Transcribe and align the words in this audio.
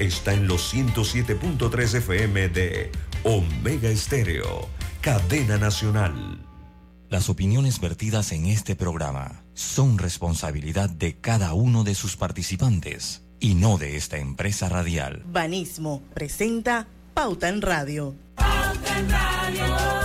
está 0.00 0.32
en 0.32 0.48
los 0.48 0.74
107.3 0.74 1.94
FM 1.94 2.48
de 2.48 2.90
Omega 3.22 3.88
Estéreo, 3.88 4.68
cadena 5.00 5.58
nacional. 5.58 6.46
Las 7.08 7.28
opiniones 7.28 7.80
vertidas 7.80 8.32
en 8.32 8.46
este 8.46 8.74
programa 8.76 9.44
son 9.54 9.98
responsabilidad 9.98 10.88
de 10.88 11.20
cada 11.20 11.54
uno 11.54 11.84
de 11.84 11.94
sus 11.94 12.16
participantes 12.16 13.22
y 13.40 13.54
no 13.54 13.78
de 13.78 13.96
esta 13.96 14.16
empresa 14.16 14.68
radial. 14.68 15.22
Banismo 15.26 16.02
presenta 16.14 16.86
Pauta 17.14 17.48
en 17.48 17.60
Radio. 17.60 18.14
Pauta 18.36 18.98
en 18.98 19.10
Radio. 19.10 19.99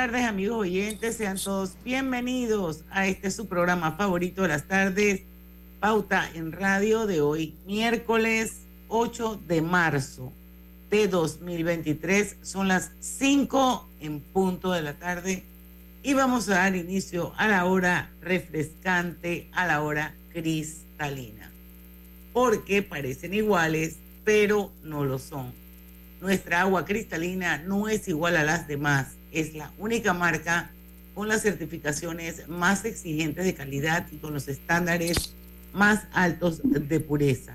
Tardes, 0.00 0.24
amigos 0.24 0.60
oyentes. 0.60 1.16
Sean 1.18 1.36
todos 1.36 1.72
bienvenidos 1.84 2.84
a 2.90 3.06
este 3.06 3.30
su 3.30 3.48
programa 3.48 3.92
favorito 3.98 4.40
de 4.40 4.48
las 4.48 4.66
tardes, 4.66 5.20
Pauta 5.78 6.26
en 6.32 6.52
Radio 6.52 7.06
de 7.06 7.20
hoy, 7.20 7.54
miércoles 7.66 8.62
8 8.88 9.42
de 9.46 9.60
marzo 9.60 10.32
de 10.88 11.06
2023. 11.06 12.36
Son 12.40 12.66
las 12.66 12.92
5 13.00 13.90
en 14.00 14.20
punto 14.20 14.72
de 14.72 14.80
la 14.80 14.94
tarde 14.94 15.44
y 16.02 16.14
vamos 16.14 16.48
a 16.48 16.54
dar 16.54 16.76
inicio 16.76 17.34
a 17.36 17.46
la 17.48 17.66
hora 17.66 18.10
refrescante, 18.22 19.50
a 19.52 19.66
la 19.66 19.82
hora 19.82 20.14
cristalina. 20.32 21.52
Porque 22.32 22.82
parecen 22.82 23.34
iguales, 23.34 23.96
pero 24.24 24.72
no 24.82 25.04
lo 25.04 25.18
son 25.18 25.52
nuestra 26.20 26.60
agua 26.60 26.84
cristalina 26.84 27.58
no 27.58 27.88
es 27.88 28.06
igual 28.08 28.36
a 28.36 28.44
las 28.44 28.68
demás. 28.68 29.06
Es 29.32 29.54
la 29.54 29.70
única 29.78 30.12
marca 30.12 30.70
con 31.14 31.28
las 31.28 31.42
certificaciones 31.42 32.48
más 32.48 32.84
exigentes 32.84 33.44
de 33.44 33.54
calidad 33.54 34.06
y 34.12 34.16
con 34.16 34.32
los 34.32 34.48
estándares 34.48 35.34
más 35.72 36.04
altos 36.12 36.60
de 36.64 37.00
pureza. 37.00 37.54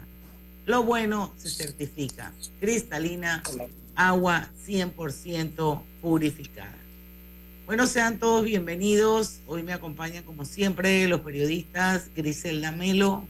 Lo 0.65 0.83
bueno 0.83 1.33
se 1.37 1.49
certifica. 1.49 2.31
Cristalina, 2.59 3.43
agua 3.95 4.49
100% 4.67 5.81
purificada. 6.01 6.75
Bueno, 7.65 7.87
sean 7.87 8.19
todos 8.19 8.45
bienvenidos. 8.45 9.39
Hoy 9.47 9.63
me 9.63 9.73
acompañan, 9.73 10.23
como 10.23 10.45
siempre, 10.45 11.07
los 11.07 11.21
periodistas 11.21 12.09
Griselda 12.15 12.71
Melo, 12.71 13.27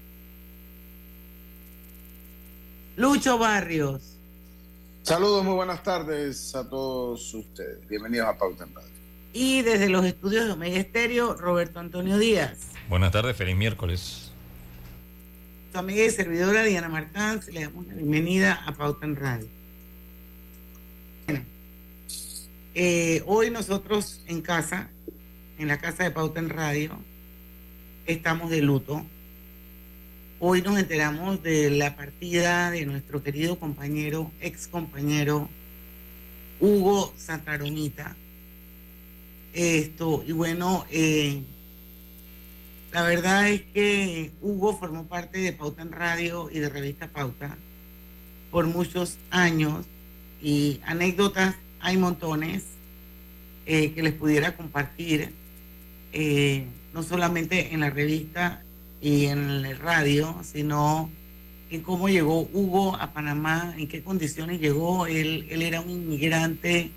Lucho 2.98 3.38
Barrios, 3.38 4.15
Saludos, 5.06 5.44
muy 5.44 5.54
buenas 5.54 5.84
tardes 5.84 6.56
a 6.56 6.68
todos 6.68 7.32
ustedes. 7.36 7.88
Bienvenidos 7.88 8.28
a 8.28 8.40
Pauta 8.40 8.64
en 8.64 8.74
Radio. 8.74 8.90
Y 9.34 9.62
desde 9.62 9.88
los 9.88 10.04
estudios 10.04 10.48
de 10.48 10.54
Omega 10.54 10.80
Estéreo, 10.80 11.36
Roberto 11.36 11.80
Antonio 11.80 12.18
Díaz. 12.18 12.70
Buenas 12.90 13.12
tardes, 13.12 13.38
feliz 13.38 13.56
miércoles. 13.56 14.32
Su 15.72 15.78
amiga 15.78 16.04
y 16.04 16.10
servidora 16.10 16.64
Diana 16.64 16.90
Martán, 16.90 17.40
le 17.52 17.62
damos 17.62 17.86
la 17.86 17.94
bienvenida 17.94 18.64
a 18.66 18.74
Pauta 18.74 19.06
en 19.06 19.16
Radio. 19.16 19.48
Bueno, 21.28 21.46
eh, 22.74 23.22
hoy 23.28 23.52
nosotros 23.52 24.24
en 24.26 24.42
casa, 24.42 24.90
en 25.60 25.68
la 25.68 25.78
casa 25.78 26.04
de 26.04 26.10
Pauta 26.10 26.40
en 26.40 26.50
Radio, 26.50 26.98
estamos 28.08 28.50
de 28.50 28.64
luto 28.64 29.06
Hoy 30.38 30.62
nos 30.62 30.78
enteramos 30.78 31.42
de 31.44 31.70
la 31.70 31.96
partida 31.96 32.70
de 32.70 32.86
nuestro 32.86 33.24
querido 33.24 33.58
compañero, 33.58 34.32
ex 34.42 34.68
compañero 34.68 35.48
Hugo 36.60 37.14
Santaromita. 37.16 38.18
Esto, 39.54 40.26
y 40.28 40.34
bueno, 40.34 40.86
eh, 40.92 41.42
la 42.92 43.04
verdad 43.04 43.48
es 43.48 43.62
que 43.74 44.32
Hugo 44.42 44.78
formó 44.78 45.06
parte 45.06 45.40
de 45.40 45.54
Pauta 45.54 45.84
en 45.84 45.94
Radio 45.94 46.50
y 46.52 46.60
de 46.60 46.68
Revista 46.68 47.08
Pauta 47.08 47.56
por 48.52 48.66
muchos 48.68 49.18
años 49.30 49.86
y 50.42 50.82
anécdotas 50.86 51.56
hay 51.80 51.96
montones 51.96 52.66
eh, 53.66 53.94
que 53.94 54.04
les 54.04 54.14
pudiera 54.14 54.58
compartir, 54.58 55.32
eh, 56.12 56.66
no 56.94 57.04
solamente 57.04 57.74
en 57.74 57.80
la 57.80 57.90
revista, 57.90 58.65
y 59.06 59.28
en 59.28 59.64
el 59.68 59.78
radio, 59.78 60.36
sino 60.42 61.12
en 61.70 61.82
cómo 61.82 62.10
llegó 62.10 62.50
Hugo 62.52 62.96
a 62.96 63.14
Panamá, 63.14 63.76
en 63.78 63.88
qué 63.88 64.02
condiciones 64.02 64.60
llegó. 64.60 65.06
Él, 65.06 65.46
él 65.52 65.62
era 65.62 65.80
un 65.80 65.92
inmigrante 65.92 66.90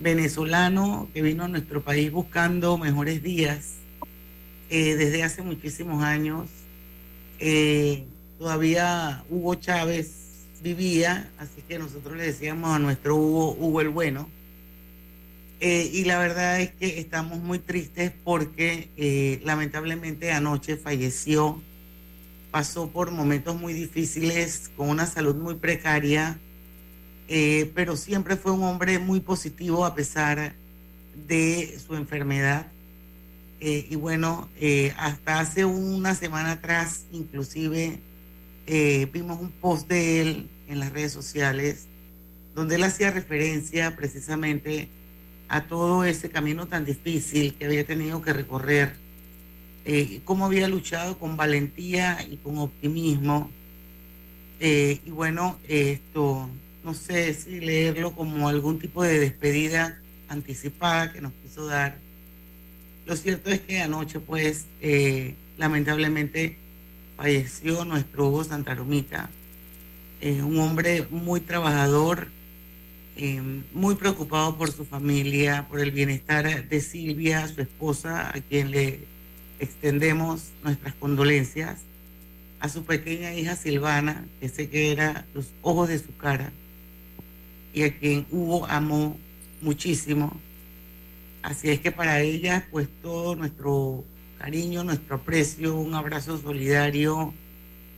venezolano 0.00 1.10
que 1.12 1.20
vino 1.20 1.44
a 1.44 1.48
nuestro 1.48 1.82
país 1.82 2.10
buscando 2.10 2.78
mejores 2.78 3.22
días 3.22 3.74
eh, 4.70 4.94
desde 4.94 5.24
hace 5.24 5.42
muchísimos 5.42 6.02
años. 6.02 6.48
Eh, 7.38 8.06
todavía 8.38 9.22
Hugo 9.28 9.54
Chávez 9.56 10.46
vivía, 10.62 11.30
así 11.36 11.60
que 11.68 11.78
nosotros 11.78 12.16
le 12.16 12.24
decíamos 12.24 12.74
a 12.74 12.78
nuestro 12.78 13.14
Hugo, 13.14 13.54
Hugo 13.60 13.82
el 13.82 13.90
Bueno 13.90 14.26
eh, 15.64 15.88
y 15.92 16.02
la 16.06 16.18
verdad 16.18 16.60
es 16.60 16.72
que 16.72 16.98
estamos 16.98 17.38
muy 17.38 17.60
tristes 17.60 18.10
porque 18.24 18.88
eh, 18.96 19.40
lamentablemente 19.44 20.32
anoche 20.32 20.76
falleció, 20.76 21.62
pasó 22.50 22.90
por 22.90 23.12
momentos 23.12 23.54
muy 23.60 23.72
difíciles, 23.72 24.72
con 24.76 24.88
una 24.88 25.06
salud 25.06 25.36
muy 25.36 25.54
precaria, 25.54 26.36
eh, 27.28 27.70
pero 27.76 27.96
siempre 27.96 28.34
fue 28.34 28.50
un 28.50 28.64
hombre 28.64 28.98
muy 28.98 29.20
positivo 29.20 29.84
a 29.84 29.94
pesar 29.94 30.52
de 31.28 31.78
su 31.78 31.94
enfermedad. 31.94 32.66
y 33.60 33.94
bueno, 33.94 34.48
hasta 34.96 35.38
hace 35.38 35.64
una 35.64 36.16
semana 36.16 36.52
atrás, 36.52 37.04
inclusive, 37.12 38.00
vimos 39.12 39.40
un 39.40 39.52
post 39.52 39.88
de 39.88 40.20
él 40.20 40.48
en 40.66 40.80
las 40.80 40.92
redes 40.92 41.12
sociales 41.12 41.86
donde 42.56 42.74
él 42.74 42.82
hacía 42.82 43.12
referencia 43.12 43.94
precisamente 43.94 44.88
a 45.52 45.64
todo 45.64 46.04
ese 46.04 46.30
camino 46.30 46.66
tan 46.66 46.86
difícil 46.86 47.52
que 47.52 47.66
había 47.66 47.84
tenido 47.84 48.22
que 48.22 48.32
recorrer, 48.32 48.94
eh, 49.84 50.22
cómo 50.24 50.46
había 50.46 50.66
luchado 50.66 51.18
con 51.18 51.36
valentía 51.36 52.26
y 52.26 52.38
con 52.38 52.56
optimismo. 52.56 53.50
Eh, 54.60 55.00
y 55.04 55.10
bueno, 55.10 55.58
esto, 55.68 56.48
no 56.82 56.94
sé 56.94 57.34
si 57.34 57.60
leerlo 57.60 58.12
como 58.12 58.48
algún 58.48 58.78
tipo 58.78 59.02
de 59.02 59.18
despedida 59.18 60.00
anticipada 60.30 61.12
que 61.12 61.20
nos 61.20 61.34
quiso 61.42 61.66
dar. 61.66 61.98
Lo 63.04 63.14
cierto 63.14 63.50
es 63.50 63.60
que 63.60 63.82
anoche, 63.82 64.20
pues, 64.20 64.64
eh, 64.80 65.34
lamentablemente 65.58 66.56
falleció 67.18 67.84
nuestro 67.84 68.28
Hugo 68.28 68.42
Santaromita, 68.42 69.28
un 70.22 70.58
hombre 70.60 71.06
muy 71.10 71.40
trabajador, 71.40 72.28
Em, 73.14 73.62
muy 73.74 73.94
preocupado 73.96 74.56
por 74.56 74.72
su 74.72 74.86
familia, 74.86 75.66
por 75.68 75.80
el 75.80 75.90
bienestar 75.90 76.66
de 76.66 76.80
Silvia, 76.80 77.46
su 77.46 77.60
esposa, 77.60 78.30
a 78.34 78.40
quien 78.40 78.70
le 78.70 79.00
extendemos 79.60 80.48
nuestras 80.64 80.94
condolencias, 80.94 81.80
a 82.58 82.68
su 82.70 82.84
pequeña 82.84 83.34
hija 83.34 83.54
Silvana, 83.54 84.24
que 84.40 84.48
sé 84.48 84.70
que 84.70 84.92
era 84.92 85.26
los 85.34 85.52
ojos 85.60 85.90
de 85.90 85.98
su 85.98 86.16
cara, 86.16 86.52
y 87.74 87.82
a 87.82 87.98
quien 87.98 88.26
Hugo 88.30 88.66
amó 88.66 89.18
muchísimo. 89.60 90.40
Así 91.42 91.68
es 91.68 91.80
que 91.80 91.92
para 91.92 92.22
ella, 92.22 92.66
pues 92.70 92.88
todo 93.02 93.36
nuestro 93.36 94.04
cariño, 94.38 94.84
nuestro 94.84 95.16
aprecio, 95.16 95.76
un 95.76 95.94
abrazo 95.94 96.38
solidario, 96.38 97.34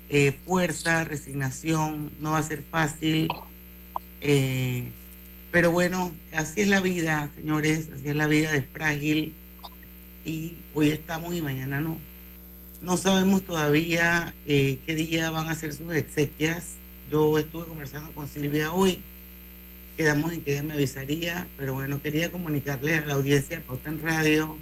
eh, 0.08 0.32
fuerza, 0.44 1.04
resignación, 1.04 2.10
no 2.20 2.32
va 2.32 2.38
a 2.38 2.42
ser 2.42 2.62
fácil. 2.62 3.28
Eh, 4.20 4.90
pero 5.54 5.70
bueno, 5.70 6.10
así 6.32 6.62
es 6.62 6.66
la 6.66 6.80
vida, 6.80 7.30
señores, 7.36 7.88
así 7.94 8.08
es 8.08 8.16
la 8.16 8.26
vida, 8.26 8.56
es 8.56 8.64
frágil 8.72 9.32
y 10.24 10.54
hoy 10.74 10.88
estamos 10.88 11.32
y 11.32 11.42
mañana 11.42 11.80
no. 11.80 11.96
No 12.82 12.96
sabemos 12.96 13.42
todavía 13.42 14.34
eh, 14.48 14.80
qué 14.84 14.96
día 14.96 15.30
van 15.30 15.48
a 15.48 15.54
ser 15.54 15.72
sus 15.72 15.94
exequias. 15.94 16.72
Yo 17.08 17.38
estuve 17.38 17.66
conversando 17.66 18.10
con 18.14 18.26
Silvia 18.26 18.72
hoy, 18.72 18.98
quedamos 19.96 20.32
en 20.32 20.40
que 20.40 20.54
ella 20.54 20.64
me 20.64 20.72
avisaría, 20.72 21.46
pero 21.56 21.74
bueno, 21.74 22.02
quería 22.02 22.32
comunicarles 22.32 23.04
a 23.04 23.06
la 23.06 23.14
audiencia 23.14 23.58
de 23.58 23.62
Pauta 23.62 23.90
en 23.90 24.02
Radio, 24.02 24.58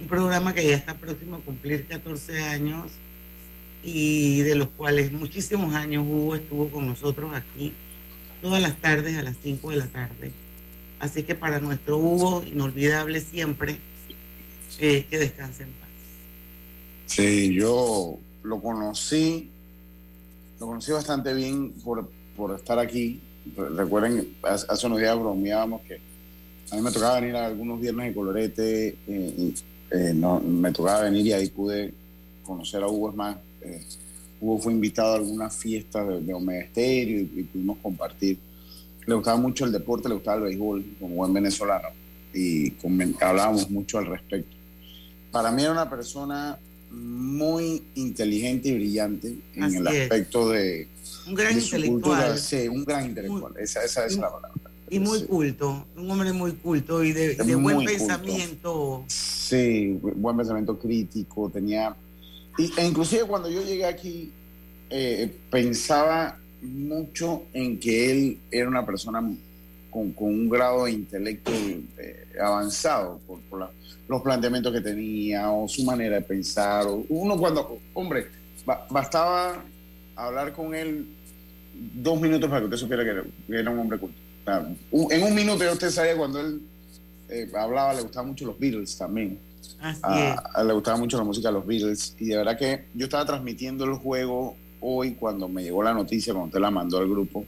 un 0.00 0.08
programa 0.08 0.54
que 0.54 0.66
ya 0.66 0.74
está 0.74 0.94
próximo 0.94 1.36
a 1.36 1.40
cumplir 1.40 1.86
14 1.86 2.42
años 2.42 2.90
y 3.84 4.40
de 4.40 4.56
los 4.56 4.70
cuales 4.70 5.12
muchísimos 5.12 5.72
años 5.76 6.04
Hugo 6.04 6.34
estuvo 6.34 6.68
con 6.68 6.88
nosotros 6.88 7.32
aquí 7.32 7.72
todas 8.46 8.62
las 8.62 8.80
tardes 8.80 9.16
a 9.16 9.22
las 9.22 9.34
5 9.42 9.70
de 9.70 9.76
la 9.76 9.86
tarde. 9.86 10.30
Así 11.00 11.24
que 11.24 11.34
para 11.34 11.58
nuestro 11.58 11.98
Hugo, 11.98 12.44
inolvidable 12.46 13.20
siempre, 13.20 13.78
eh, 14.78 15.04
que 15.10 15.18
descanse 15.18 15.64
en 15.64 15.70
paz. 15.70 15.88
Sí, 17.06 17.52
yo 17.52 18.18
lo 18.44 18.60
conocí, 18.62 19.50
lo 20.60 20.66
conocí 20.66 20.92
bastante 20.92 21.34
bien 21.34 21.72
por, 21.84 22.08
por 22.36 22.54
estar 22.54 22.78
aquí. 22.78 23.20
Recuerden, 23.56 24.36
hace 24.44 24.86
unos 24.86 25.00
días 25.00 25.18
bromeábamos 25.18 25.82
que 25.82 25.98
a 26.70 26.76
mí 26.76 26.82
me 26.82 26.92
tocaba 26.92 27.20
venir 27.20 27.34
a 27.34 27.46
algunos 27.46 27.80
viernes 27.80 28.06
de 28.06 28.14
colorete, 28.14 28.96
eh, 29.08 29.54
eh, 29.90 30.12
no, 30.14 30.38
me 30.38 30.70
tocaba 30.70 31.02
venir 31.02 31.26
y 31.26 31.32
ahí 31.32 31.48
pude 31.48 31.92
conocer 32.44 32.80
a 32.84 32.86
Hugo. 32.86 33.10
Es 33.10 33.16
más, 33.16 33.36
eh, 33.62 33.84
Hugo 34.40 34.58
fue 34.58 34.72
invitado 34.72 35.14
a 35.14 35.16
algunas 35.16 35.54
fiestas 35.54 36.06
de, 36.08 36.20
de 36.20 36.34
Omega 36.34 36.64
Estéreo 36.64 37.20
y, 37.20 37.42
pudimos 37.44 37.78
compartir. 37.78 38.38
Le 39.06 39.14
gustaba 39.14 39.38
mucho 39.38 39.64
el 39.64 39.72
deporte, 39.72 40.08
le 40.08 40.14
gustaba 40.14 40.38
el 40.38 40.42
béisbol 40.44 40.84
como 40.98 41.14
buen 41.16 41.32
venezolano 41.32 41.88
y 42.36 42.72
hablábamos 43.20 43.70
mucho 43.70 43.98
al 43.98 44.06
respecto. 44.06 44.54
Para 45.30 45.50
mí 45.50 45.62
era 45.62 45.72
una 45.72 45.88
persona 45.88 46.58
muy 46.90 47.82
inteligente 47.94 48.68
y 48.68 48.74
brillante 48.74 49.36
en 49.54 49.74
el 49.74 49.86
aspecto 49.86 50.50
de, 50.50 50.88
un 51.26 51.34
gran 51.34 51.58
intelectual. 51.58 52.38
sí, 52.38 52.68
un 52.68 52.84
gran 52.84 53.06
intelectual. 53.06 53.54
esa, 53.58 53.84
esa 53.84 54.06
es 54.06 54.16
la 54.16 54.30
palabra. 54.30 54.52
Y 54.88 55.00
muy 55.00 55.24
culto, 55.24 55.84
un 55.96 56.10
hombre 56.10 56.32
muy 56.32 56.52
culto 56.52 57.02
y 57.02 57.12
de, 57.12 57.36
buen 57.56 57.84
pensamiento. 57.84 59.04
Sí, 59.08 59.98
buen 60.00 60.36
pensamiento 60.36 60.78
crítico, 60.78 61.50
tenía... 61.50 61.94
Y, 62.58 62.72
e 62.76 62.86
inclusive 62.86 63.24
cuando 63.24 63.50
yo 63.50 63.62
llegué 63.62 63.84
aquí, 63.84 64.30
eh, 64.90 65.34
pensaba 65.50 66.38
mucho 66.62 67.44
en 67.52 67.78
que 67.78 68.10
él 68.10 68.38
era 68.50 68.68
una 68.68 68.84
persona 68.84 69.22
con, 69.90 70.14
un 70.16 70.48
grado 70.48 70.84
de 70.84 70.92
intelecto 70.92 71.52
eh, 71.98 72.26
avanzado 72.40 73.20
por, 73.26 73.70
los 74.08 74.22
planteamientos 74.22 74.72
que 74.72 74.80
tenía 74.80 75.50
o 75.50 75.66
su 75.66 75.82
manera 75.84 76.16
de 76.16 76.22
pensar. 76.22 76.86
uno 77.08 77.36
cuando, 77.36 77.80
hombre, 77.94 78.28
bastaba 78.88 79.64
hablar 80.14 80.52
con 80.52 80.74
él 80.74 81.08
dos 81.74 82.20
minutos 82.20 82.48
para 82.48 82.60
que 82.60 82.66
usted 82.66 82.76
supiera 82.78 83.04
que 83.04 83.54
era 83.54 83.70
un 83.70 83.78
hombre 83.80 83.98
culto 83.98 84.26
en 85.10 85.22
un 85.22 85.34
minuto 85.34 85.64
ya 85.64 85.72
usted 85.72 85.90
sabía 85.90 86.16
cuando 86.16 86.40
él 86.40 86.60
eh, 87.28 87.50
hablaba, 87.56 87.94
le 87.94 88.02
gustaban 88.02 88.28
mucho 88.28 88.46
los 88.46 88.58
Beatles 88.58 88.96
también. 88.96 89.38
Así 89.80 90.66
le 90.66 90.72
gustaba 90.72 90.96
mucho 90.96 91.16
la 91.16 91.24
música 91.24 91.48
de 91.48 91.54
los 91.54 91.66
Beatles. 91.66 92.14
Y 92.18 92.26
de 92.26 92.36
verdad 92.36 92.58
que 92.58 92.86
yo 92.94 93.04
estaba 93.04 93.24
transmitiendo 93.24 93.84
el 93.84 93.94
juego 93.94 94.56
hoy 94.80 95.12
cuando 95.14 95.48
me 95.48 95.62
llegó 95.62 95.82
la 95.82 95.94
noticia, 95.94 96.32
cuando 96.32 96.48
usted 96.48 96.60
la 96.60 96.70
mandó 96.70 96.98
al 96.98 97.08
grupo. 97.08 97.44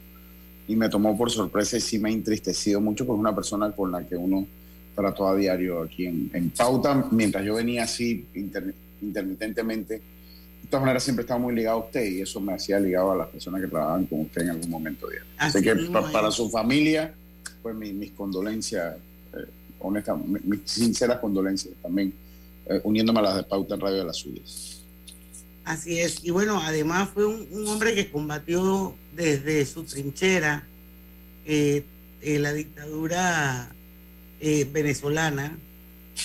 Y 0.67 0.75
me 0.75 0.87
tomó 0.89 1.17
por 1.17 1.31
sorpresa 1.31 1.77
y 1.77 1.81
sí 1.81 1.97
me 1.97 2.09
ha 2.09 2.11
entristecido 2.11 2.79
mucho 2.79 3.05
porque 3.05 3.17
es 3.17 3.21
una 3.21 3.35
persona 3.35 3.71
con 3.71 3.91
la 3.91 4.05
que 4.05 4.15
uno 4.15 4.45
trató 4.95 5.27
a 5.27 5.35
diario 5.35 5.81
aquí 5.81 6.05
en, 6.05 6.51
Pauta, 6.55 7.07
mientras 7.11 7.43
yo 7.43 7.55
venía 7.55 7.83
así 7.83 8.27
intermitentemente 9.01 10.01
de 10.69 10.73
todas 10.73 10.81
maneras 10.81 11.03
siempre 11.03 11.23
estaba 11.23 11.39
muy 11.39 11.55
ligado 11.55 11.79
a 11.79 11.85
usted 11.85 12.05
y 12.05 12.21
eso 12.21 12.39
me 12.39 12.53
hacía 12.53 12.79
ligado 12.79 13.11
a 13.11 13.15
las 13.15 13.27
personas 13.29 13.61
que 13.61 13.67
trabajaban 13.67 14.05
con 14.05 14.21
usted 14.21 14.43
en 14.43 14.49
algún 14.51 14.69
momento. 14.69 15.07
Así, 15.37 15.61
que 15.63 15.73
para 16.13 16.29
su 16.29 16.47
familia, 16.49 17.11
pues 17.63 17.75
mis 17.75 18.11
condolencias, 18.11 18.95
eh, 19.81 20.39
mis 20.43 20.61
sinceras 20.65 21.19
condolencias 21.19 21.73
también, 21.81 22.13
eh, 22.67 22.79
uniéndome 22.83 23.19
a 23.19 23.23
las 23.23 23.35
de 23.37 23.43
Pauta 23.43 23.75
en 23.75 23.81
Radio 23.81 23.97
de 23.97 24.05
las 24.05 24.17
suyas. 24.17 24.83
Así 25.63 25.99
es, 25.99 26.23
y 26.23 26.31
bueno, 26.31 26.59
además 26.61 27.09
fue 27.13 27.25
un, 27.25 27.67
hombre 27.67 27.93
que 27.93 28.11
combatió 28.11 28.95
desde 29.15 29.65
su 29.65 29.83
trinchera 29.83 30.67
eh, 31.45 31.83
la 32.21 32.53
dictadura 32.53 33.71
venezolana 34.41 35.57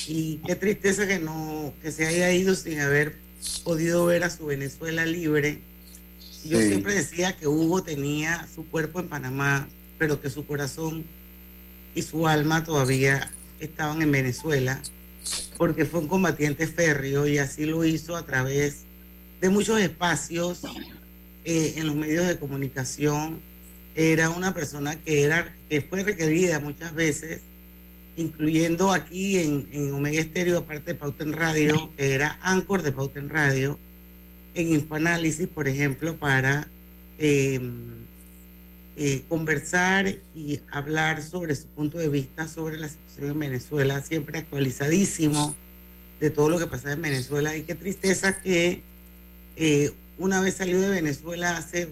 y 0.08 0.36
qué 0.46 0.54
tristeza 0.54 1.06
que 1.06 1.18
no 1.18 1.72
que 1.82 1.90
se 1.90 2.06
haya 2.06 2.32
ido 2.32 2.54
sin 2.54 2.80
haber 2.80 3.16
podido 3.64 4.06
ver 4.06 4.24
a 4.24 4.30
su 4.30 4.46
Venezuela 4.46 5.04
libre. 5.04 5.60
Yo 6.44 6.58
siempre 6.60 6.94
decía 6.94 7.36
que 7.36 7.48
Hugo 7.48 7.82
tenía 7.82 8.46
su 8.54 8.66
cuerpo 8.66 9.00
en 9.00 9.08
Panamá, 9.08 9.68
pero 9.98 10.20
que 10.20 10.30
su 10.30 10.46
corazón 10.46 11.04
y 11.94 12.02
su 12.02 12.26
alma 12.26 12.64
todavía 12.64 13.30
estaban 13.60 14.02
en 14.02 14.12
Venezuela, 14.12 14.80
porque 15.56 15.84
fue 15.84 16.00
un 16.00 16.08
combatiente 16.08 16.66
férreo 16.66 17.26
y 17.26 17.38
así 17.38 17.64
lo 17.64 17.84
hizo 17.84 18.16
a 18.16 18.26
través 18.26 18.84
de 19.40 19.48
muchos 19.48 19.80
espacios 19.80 20.62
eh, 21.44 21.74
en 21.76 21.86
los 21.86 21.96
medios 21.96 22.26
de 22.26 22.38
comunicación. 22.38 23.40
Era 23.94 24.30
una 24.30 24.52
persona 24.54 24.96
que, 24.96 25.22
era, 25.22 25.54
que 25.68 25.80
fue 25.80 26.02
requerida 26.02 26.60
muchas 26.60 26.94
veces 26.94 27.40
incluyendo 28.16 28.92
aquí 28.92 29.38
en, 29.38 29.68
en 29.72 29.92
Omega 29.92 30.20
Estéreo, 30.20 30.58
aparte 30.58 30.92
de 30.92 30.94
Pauta 30.94 31.24
en 31.24 31.32
Radio, 31.32 31.90
que 31.96 32.14
era 32.14 32.38
Anchor 32.42 32.82
de 32.82 32.92
Pauta 32.92 33.18
en 33.18 33.28
Radio, 33.28 33.78
en 34.54 34.68
Infoanálisis, 34.72 35.48
por 35.48 35.66
ejemplo, 35.66 36.16
para 36.16 36.68
em, 37.18 38.04
eh, 38.96 39.24
conversar 39.28 40.14
y 40.34 40.60
hablar 40.70 41.22
sobre 41.22 41.54
su 41.54 41.66
punto 41.68 41.98
de 41.98 42.08
vista 42.08 42.46
sobre 42.46 42.78
la 42.78 42.88
situación 42.88 43.30
en 43.30 43.38
Venezuela, 43.38 44.00
siempre 44.02 44.38
actualizadísimo 44.38 45.54
de 46.20 46.30
todo 46.30 46.48
lo 46.48 46.58
que 46.58 46.66
pasa 46.66 46.92
en 46.92 47.02
Venezuela. 47.02 47.56
Y 47.56 47.62
qué 47.62 47.74
tristeza 47.74 48.40
que 48.40 48.82
eh, 49.56 49.92
una 50.18 50.40
vez 50.40 50.54
salió 50.54 50.80
de 50.80 50.90
Venezuela 50.90 51.56
hace 51.56 51.88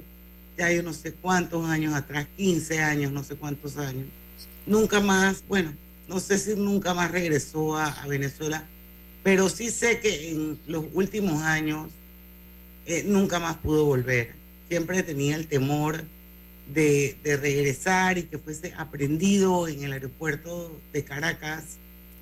ya 0.57 0.71
yo 0.71 0.83
no 0.83 0.93
sé 0.93 1.13
cuántos 1.13 1.67
años 1.67 1.95
atrás, 1.95 2.27
15 2.37 2.81
años, 2.81 3.13
no 3.13 3.25
sé 3.25 3.37
cuántos 3.37 3.77
años, 3.77 4.07
nunca 4.67 5.01
más, 5.01 5.43
bueno, 5.49 5.73
no 6.09 6.21
sé 6.21 6.39
si 6.39 6.55
nunca 6.55 6.95
más 6.95 7.11
regresó 7.11 7.77
a, 7.77 8.07
Venezuela, 8.07 8.65
pero 9.23 9.49
sí 9.49 9.71
sé 9.71 10.01
que 10.01 10.31
en 10.31 10.59
los 10.67 10.85
últimos 10.93 11.43
años 11.43 11.91
eh, 12.87 13.05
nunca 13.07 13.39
más 13.39 13.57
pudo 13.57 13.85
volver. 13.85 14.35
Siempre 14.69 15.03
tenía 15.03 15.37
el 15.37 15.47
temor 15.47 16.05
de, 16.73 17.17
regresar 17.25 18.19
y 18.19 18.25
que 18.25 18.39
fuese 18.39 18.75
aprendido 18.77 19.69
en 19.69 19.83
el 19.85 19.93
aeropuerto 19.93 20.79
de 20.93 21.05
Caracas, 21.05 21.79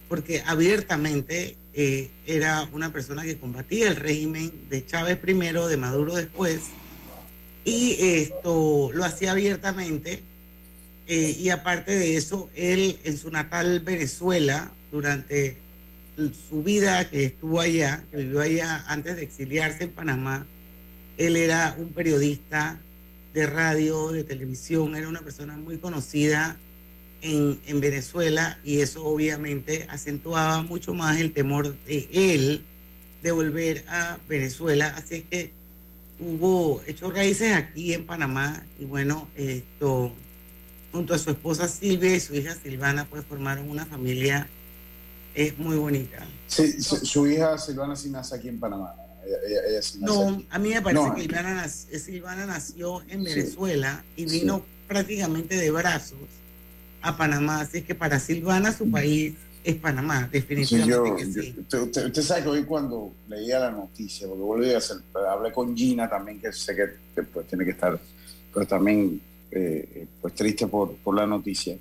porque 0.08 0.43
abiertamente 0.44 1.56
eh, 1.75 2.11
era 2.26 2.69
una 2.73 2.93
persona 2.93 3.23
que 3.23 3.38
combatía 3.38 3.88
el 3.88 3.97
régimen 3.97 4.52
de 4.69 4.85
Chávez 4.85 5.17
primero, 5.17 5.69
de 5.69 5.76
Maduro 5.76 6.14
después, 6.14 6.61
y 7.64 7.97
esto 8.00 8.91
lo 8.93 9.05
hacía 9.05 9.32
abiertamente 9.32 10.23
eh, 11.12 11.37
y 11.41 11.50
aparte 11.50 11.99
de 11.99 12.17
eso, 12.17 12.49
él 12.55 12.97
en 13.02 13.19
su 13.19 13.32
natal 13.32 13.81
Venezuela, 13.81 14.70
durante 14.93 15.56
su 16.49 16.62
vida 16.62 17.11
que 17.11 17.25
estuvo 17.25 17.59
allá, 17.59 18.04
que 18.12 18.19
vivió 18.19 18.40
allá 18.40 18.85
antes 18.87 19.16
de 19.16 19.25
exiliarse 19.25 19.85
en 19.85 19.90
Panamá, 19.90 20.47
él 21.19 21.35
era 21.35 21.75
un 21.78 21.88
periodista 21.88 22.78
de 23.32 23.46
radio, 23.46 24.10
de 24.12 24.25
televisión, 24.25 24.96
era 24.96 25.08
una 25.08 25.20
persona 25.20 25.56
muy 25.56 25.78
conocida 25.78 26.56
en, 27.22 27.60
en, 27.66 27.80
Venezuela 27.80 28.58
y 28.64 28.80
eso 28.80 29.04
obviamente 29.04 29.87
acentuaba 29.90 30.62
mucho 30.62 30.94
más 30.94 31.20
el 31.20 31.32
temor 31.32 31.76
de 31.84 32.08
él 32.12 32.64
de 33.22 33.30
volver 33.30 33.84
a 33.88 34.18
Venezuela. 34.28 34.94
Así 34.96 35.22
que 35.22 35.52
hubo 36.18 36.82
hecho 36.87 37.10
raíces 37.10 37.54
aquí 37.54 37.92
en 37.92 38.06
Panamá 38.06 38.64
y 38.78 38.84
bueno, 38.84 39.28
esto 39.37 40.12
junto 40.92 41.14
a 41.14 41.18
su 41.18 41.30
esposa 41.30 41.68
Silvia 41.68 42.16
y 42.16 42.20
su 42.20 42.34
hija 42.34 42.54
Silvana, 42.54 43.06
pues 43.08 43.25
formaron 43.25 43.70
una 43.70 43.87
familia 43.87 44.49
eh, 45.34 45.54
muy 45.58 45.76
bonita. 45.76 46.26
Sí, 46.49 46.82
su, 46.82 47.26
hija 47.26 47.56
Silvana 47.58 47.94
sí 47.94 48.10
nace 48.10 48.34
aquí 48.34 48.49
en 48.49 48.58
Panamá. 48.58 48.94
No, 50.00 50.42
a 50.50 50.58
mí 50.58 50.70
me 50.70 50.82
parece 50.82 51.14
que 51.14 51.98
Silvana, 51.98 52.46
nació 52.46 53.02
en 53.08 53.24
Venezuela 53.24 54.04
y 54.16 54.24
vino 54.24 54.64
prácticamente 54.88 55.56
de 55.56 55.70
brazos 55.70 56.18
a 57.02 57.16
Panamá. 57.16 57.60
Así 57.60 57.82
que 57.82 57.94
para 57.94 58.18
Silvana 58.18 58.72
su 58.72 58.90
país 58.90 59.34
es 59.62 59.76
Panamá, 59.76 60.28
definitivamente. 60.30 61.54
Usted, 61.70 62.22
sabe 62.22 62.42
que 62.42 62.48
hoy 62.48 62.64
cuando 62.64 63.12
leía 63.28 63.58
la 63.58 63.70
noticia, 63.70 64.26
porque 64.26 64.42
volví 64.42 64.72
a 64.72 64.78
hacer, 64.78 64.98
hablé 65.28 65.52
con 65.52 65.76
Gina 65.76 66.08
también, 66.08 66.40
que 66.40 66.52
sé 66.52 66.74
que 66.74 67.22
pues, 67.22 67.46
tiene 67.46 67.64
que 67.64 67.72
estar, 67.72 67.98
pero 68.52 68.66
también 68.66 69.20
eh, 69.50 70.06
pues 70.20 70.34
triste 70.34 70.66
por, 70.66 70.94
por, 70.96 71.14
la 71.14 71.26
noticia. 71.26 71.76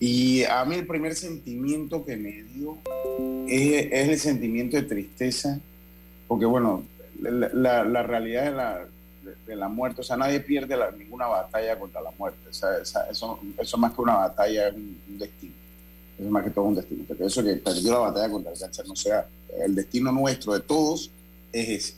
Y 0.00 0.44
a 0.44 0.64
mí 0.64 0.76
el 0.76 0.86
primer 0.86 1.14
sentimiento 1.14 2.04
que 2.04 2.16
me 2.16 2.42
dio 2.54 2.78
es, 3.48 4.08
el 4.08 4.18
sentimiento 4.18 4.76
de 4.76 4.82
tristeza, 4.82 5.60
porque 6.28 6.44
bueno, 6.44 6.84
la, 7.20 7.84
la, 7.84 8.02
realidad 8.02 8.44
de 8.44 8.52
la, 8.52 8.86
de, 9.46 9.56
la 9.56 9.68
muerte, 9.68 10.02
o 10.02 10.04
sea, 10.04 10.16
nadie 10.16 10.40
pierde 10.40 10.76
ninguna 10.96 11.26
batalla 11.26 11.78
contra 11.78 12.00
la 12.00 12.10
muerte, 12.12 12.48
o 12.48 12.52
sea, 12.52 12.76
eso, 13.10 13.40
eso 13.58 13.78
más 13.78 13.92
que 13.92 14.00
una 14.00 14.16
batalla 14.16 14.68
es 14.68 14.74
un, 14.74 15.18
destino, 15.18 15.54
eso 16.14 16.24
es 16.24 16.30
más 16.30 16.44
que 16.44 16.50
todo 16.50 16.66
un 16.66 16.74
destino, 16.76 17.04
porque 17.08 17.24
eso 17.24 17.42
que 17.42 17.54
perdió 17.56 17.92
la 17.92 17.98
batalla 17.98 18.30
contra 18.30 18.52
el 18.52 18.58
cáncer 18.58 18.86
no 18.86 18.94
sea, 18.94 19.26
el 19.58 19.74
destino 19.74 20.12
nuestro 20.12 20.52
de 20.52 20.60
todos 20.60 21.10
es 21.52 21.68
ese. 21.68 21.94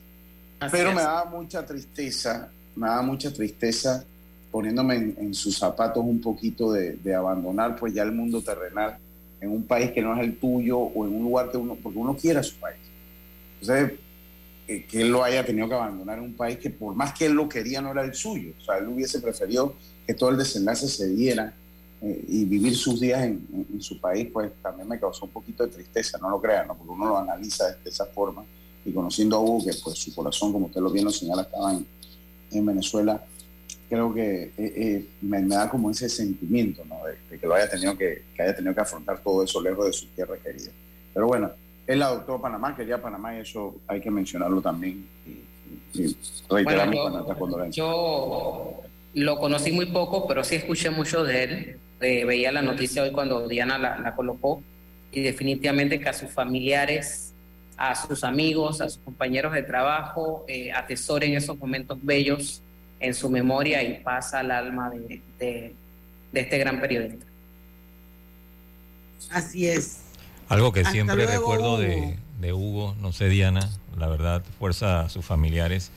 Pero 0.71 0.93
me 0.93 1.03
daba 1.03 1.25
mucha 1.25 1.65
tristeza, 1.65 2.51
me 2.77 2.87
daba 2.87 3.03
mucha 3.03 3.33
tristeza 3.33 4.05
poniéndome 4.51 4.95
en, 4.95 5.35
sus 5.35 5.57
zapatos 5.57 6.05
un 6.05 6.21
poquito 6.21 6.73
de, 6.73 7.15
abandonar 7.15 7.77
pues 7.77 7.95
ya 7.95 8.03
el 8.03 8.13
mundo 8.13 8.43
terrenal 8.43 8.99
en 9.41 9.51
un 9.51 9.63
país 9.63 9.91
que 9.93 10.03
no 10.03 10.15
es 10.15 10.23
el 10.23 10.37
tuyo 10.37 10.79
o 10.79 11.07
en 11.07 11.15
un 11.15 11.23
lugar 11.23 11.51
que 11.51 11.57
uno, 11.57 11.77
porque 11.77 11.99
uno 11.99 12.17
quiere 12.17 12.41
a 12.41 12.43
su 12.43 12.57
país. 12.57 12.79
Entonces, 13.61 13.99
que, 14.71 14.85
que, 14.85 15.01
él 15.01 15.11
lo 15.11 15.25
haya 15.25 15.45
tenido 15.45 15.69
que 15.69 15.75
abandonar 15.75 16.19
en 16.19 16.25
un 16.25 16.35
país 16.35 16.59
que 16.59 16.71
por 16.71 16.95
más 16.95 17.13
que 17.13 17.27
él 17.27 17.33
lo 17.33 17.49
quería 17.49 17.81
no 17.81 17.91
era 17.91 18.03
el 18.05 18.15
suyo. 18.15 18.53
O 18.61 18.65
sea, 18.65 18.79
él 18.79 18.87
hubiese 18.87 19.19
preferido 19.19 19.75
que 20.07 20.15
todo 20.15 20.31
el 20.31 20.37
desenlace 20.37 20.87
se 20.89 21.09
diera 21.09 21.53
eh, 22.01 22.25
y 22.29 22.45
vivir 22.45 22.77
sus 22.77 23.01
días 23.01 23.23
en, 23.23 23.81
su 23.81 24.01
país, 24.01 24.29
pues 24.33 24.53
también 24.63 24.89
me 24.89 25.01
causó 25.01 25.25
un 25.25 25.33
poquito 25.33 25.67
de 25.67 25.73
tristeza, 25.73 26.19
no 26.19 26.31
lo 26.31 26.41
crean, 26.41 26.69
¿no? 26.69 26.77
porque 26.77 26.93
uno 26.93 27.07
lo 27.07 27.19
analiza 27.19 27.67
de, 27.73 27.91
esa 27.91 28.07
forma 28.07 28.45
y 28.85 28.93
conociendo 28.93 29.37
a 29.37 29.41
Hugo, 29.41 29.65
que 29.65 29.73
pues 29.83 29.99
su 29.99 30.15
corazón, 30.15 30.53
como 30.53 30.67
usted 30.67 30.81
lo 30.81 30.91
bien 30.91 31.05
lo 31.05 31.11
señala, 31.11 31.43
estaba 31.43 31.73
en, 31.73 31.85
en 32.53 32.67
Venezuela, 32.67 33.25
creo 33.89 34.15
que 34.15 34.45
eh, 34.45 34.53
eh, 34.57 35.09
me, 35.21 35.43
da 35.43 35.69
como 35.69 35.91
ese 35.91 36.09
sentimiento, 36.09 36.85
¿no? 36.85 36.99
De, 37.05 37.39
que 37.39 37.47
lo 37.47 37.55
haya 37.55 37.69
tenido 37.69 37.99
que, 37.99 38.23
que, 38.37 38.43
haya 38.43 38.55
tenido 38.55 38.75
que 38.75 38.81
afrontar 38.81 39.21
todo 39.21 39.43
eso 39.43 39.61
lejos 39.61 39.87
de 39.87 39.93
su 39.93 40.07
tierra 40.09 40.37
querida. 40.39 40.71
Pero 41.13 41.27
bueno, 41.27 41.51
él 41.93 42.03
adoptó 42.03 42.41
Panamá, 42.41 42.77
quería 42.77 43.03
Panamá 43.03 43.37
y 43.37 43.41
eso 43.41 43.77
hay 43.89 44.01
que 44.01 44.11
mencionarlo 44.11 44.61
también 44.61 45.07
y, 45.27 46.01
y 46.01 46.17
reiteramos 46.49 47.75
yo, 47.75 48.81
lo 49.15 49.39
conocí 49.39 49.73
muy 49.73 49.87
poco, 49.87 50.27
pero 50.29 50.45
sí 50.45 50.57
escuché 50.57 50.91
mucho 50.91 51.25
de 51.25 51.45
él. 51.45 51.77
veía 51.99 52.53
la 52.53 52.63
noticia 52.63 53.03
hoy 53.03 53.11
cuando 53.11 53.49
Diana 53.49 53.79
la, 53.79 54.15
colocó 54.15 54.63
y 55.13 55.23
definitivamente 55.23 56.01
que 56.01 56.09
a 56.09 56.13
sus 56.13 56.31
familiares, 56.31 57.33
a 57.77 57.95
sus 57.95 58.23
amigos, 58.23 58.81
a 58.81 58.89
sus 58.89 58.99
compañeros 58.99 59.53
de 59.53 59.63
trabajo, 59.63 60.45
eh, 60.47 60.71
atesoren 60.73 61.35
esos 61.35 61.59
momentos 61.59 61.99
bellos 62.01 62.63
en 63.01 63.15
su 63.15 63.29
memoria 63.31 63.83
y 63.83 63.99
pasa 64.03 64.41
al 64.41 64.51
alma 64.51 64.91
de, 64.91 65.21
de, 65.39 65.75
este 66.33 66.59
gran 66.59 66.81
periodista. 66.81 67.27
Así 69.31 69.67
es. 69.67 70.10
Algo 70.51 70.73
que 70.73 70.85
siempre 70.85 71.27
recuerdo 71.27 71.79
de, 71.79 72.19
de, 72.41 72.53
Hugo, 72.53 72.95
no 73.01 73.13
sé 73.13 73.29
Diana, 73.29 73.71
la 73.97 74.09
verdad, 74.09 74.43
fuerza 74.59 75.01
a 75.01 75.09
sus 75.09 75.25
familiares. 75.25 75.91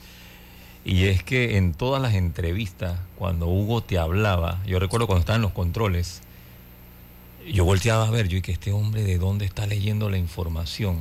Y 0.84 1.04
es 1.06 1.22
que 1.22 1.56
en 1.56 1.74
todas 1.74 2.00
las 2.00 2.14
entrevistas, 2.14 2.98
cuando 3.16 3.48
Hugo 3.48 3.82
te 3.82 3.98
hablaba, 3.98 4.62
yo 4.66 4.78
recuerdo 4.78 5.06
cuando 5.06 5.20
estaba 5.20 5.36
en 5.36 5.42
los 5.42 5.52
controles, 5.52 6.22
yo 7.52 7.64
volteaba 7.64 8.06
a 8.06 8.10
ver, 8.10 8.28
yo 8.28 8.38
y 8.38 8.42
que 8.42 8.52
este 8.52 8.72
hombre 8.72 9.02
de 9.02 9.18
dónde 9.18 9.44
está 9.44 9.66
leyendo 9.66 10.08
la 10.08 10.18
información, 10.18 11.00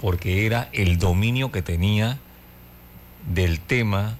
porque 0.00 0.46
era 0.46 0.68
el 0.72 0.98
dominio 0.98 1.52
que 1.52 1.62
tenía 1.62 2.18
del 3.32 3.60
tema 3.60 4.16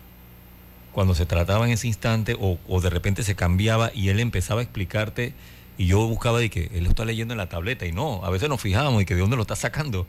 cuando 0.93 1.14
se 1.14 1.26
trataba 1.26 1.67
en 1.67 1.73
ese 1.73 1.88
instante 1.88 2.37
o, 2.38 2.81
de 2.81 2.91
repente 2.91 3.23
se 3.25 3.35
cambiaba 3.35 3.91
y 3.93 4.09
él 4.09 4.21
empezaba 4.21 4.61
a 4.61 4.62
explicarte 4.62 5.35
y 5.76 5.87
yo 5.87 6.07
buscaba 6.07 6.38
de 6.38 6.50
que 6.50 6.71
él 6.75 6.85
lo 6.85 6.90
está 6.90 7.04
leyendo 7.04 7.35
en 7.35 7.38
la 7.38 7.49
tableta 7.49 7.87
y 7.87 7.93
no, 7.93 8.25
a 8.25 8.31
veces 8.31 8.49
nos 8.49 8.61
fijábamos 8.61 9.02
y 9.02 9.07
que 9.07 9.14
de 9.14 9.21
dónde 9.21 9.37
lo 9.37 9.43
está 9.43 9.57
sacando. 9.57 10.07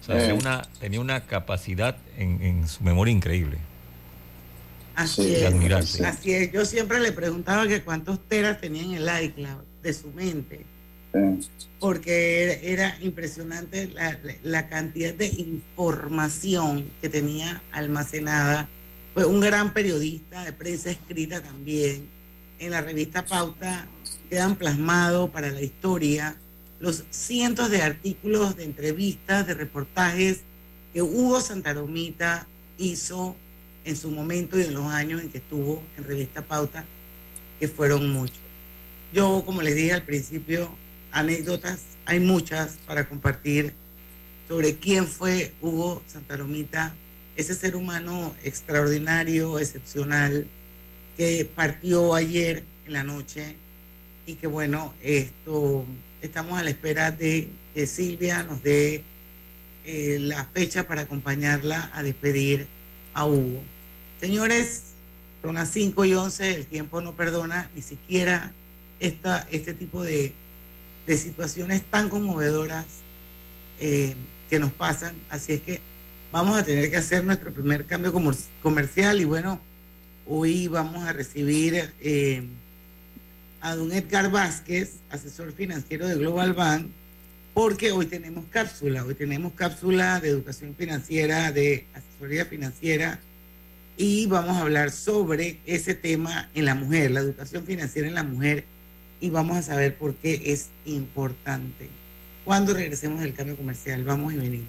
O 0.00 0.04
sea, 0.04 0.18
tenía, 0.18 0.34
una, 0.34 0.62
tenía 0.80 1.00
una 1.00 1.20
capacidad 1.26 1.96
en, 2.16 2.66
su 2.66 2.82
memoria 2.82 3.12
increíble. 3.12 3.58
Así 4.94 5.34
es. 5.34 6.00
Así 6.00 6.32
es. 6.32 6.52
Yo 6.52 6.64
siempre 6.64 6.98
le 7.00 7.12
preguntaba 7.12 7.68
que 7.68 7.82
cuántos 7.82 8.18
teras 8.28 8.60
tenía 8.60 8.82
en 8.82 8.94
el 8.94 9.24
iCloud 9.24 9.62
de 9.82 9.92
su 9.92 10.08
mente. 10.08 10.66
Porque 11.78 12.60
era, 12.62 12.96
impresionante 13.00 13.90
la 14.42 14.68
cantidad 14.68 15.14
de 15.14 15.26
información 15.26 16.90
que 17.00 17.08
tenía 17.08 17.62
almacenada 17.72 18.68
fue 19.14 19.24
un 19.24 19.40
gran 19.40 19.72
periodista 19.72 20.44
de 20.44 20.52
prensa 20.52 20.90
escrita 20.90 21.40
también. 21.40 22.08
En 22.58 22.72
la 22.72 22.80
revista 22.80 23.24
Pauta 23.24 23.86
quedan 24.28 24.56
plasmados 24.56 25.30
para 25.30 25.50
la 25.50 25.62
historia 25.62 26.36
los 26.80 27.04
cientos 27.10 27.70
de 27.70 27.82
artículos, 27.82 28.56
de 28.56 28.64
entrevistas, 28.64 29.46
de 29.46 29.54
reportajes 29.54 30.40
que 30.92 31.02
Hugo 31.02 31.40
Santaromita 31.40 32.46
hizo 32.78 33.36
en 33.84 33.96
su 33.96 34.10
momento 34.10 34.58
y 34.58 34.62
en 34.62 34.74
los 34.74 34.86
años 34.86 35.20
en 35.22 35.30
que 35.30 35.38
estuvo 35.38 35.82
en 35.96 36.04
revista 36.04 36.42
Pauta, 36.42 36.84
que 37.58 37.68
fueron 37.68 38.10
muchos. 38.12 38.38
Yo, 39.12 39.42
como 39.44 39.62
les 39.62 39.74
dije 39.74 39.92
al 39.92 40.04
principio, 40.04 40.70
anécdotas, 41.10 41.80
hay 42.04 42.20
muchas 42.20 42.78
para 42.86 43.08
compartir 43.08 43.72
sobre 44.46 44.76
quién 44.76 45.06
fue 45.06 45.52
Hugo 45.60 46.02
Santaromita 46.06 46.94
ese 47.36 47.54
ser 47.54 47.76
humano 47.76 48.34
extraordinario, 48.42 49.58
excepcional, 49.58 50.46
que 51.16 51.48
partió 51.54 52.14
ayer 52.14 52.64
en 52.86 52.92
la 52.92 53.04
noche 53.04 53.56
y 54.28 54.34
que 54.34 54.46
bueno, 54.46 54.92
esto 55.02 55.86
estamos 56.20 56.58
a 56.58 56.62
la 56.62 56.68
espera 56.68 57.10
de 57.10 57.48
que 57.74 57.86
Silvia 57.86 58.42
nos 58.42 58.62
dé 58.62 59.02
eh, 59.86 60.18
la 60.20 60.44
fecha 60.44 60.86
para 60.86 61.02
acompañarla 61.02 61.90
a 61.94 62.02
despedir 62.02 62.66
a 63.14 63.24
Hugo. 63.24 63.62
Señores, 64.20 64.82
son 65.40 65.54
las 65.54 65.70
5 65.70 66.04
y 66.04 66.12
11, 66.12 66.56
el 66.56 66.66
tiempo 66.66 67.00
no 67.00 67.16
perdona 67.16 67.70
ni 67.74 67.80
siquiera 67.80 68.52
esta, 69.00 69.48
este 69.50 69.72
tipo 69.72 70.02
de, 70.02 70.34
situaciones 71.06 71.82
tan 71.84 72.10
conmovedoras 72.10 72.84
eh, 73.80 74.14
que 74.50 74.58
nos 74.58 74.72
pasan. 74.72 75.14
Así 75.30 75.54
es 75.54 75.62
que 75.62 75.80
vamos 76.32 76.58
a 76.58 76.64
tener 76.66 76.90
que 76.90 76.98
hacer 76.98 77.24
nuestro 77.24 77.50
primer 77.50 77.86
cambio 77.86 78.12
comercial 78.62 79.22
y 79.22 79.24
bueno, 79.24 79.58
hoy 80.26 80.68
vamos 80.68 81.04
a 81.04 81.14
recibir 81.14 81.94
eh, 82.02 82.42
a 83.60 83.74
don 83.74 83.92
Edgar 83.92 84.30
Vázquez, 84.30 85.00
asesor 85.10 85.52
financiero 85.52 86.06
de 86.06 86.14
Global 86.14 86.52
Bank, 86.52 86.86
porque 87.54 87.92
hoy 87.92 88.06
tenemos 88.06 88.44
cápsula, 88.50 89.04
hoy 89.04 89.14
tenemos 89.14 89.52
cápsula 89.54 90.20
de 90.20 90.28
educación 90.28 90.74
financiera, 90.76 91.50
de 91.50 91.86
asesoría 91.92 92.44
financiera 92.44 93.20
y 93.96 94.26
vamos 94.26 94.56
a 94.56 94.60
hablar 94.60 94.92
sobre 94.92 95.58
ese 95.66 95.94
tema 95.94 96.48
en 96.54 96.64
la 96.64 96.76
mujer, 96.76 97.10
la 97.10 97.20
educación 97.20 97.64
financiera 97.64 98.06
en 98.06 98.14
la 98.14 98.22
mujer 98.22 98.64
y 99.20 99.30
vamos 99.30 99.56
a 99.56 99.62
saber 99.62 99.96
por 99.96 100.14
qué 100.14 100.40
es 100.46 100.68
importante. 100.84 101.88
Cuando 102.44 102.74
regresemos 102.74 103.20
del 103.20 103.34
cambio 103.34 103.56
comercial, 103.56 104.04
vamos 104.04 104.32
y 104.34 104.36
venimos. 104.36 104.68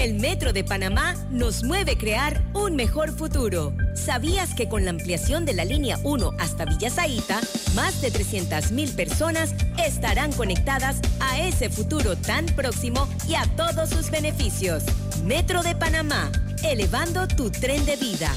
El 0.00 0.14
Metro 0.14 0.54
de 0.54 0.64
Panamá 0.64 1.14
nos 1.30 1.62
mueve 1.62 1.98
crear 1.98 2.42
un 2.54 2.74
mejor 2.74 3.12
futuro. 3.12 3.74
¿Sabías 3.94 4.54
que 4.54 4.66
con 4.66 4.84
la 4.84 4.92
ampliación 4.92 5.44
de 5.44 5.52
la 5.52 5.66
línea 5.66 5.98
1 6.04 6.32
hasta 6.38 6.64
Villa 6.64 6.88
más 7.74 8.00
de 8.00 8.10
300.000 8.10 8.96
personas 8.96 9.54
estarán 9.78 10.32
conectadas 10.32 11.02
a 11.20 11.38
ese 11.40 11.68
futuro 11.68 12.16
tan 12.16 12.46
próximo 12.46 13.06
y 13.28 13.34
a 13.34 13.44
todos 13.56 13.90
sus 13.90 14.10
beneficios? 14.10 14.84
Metro 15.26 15.62
de 15.62 15.74
Panamá, 15.74 16.32
elevando 16.64 17.28
tu 17.28 17.50
tren 17.50 17.84
de 17.84 17.96
vida. 17.96 18.34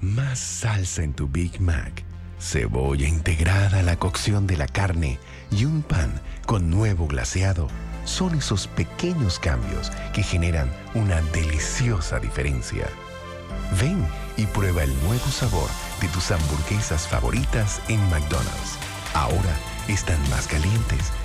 Más 0.00 0.38
salsa 0.38 1.02
en 1.02 1.12
tu 1.12 1.28
Big 1.28 1.60
Mac, 1.60 2.02
cebolla 2.40 3.06
integrada 3.06 3.80
a 3.80 3.82
la 3.82 3.96
cocción 3.96 4.46
de 4.46 4.56
la 4.56 4.68
carne 4.68 5.18
y 5.50 5.66
un 5.66 5.82
pan 5.82 6.18
con 6.46 6.70
nuevo 6.70 7.06
glaseado 7.06 7.68
son 8.04 8.34
esos 8.36 8.66
pequeños 8.68 9.38
cambios 9.38 9.90
que 10.12 10.22
generan 10.22 10.70
una 10.94 11.20
deliciosa 11.32 12.18
diferencia. 12.18 12.88
Ven 13.80 14.06
y 14.36 14.46
prueba 14.46 14.84
el 14.84 14.94
nuevo 15.02 15.26
sabor 15.26 15.68
de 16.00 16.08
tus 16.08 16.30
hamburguesas 16.30 17.08
favoritas 17.08 17.80
en 17.88 18.00
McDonald's. 18.10 18.78
Ahora 19.14 19.56
están 19.88 20.18
más 20.30 20.46
calientes, 20.46 21.12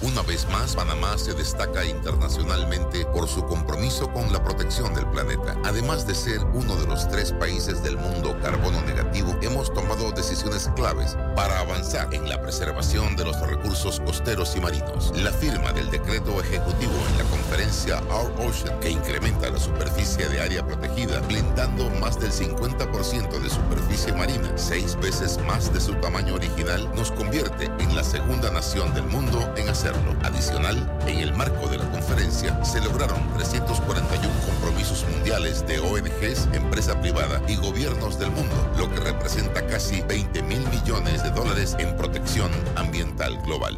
Una 0.00 0.22
vez 0.22 0.48
más, 0.48 0.74
Panamá 0.74 1.16
se 1.16 1.32
destaca 1.34 1.84
internacionalmente 1.84 3.04
por 3.06 3.28
su 3.28 3.44
compromiso 3.44 4.12
con 4.12 4.32
la 4.32 4.42
protección 4.42 4.92
del 4.94 5.06
planeta. 5.06 5.56
Además 5.64 6.06
de 6.06 6.14
ser 6.14 6.42
uno 6.54 6.74
de 6.76 6.86
los 6.86 7.08
tres 7.08 7.32
países 7.32 7.82
del 7.84 7.96
mundo 7.96 8.36
carbono 8.40 8.80
negativo, 8.82 9.36
hemos 9.42 9.72
tomado 9.72 10.10
decisiones 10.10 10.68
claves 10.74 11.16
para 11.36 11.60
avanzar 11.60 12.12
en 12.14 12.28
la 12.28 12.40
preservación 12.40 13.14
de 13.14 13.26
los 13.26 13.38
recursos 13.40 14.00
costeros 14.00 14.56
y 14.56 14.60
marinos. 14.60 15.12
La 15.14 15.30
firma 15.30 15.72
del 15.72 15.90
decreto 15.90 16.40
ejecutivo 16.40 16.94
en 17.10 17.18
la 17.18 17.24
conferencia 17.24 18.02
Our 18.10 18.32
Ocean, 18.48 18.80
que 18.80 18.90
incrementa 18.90 19.50
la 19.50 19.58
superficie 19.58 20.28
de 20.28 20.40
área 20.40 20.66
protegida, 20.66 21.20
blindando 21.20 21.88
más 22.00 22.18
del 22.18 22.32
50% 22.32 23.40
de 23.40 23.50
superficie 23.50 24.12
marina, 24.12 24.50
seis 24.56 24.96
veces 24.96 25.38
más 25.46 25.72
de 25.72 25.80
su 25.80 25.94
tamaño 25.96 26.34
original, 26.34 26.90
nos 26.96 27.12
convierte 27.12 27.66
en 27.78 27.94
la 27.94 28.02
segunda 28.02 28.50
nación 28.50 28.92
del 28.94 29.04
mundo 29.04 29.52
en 29.56 29.68
hacer 29.68 29.81
Adicional, 29.82 30.78
en 31.08 31.18
el 31.18 31.34
marco 31.34 31.66
de 31.66 31.76
la 31.76 31.90
conferencia 31.90 32.64
se 32.64 32.80
lograron 32.80 33.18
341 33.34 34.32
compromisos 34.46 35.04
mundiales 35.10 35.66
de 35.66 35.80
ONGs, 35.80 36.48
empresa 36.52 37.00
privada 37.00 37.42
y 37.48 37.56
gobiernos 37.56 38.16
del 38.16 38.30
mundo, 38.30 38.54
lo 38.78 38.88
que 38.88 39.00
representa 39.00 39.66
casi 39.66 40.00
20 40.02 40.40
mil 40.44 40.60
millones 40.68 41.24
de 41.24 41.30
dólares 41.30 41.74
en 41.80 41.96
protección 41.96 42.52
ambiental 42.76 43.42
global. 43.42 43.76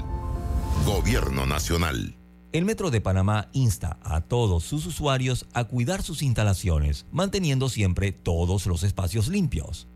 Gobierno 0.85 1.47
Nacional. 1.47 2.19
El 2.53 2.67
Metro 2.67 2.91
de 2.91 3.01
Panamá 3.01 3.49
insta 3.53 3.97
a 4.03 4.21
todos 4.21 4.63
sus 4.63 4.85
usuarios 4.85 5.47
a 5.55 5.65
cuidar 5.65 6.03
sus 6.03 6.23
instalaciones, 6.23 7.07
manteniendo 7.13 7.71
siempre 7.71 8.13
todos 8.13 8.67
los 8.67 8.83
espacios 8.83 9.29
limpios. 9.29 9.89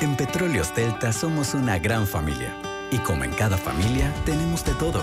En 0.00 0.16
Petróleos 0.16 0.72
Delta 0.76 1.12
somos 1.12 1.54
una 1.54 1.80
gran 1.80 2.06
familia 2.06 2.54
y 2.92 2.98
como 2.98 3.24
en 3.24 3.32
cada 3.32 3.58
familia 3.58 4.14
tenemos 4.24 4.64
de 4.64 4.72
todo 4.74 5.02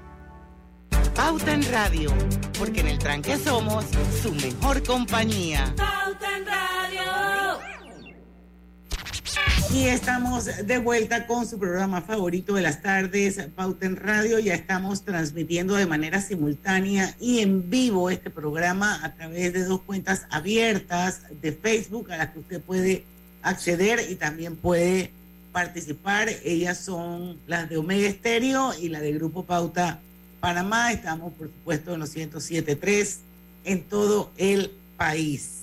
Pauta 1.15 1.53
en 1.53 1.63
Radio, 1.71 2.11
porque 2.57 2.79
en 2.79 2.87
el 2.87 2.97
tranque 2.97 3.37
somos 3.37 3.85
su 4.21 4.33
mejor 4.33 4.81
compañía. 4.83 5.73
Pauta 5.75 6.37
en 6.37 6.45
Radio. 6.45 7.59
Y 9.73 9.87
estamos 9.87 10.45
de 10.45 10.77
vuelta 10.77 11.27
con 11.27 11.47
su 11.47 11.59
programa 11.59 12.01
favorito 12.01 12.55
de 12.55 12.61
las 12.61 12.81
tardes, 12.81 13.39
Pauta 13.55 13.85
en 13.85 13.97
Radio. 13.97 14.39
Ya 14.39 14.53
estamos 14.53 15.03
transmitiendo 15.03 15.75
de 15.75 15.85
manera 15.85 16.21
simultánea 16.21 17.15
y 17.19 17.39
en 17.39 17.69
vivo 17.69 18.09
este 18.09 18.29
programa 18.29 19.03
a 19.03 19.13
través 19.13 19.53
de 19.53 19.65
dos 19.65 19.81
cuentas 19.81 20.25
abiertas 20.29 21.23
de 21.41 21.51
Facebook 21.51 22.11
a 22.11 22.17
las 22.17 22.29
que 22.29 22.39
usted 22.39 22.61
puede 22.61 23.03
acceder 23.41 23.99
y 24.09 24.15
también 24.15 24.55
puede 24.55 25.11
participar. 25.51 26.29
Ellas 26.43 26.77
son 26.77 27.37
las 27.47 27.69
de 27.69 27.77
Omega 27.77 28.07
Estéreo 28.07 28.73
y 28.79 28.89
la 28.89 29.01
de 29.01 29.11
Grupo 29.13 29.43
Pauta 29.43 29.99
Panamá, 30.41 30.91
estamos 30.91 31.31
por 31.33 31.47
supuesto 31.47 31.93
en 31.93 31.99
los 31.99 32.15
107.3 32.15 33.17
en 33.63 33.83
todo 33.83 34.31
el 34.37 34.71
país. 34.97 35.59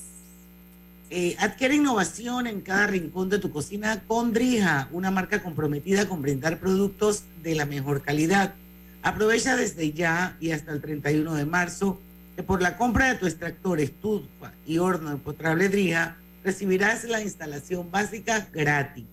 Eh, 1.11 1.35
adquiere 1.41 1.75
innovación 1.75 2.47
en 2.47 2.61
cada 2.61 2.87
rincón 2.87 3.29
de 3.29 3.41
tu 3.41 3.51
cocina 3.51 4.05
con 4.07 4.33
Drija, 4.33 4.89
una 4.93 5.11
marca 5.11 5.43
comprometida 5.43 6.09
con 6.09 6.23
brindar 6.23 6.61
productos 6.61 7.25
de 7.43 7.57
la 7.57 7.67
mejor 7.67 8.03
calidad. 8.03 8.55
Aprovecha 9.03 9.57
desde 9.57 9.93
ya 9.93 10.37
y 10.41 10.53
hasta 10.53 10.71
el 10.71 10.81
31 10.81 11.35
de 11.35 11.45
marzo 11.45 11.99
que 12.37 12.45
por 12.45 12.63
la 12.63 12.77
compra 12.77 13.09
de 13.09 13.19
tu 13.19 13.27
extractor, 13.27 13.81
estufa 13.81 14.53
y 14.65 14.79
horno 14.79 15.11
empotrable 15.11 15.69
Drija 15.69 16.17
recibirás 16.45 17.03
la 17.03 17.21
instalación 17.21 17.91
básica 17.91 18.49
gratis. 18.53 19.07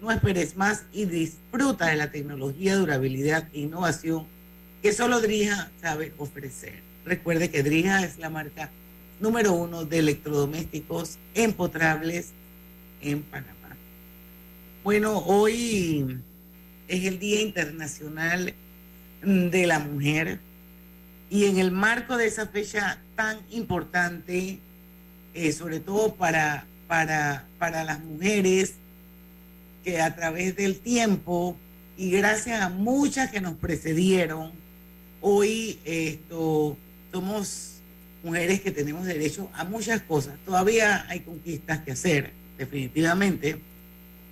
No 0.00 0.12
esperes 0.12 0.56
más 0.56 0.84
y 0.92 1.06
disfruta 1.06 1.86
de 1.86 1.96
la 1.96 2.12
tecnología, 2.12 2.76
durabilidad 2.76 3.48
e 3.52 3.60
innovación 3.60 4.33
que 4.84 4.92
solo 4.92 5.22
Drija 5.22 5.70
sabe 5.80 6.12
ofrecer. 6.18 6.82
Recuerde 7.06 7.48
que 7.48 7.62
Drija 7.62 8.04
es 8.04 8.18
la 8.18 8.28
marca 8.28 8.68
número 9.18 9.54
uno 9.54 9.86
de 9.86 10.00
electrodomésticos 10.00 11.16
empotrables 11.32 12.32
en 13.00 13.22
Panamá. 13.22 13.78
Bueno, 14.82 15.20
hoy 15.20 16.20
es 16.86 17.04
el 17.06 17.18
Día 17.18 17.40
Internacional 17.40 18.52
de 19.22 19.66
la 19.66 19.78
Mujer 19.78 20.40
y 21.30 21.46
en 21.46 21.56
el 21.56 21.70
marco 21.70 22.18
de 22.18 22.26
esa 22.26 22.48
fecha 22.48 22.98
tan 23.16 23.38
importante, 23.52 24.58
eh, 25.32 25.52
sobre 25.52 25.80
todo 25.80 26.14
para, 26.14 26.66
para, 26.88 27.46
para 27.58 27.84
las 27.84 28.00
mujeres 28.00 28.74
que 29.82 30.02
a 30.02 30.14
través 30.14 30.56
del 30.56 30.78
tiempo 30.78 31.56
y 31.96 32.10
gracias 32.10 32.60
a 32.60 32.68
muchas 32.68 33.30
que 33.30 33.40
nos 33.40 33.54
precedieron, 33.54 34.63
Hoy 35.26 35.78
esto, 35.86 36.76
somos 37.10 37.76
mujeres 38.22 38.60
que 38.60 38.70
tenemos 38.70 39.06
derecho 39.06 39.48
a 39.54 39.64
muchas 39.64 40.02
cosas. 40.02 40.34
Todavía 40.44 41.06
hay 41.08 41.20
conquistas 41.20 41.78
que 41.80 41.92
hacer, 41.92 42.32
definitivamente. 42.58 43.58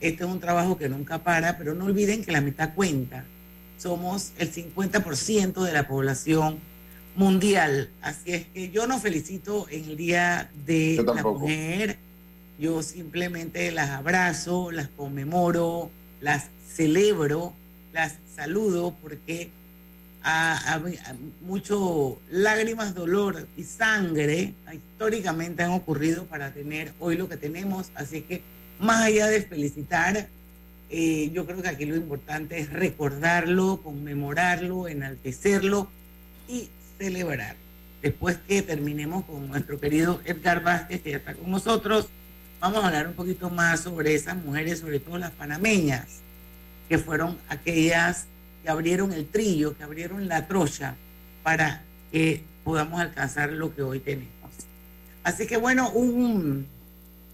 Este 0.03 0.25
es 0.25 0.29
un 0.29 0.39
trabajo 0.39 0.77
que 0.77 0.91
nunca 0.91 1.25
para, 1.25 1.57
pero 1.57 1.73
no 1.73 1.87
olviden 1.87 2.23
que 2.23 2.31
la 2.31 2.43
mitad 2.43 2.75
cuenta. 2.75 3.25
Somos 3.79 4.33
el 4.37 4.53
50% 4.53 5.63
de 5.63 5.73
la 5.73 5.89
población 5.89 6.59
mundial. 7.17 7.89
Así 8.03 8.35
es 8.35 8.45
que 8.49 8.69
yo 8.69 8.87
no 8.87 9.01
felicito 9.01 9.67
en 9.71 9.85
el 9.87 9.97
Día 9.97 10.51
de 10.67 11.03
la 11.07 11.23
Mujer. 11.23 11.97
Yo 12.59 12.83
simplemente 12.83 13.73
las 13.73 13.89
abrazo, 13.89 14.71
las 14.71 14.89
conmemoro, 14.89 15.91
las 16.21 16.49
celebro, 16.71 17.55
las 17.95 18.17
saludo 18.37 18.95
porque 19.01 19.49
a, 20.25 20.81
mucho 21.41 22.19
lágrimas, 22.31 22.95
dolor 22.95 23.47
y 23.57 23.65
sangre 23.65 24.55
históricamente 24.73 25.63
han 25.63 25.73
ocurrido 25.73 26.25
para 26.27 26.53
tener 26.53 26.93
hoy 27.01 27.17
lo 27.17 27.29
que 27.29 27.37
tenemos. 27.37 27.91
Así 27.95 28.23
que 28.23 28.43
más 28.79 29.03
allá 29.03 29.27
de 29.27 29.43
felicitar, 29.43 30.29
eh, 30.91 31.31
yo 31.33 31.47
creo 31.47 31.63
que 31.63 31.69
aquí 31.69 31.85
lo 31.85 31.97
importante 31.97 32.59
es 32.59 32.71
recordarlo, 32.71 33.81
conmemorarlo, 33.83 34.89
enaltecerlo 34.89 35.89
y 36.49 36.69
celebrar. 36.99 37.57
Después 38.03 38.39
que 38.49 38.63
terminemos 38.63 39.25
con 39.25 39.49
nuestro 39.49 39.79
querido 39.79 40.21
Edgar 40.25 40.63
Vázquez, 40.63 41.03
que 41.03 41.13
ya 41.13 41.17
está 41.19 41.35
con 41.35 41.51
nosotros, 41.51 42.09
vamos 42.61 42.83
a 42.83 42.89
hablar 42.89 43.09
un 43.09 43.15
poquito 43.15 43.49
más 43.49 43.81
sobre 43.81 44.15
esas 44.15 44.37
mujeres, 44.37 44.81
sobre 44.81 45.01
todo 45.01 45.19
las 45.19 45.31
panameñas, 45.31 46.07
que 46.89 46.99
fueron 46.99 47.39
aquellas 47.49 48.27
que 48.63 48.71
abrieron 48.71 49.13
el 49.13 49.27
trillo, 49.27 49.77
que 49.77 49.83
abrieron 49.83 50.29
la 50.29 50.47
trocha 50.47 50.97
para 51.43 51.83
que 52.11 52.43
podamos 52.65 53.01
alcanzar 53.01 53.53
lo 53.53 53.75
que 53.75 53.83
hoy 53.83 54.01
tenemos. 54.01 54.33
Así 55.25 55.47
que 55.47 55.57
bueno, 55.57 55.91
un, 55.91 56.67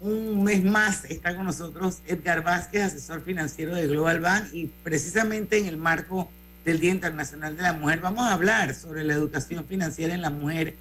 un 0.01 0.45
mes 0.45 0.65
más 0.65 1.05
está 1.05 1.35
con 1.35 1.47
nosotros 1.47 1.99
Edgar 2.07 2.43
Vázquez, 2.43 2.83
asesor 2.83 3.23
financiero 3.23 3.75
de 3.75 3.87
Global 3.87 4.21
Bank, 4.21 4.47
y 4.53 4.67
precisamente 4.83 5.59
en 5.59 5.67
el 5.67 5.77
marco 5.77 6.29
del 6.65 6.81
Día 6.81 6.93
Internacional 6.93 7.57
de 7.57 7.63
la 7.63 7.73
Mujer 7.73 8.01
vamos 8.01 8.27
a 8.27 8.35
hablar 8.35 8.75
sobre 8.75 9.05
la 9.05 9.15
educación 9.15 9.65
financiera 9.65 10.15
en 10.15 10.23
la 10.23 10.31
mujer 10.31 10.75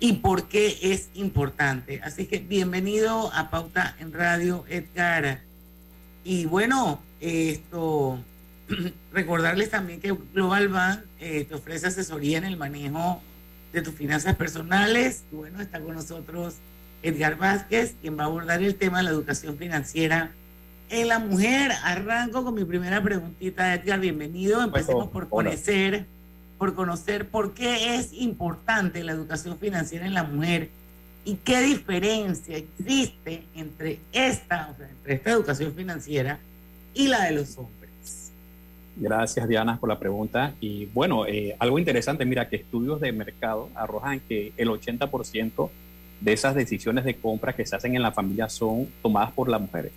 y 0.00 0.14
por 0.14 0.48
qué 0.48 0.78
es 0.82 1.08
importante. 1.14 2.00
Así 2.02 2.26
que 2.26 2.38
bienvenido 2.38 3.32
a 3.32 3.50
Pauta 3.50 3.96
en 3.98 4.12
Radio, 4.12 4.64
Edgar. 4.68 5.40
Y 6.24 6.46
bueno, 6.46 7.00
esto 7.20 8.18
recordarles 9.12 9.70
también 9.70 10.00
que 10.00 10.16
Global 10.32 10.68
Bank 10.68 11.00
eh, 11.20 11.44
te 11.44 11.54
ofrece 11.54 11.86
asesoría 11.86 12.38
en 12.38 12.44
el 12.44 12.56
manejo 12.56 13.22
de 13.72 13.82
tus 13.82 13.94
finanzas 13.94 14.36
personales. 14.36 15.24
Bueno, 15.32 15.60
está 15.60 15.80
con 15.80 15.94
nosotros 15.94 16.54
Edgar 17.02 17.36
Vázquez, 17.36 17.94
quien 18.00 18.18
va 18.18 18.22
a 18.22 18.26
abordar 18.26 18.62
el 18.62 18.76
tema 18.76 18.98
de 18.98 19.04
la 19.04 19.10
educación 19.10 19.58
financiera 19.58 20.32
en 20.90 21.08
la 21.08 21.18
mujer. 21.18 21.72
Arranco 21.82 22.44
con 22.44 22.54
mi 22.54 22.64
primera 22.64 23.02
preguntita, 23.02 23.74
Edgar, 23.74 24.00
bienvenido. 24.00 24.62
Empecemos 24.62 25.08
por 25.08 25.28
conocer, 25.28 26.06
por 26.58 26.74
conocer 26.74 27.28
por 27.28 27.52
qué 27.52 27.96
es 27.96 28.12
importante 28.12 29.02
la 29.04 29.12
educación 29.12 29.58
financiera 29.58 30.06
en 30.06 30.14
la 30.14 30.24
mujer 30.24 30.70
y 31.24 31.36
qué 31.36 31.60
diferencia 31.62 32.56
existe 32.56 33.44
entre 33.54 33.98
esta, 34.12 34.70
o 34.72 34.76
sea, 34.76 34.88
entre 34.88 35.14
esta 35.14 35.30
educación 35.30 35.74
financiera 35.74 36.38
y 36.94 37.08
la 37.08 37.24
de 37.24 37.32
los 37.32 37.56
hombres. 37.58 37.83
Gracias, 38.96 39.48
Diana, 39.48 39.78
por 39.78 39.88
la 39.88 39.98
pregunta. 39.98 40.54
Y 40.60 40.86
bueno, 40.86 41.26
eh, 41.26 41.56
algo 41.58 41.78
interesante, 41.78 42.24
mira 42.24 42.48
que 42.48 42.56
estudios 42.56 43.00
de 43.00 43.12
mercado 43.12 43.68
arrojan 43.74 44.20
que 44.20 44.52
el 44.56 44.68
80% 44.68 45.70
de 46.20 46.32
esas 46.32 46.54
decisiones 46.54 47.04
de 47.04 47.14
compra 47.14 47.52
que 47.52 47.66
se 47.66 47.74
hacen 47.74 47.96
en 47.96 48.02
la 48.02 48.12
familia 48.12 48.48
son 48.48 48.88
tomadas 49.02 49.32
por 49.32 49.48
las 49.48 49.60
mujeres. 49.60 49.92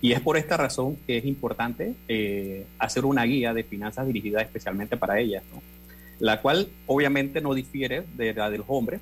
Y 0.00 0.12
es 0.12 0.20
por 0.20 0.36
esta 0.36 0.56
razón 0.56 0.96
que 1.06 1.18
es 1.18 1.24
importante 1.24 1.92
eh, 2.06 2.64
hacer 2.78 3.04
una 3.04 3.24
guía 3.24 3.52
de 3.52 3.64
finanzas 3.64 4.06
dirigida 4.06 4.40
especialmente 4.40 4.96
para 4.96 5.18
ellas, 5.18 5.42
¿no? 5.52 5.60
la 6.20 6.40
cual 6.40 6.68
obviamente 6.86 7.40
no 7.40 7.54
difiere 7.54 8.04
de 8.16 8.34
la 8.34 8.50
de 8.50 8.58
los 8.58 8.66
hombres, 8.68 9.00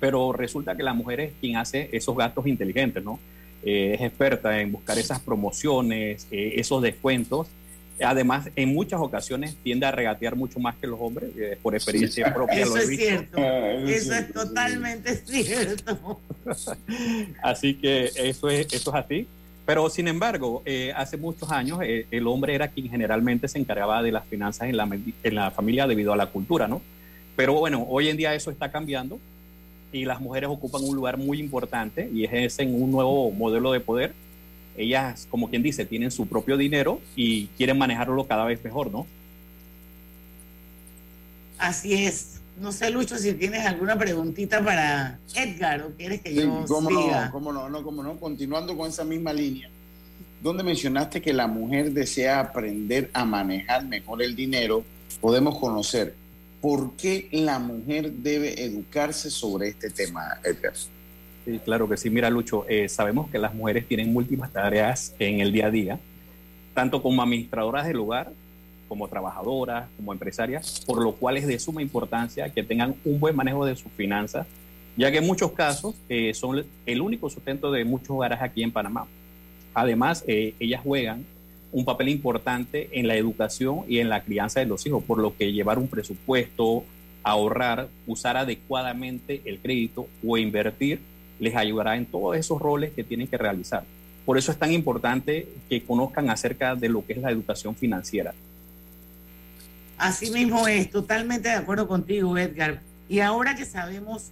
pero 0.00 0.32
resulta 0.32 0.76
que 0.76 0.82
la 0.82 0.94
mujer 0.94 1.20
es 1.20 1.32
quien 1.40 1.56
hace 1.56 1.88
esos 1.92 2.16
gastos 2.16 2.46
inteligentes, 2.46 3.04
¿no? 3.04 3.20
Eh, 3.64 3.94
es 3.94 4.00
experta 4.00 4.60
en 4.60 4.72
buscar 4.72 4.98
esas 4.98 5.20
promociones, 5.20 6.26
eh, 6.32 6.54
esos 6.56 6.82
descuentos 6.82 7.46
Además, 8.00 8.48
en 8.56 8.72
muchas 8.72 9.00
ocasiones 9.00 9.56
tiende 9.62 9.86
a 9.86 9.90
regatear 9.90 10.34
mucho 10.34 10.58
más 10.58 10.74
que 10.76 10.86
los 10.86 10.98
hombres, 11.00 11.30
eh, 11.36 11.58
por 11.62 11.74
experiencia 11.74 12.32
propia. 12.32 12.62
Eso 12.62 12.76
es 12.76 12.88
cierto, 12.88 13.38
ah, 13.38 13.72
eso, 13.86 14.14
es 14.14 14.32
totalmente 14.32 15.14
cierto. 15.16 16.20
así 17.42 17.74
que 17.74 18.10
eso 18.16 18.48
es, 18.48 18.72
eso 18.72 18.90
es 18.90 19.04
así. 19.04 19.26
Pero 19.64 19.88
sin 19.88 20.08
embargo, 20.08 20.62
eh, 20.64 20.92
hace 20.96 21.16
muchos 21.16 21.50
años 21.50 21.78
eh, 21.82 22.06
el 22.10 22.26
hombre 22.26 22.54
era 22.54 22.68
quien 22.68 22.90
generalmente 22.90 23.46
se 23.46 23.58
encargaba 23.58 24.02
de 24.02 24.10
las 24.10 24.26
finanzas 24.26 24.68
en 24.68 24.76
la, 24.76 24.88
en 25.22 25.34
la 25.34 25.50
familia 25.52 25.86
debido 25.86 26.12
a 26.12 26.16
la 26.16 26.26
cultura, 26.26 26.66
¿no? 26.66 26.82
Pero 27.36 27.54
bueno, 27.54 27.86
hoy 27.88 28.08
en 28.08 28.16
día 28.16 28.34
eso 28.34 28.50
está 28.50 28.70
cambiando 28.70 29.20
y 29.92 30.04
las 30.04 30.20
mujeres 30.20 30.48
ocupan 30.50 30.82
un 30.82 30.96
lugar 30.96 31.16
muy 31.16 31.38
importante 31.38 32.08
y 32.12 32.24
es 32.24 32.58
en 32.58 32.74
un 32.80 32.90
nuevo 32.90 33.30
modelo 33.30 33.72
de 33.72 33.80
poder 33.80 34.14
ellas, 34.76 35.26
como 35.30 35.50
quien 35.50 35.62
dice, 35.62 35.84
tienen 35.84 36.10
su 36.10 36.26
propio 36.26 36.56
dinero 36.56 37.00
y 37.16 37.46
quieren 37.58 37.78
manejarlo 37.78 38.26
cada 38.26 38.44
vez 38.44 38.62
mejor, 38.64 38.90
¿no? 38.90 39.06
Así 41.58 41.94
es. 41.94 42.40
No 42.60 42.70
sé, 42.70 42.90
Lucho, 42.90 43.16
si 43.16 43.32
tienes 43.34 43.64
alguna 43.64 43.96
preguntita 43.96 44.62
para 44.62 45.18
Edgar 45.34 45.82
o 45.82 45.90
quieres 45.96 46.20
que 46.20 46.34
yo 46.34 46.64
cómo 46.66 46.90
No, 46.90 47.30
cómo 47.30 47.52
no, 47.52 47.68
no, 47.68 47.82
cómo 47.82 48.02
no. 48.02 48.16
Continuando 48.16 48.76
con 48.76 48.88
esa 48.88 49.04
misma 49.04 49.32
línea, 49.32 49.70
donde 50.42 50.62
mencionaste 50.62 51.22
que 51.22 51.32
la 51.32 51.46
mujer 51.46 51.92
desea 51.92 52.40
aprender 52.40 53.10
a 53.14 53.24
manejar 53.24 53.86
mejor 53.86 54.22
el 54.22 54.36
dinero, 54.36 54.84
podemos 55.20 55.58
conocer 55.58 56.14
por 56.60 56.92
qué 56.96 57.28
la 57.32 57.58
mujer 57.58 58.12
debe 58.12 58.62
educarse 58.64 59.30
sobre 59.30 59.68
este 59.68 59.90
tema, 59.90 60.38
Edgar. 60.44 60.74
Sí, 61.44 61.58
claro 61.64 61.88
que 61.88 61.96
sí. 61.96 62.08
Mira, 62.08 62.30
Lucho, 62.30 62.64
eh, 62.68 62.88
sabemos 62.88 63.28
que 63.30 63.38
las 63.38 63.54
mujeres 63.54 63.86
tienen 63.86 64.12
múltiples 64.12 64.52
tareas 64.52 65.14
en 65.18 65.40
el 65.40 65.50
día 65.52 65.66
a 65.66 65.70
día, 65.70 65.98
tanto 66.74 67.02
como 67.02 67.22
administradoras 67.22 67.86
del 67.86 67.96
hogar, 67.98 68.32
como 68.86 69.08
trabajadoras, 69.08 69.88
como 69.96 70.12
empresarias, 70.12 70.82
por 70.86 71.02
lo 71.02 71.12
cual 71.12 71.36
es 71.38 71.46
de 71.46 71.58
suma 71.58 71.82
importancia 71.82 72.48
que 72.50 72.62
tengan 72.62 72.94
un 73.04 73.18
buen 73.18 73.34
manejo 73.34 73.64
de 73.64 73.74
sus 73.74 73.90
finanzas, 73.92 74.46
ya 74.96 75.10
que 75.10 75.18
en 75.18 75.26
muchos 75.26 75.52
casos 75.52 75.94
eh, 76.08 76.32
son 76.34 76.64
el 76.86 77.00
único 77.00 77.28
sustento 77.28 77.72
de 77.72 77.84
muchos 77.84 78.10
hogares 78.10 78.38
aquí 78.40 78.62
en 78.62 78.70
Panamá. 78.70 79.06
Además, 79.74 80.22
eh, 80.28 80.54
ellas 80.60 80.82
juegan 80.82 81.24
un 81.72 81.84
papel 81.84 82.10
importante 82.10 82.90
en 82.92 83.08
la 83.08 83.16
educación 83.16 83.80
y 83.88 83.98
en 83.98 84.10
la 84.10 84.22
crianza 84.22 84.60
de 84.60 84.66
los 84.66 84.86
hijos, 84.86 85.02
por 85.02 85.18
lo 85.18 85.34
que 85.36 85.52
llevar 85.52 85.78
un 85.78 85.88
presupuesto, 85.88 86.84
ahorrar, 87.24 87.88
usar 88.06 88.36
adecuadamente 88.36 89.40
el 89.46 89.58
crédito 89.58 90.06
o 90.24 90.36
invertir 90.36 91.00
les 91.42 91.56
ayudará 91.56 91.96
en 91.96 92.06
todos 92.06 92.36
esos 92.36 92.62
roles 92.62 92.92
que 92.92 93.02
tienen 93.02 93.26
que 93.26 93.36
realizar. 93.36 93.82
Por 94.24 94.38
eso 94.38 94.52
es 94.52 94.58
tan 94.58 94.72
importante 94.72 95.48
que 95.68 95.82
conozcan 95.82 96.30
acerca 96.30 96.76
de 96.76 96.88
lo 96.88 97.04
que 97.04 97.14
es 97.14 97.18
la 97.18 97.32
educación 97.32 97.74
financiera. 97.74 98.32
Así 99.98 100.30
mismo 100.30 100.68
es, 100.68 100.88
totalmente 100.88 101.48
de 101.48 101.56
acuerdo 101.56 101.88
contigo, 101.88 102.38
Edgar. 102.38 102.80
Y 103.08 103.18
ahora 103.18 103.56
que 103.56 103.64
sabemos 103.64 104.30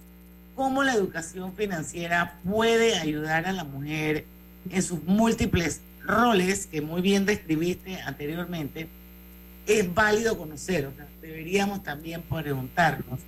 cómo 0.55 0.83
la 0.83 0.93
educación 0.93 1.53
financiera 1.53 2.39
puede 2.49 2.95
ayudar 2.95 3.45
a 3.45 3.51
la 3.51 3.65
mujer 3.65 4.23
en 4.69 4.81
sus 4.81 5.03
múltiples 5.03 5.81
roles 6.05 6.65
que 6.65 6.81
muy 6.81 7.01
bien 7.01 7.25
describiste 7.25 7.99
anteriormente, 8.01 8.87
es 9.67 9.93
válido 9.93 10.37
conocer. 10.37 10.89
Deberíamos 11.21 11.83
también 11.83 12.21
preguntarnos 12.21 13.19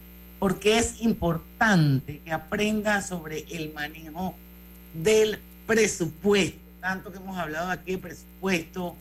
porque 0.43 0.77
es 0.77 0.99
importante 0.99 2.19
que 2.19 2.33
aprenda 2.33 3.01
sobre 3.01 3.45
el 3.49 3.71
manejo 3.71 4.35
del 4.93 5.39
presupuesto. 5.65 6.59
Tanto 6.81 7.13
que 7.13 7.17
hemos 7.17 7.37
hablado 7.37 7.71
aquí 7.71 7.93
de 7.93 7.97
presupuesto. 7.99 8.93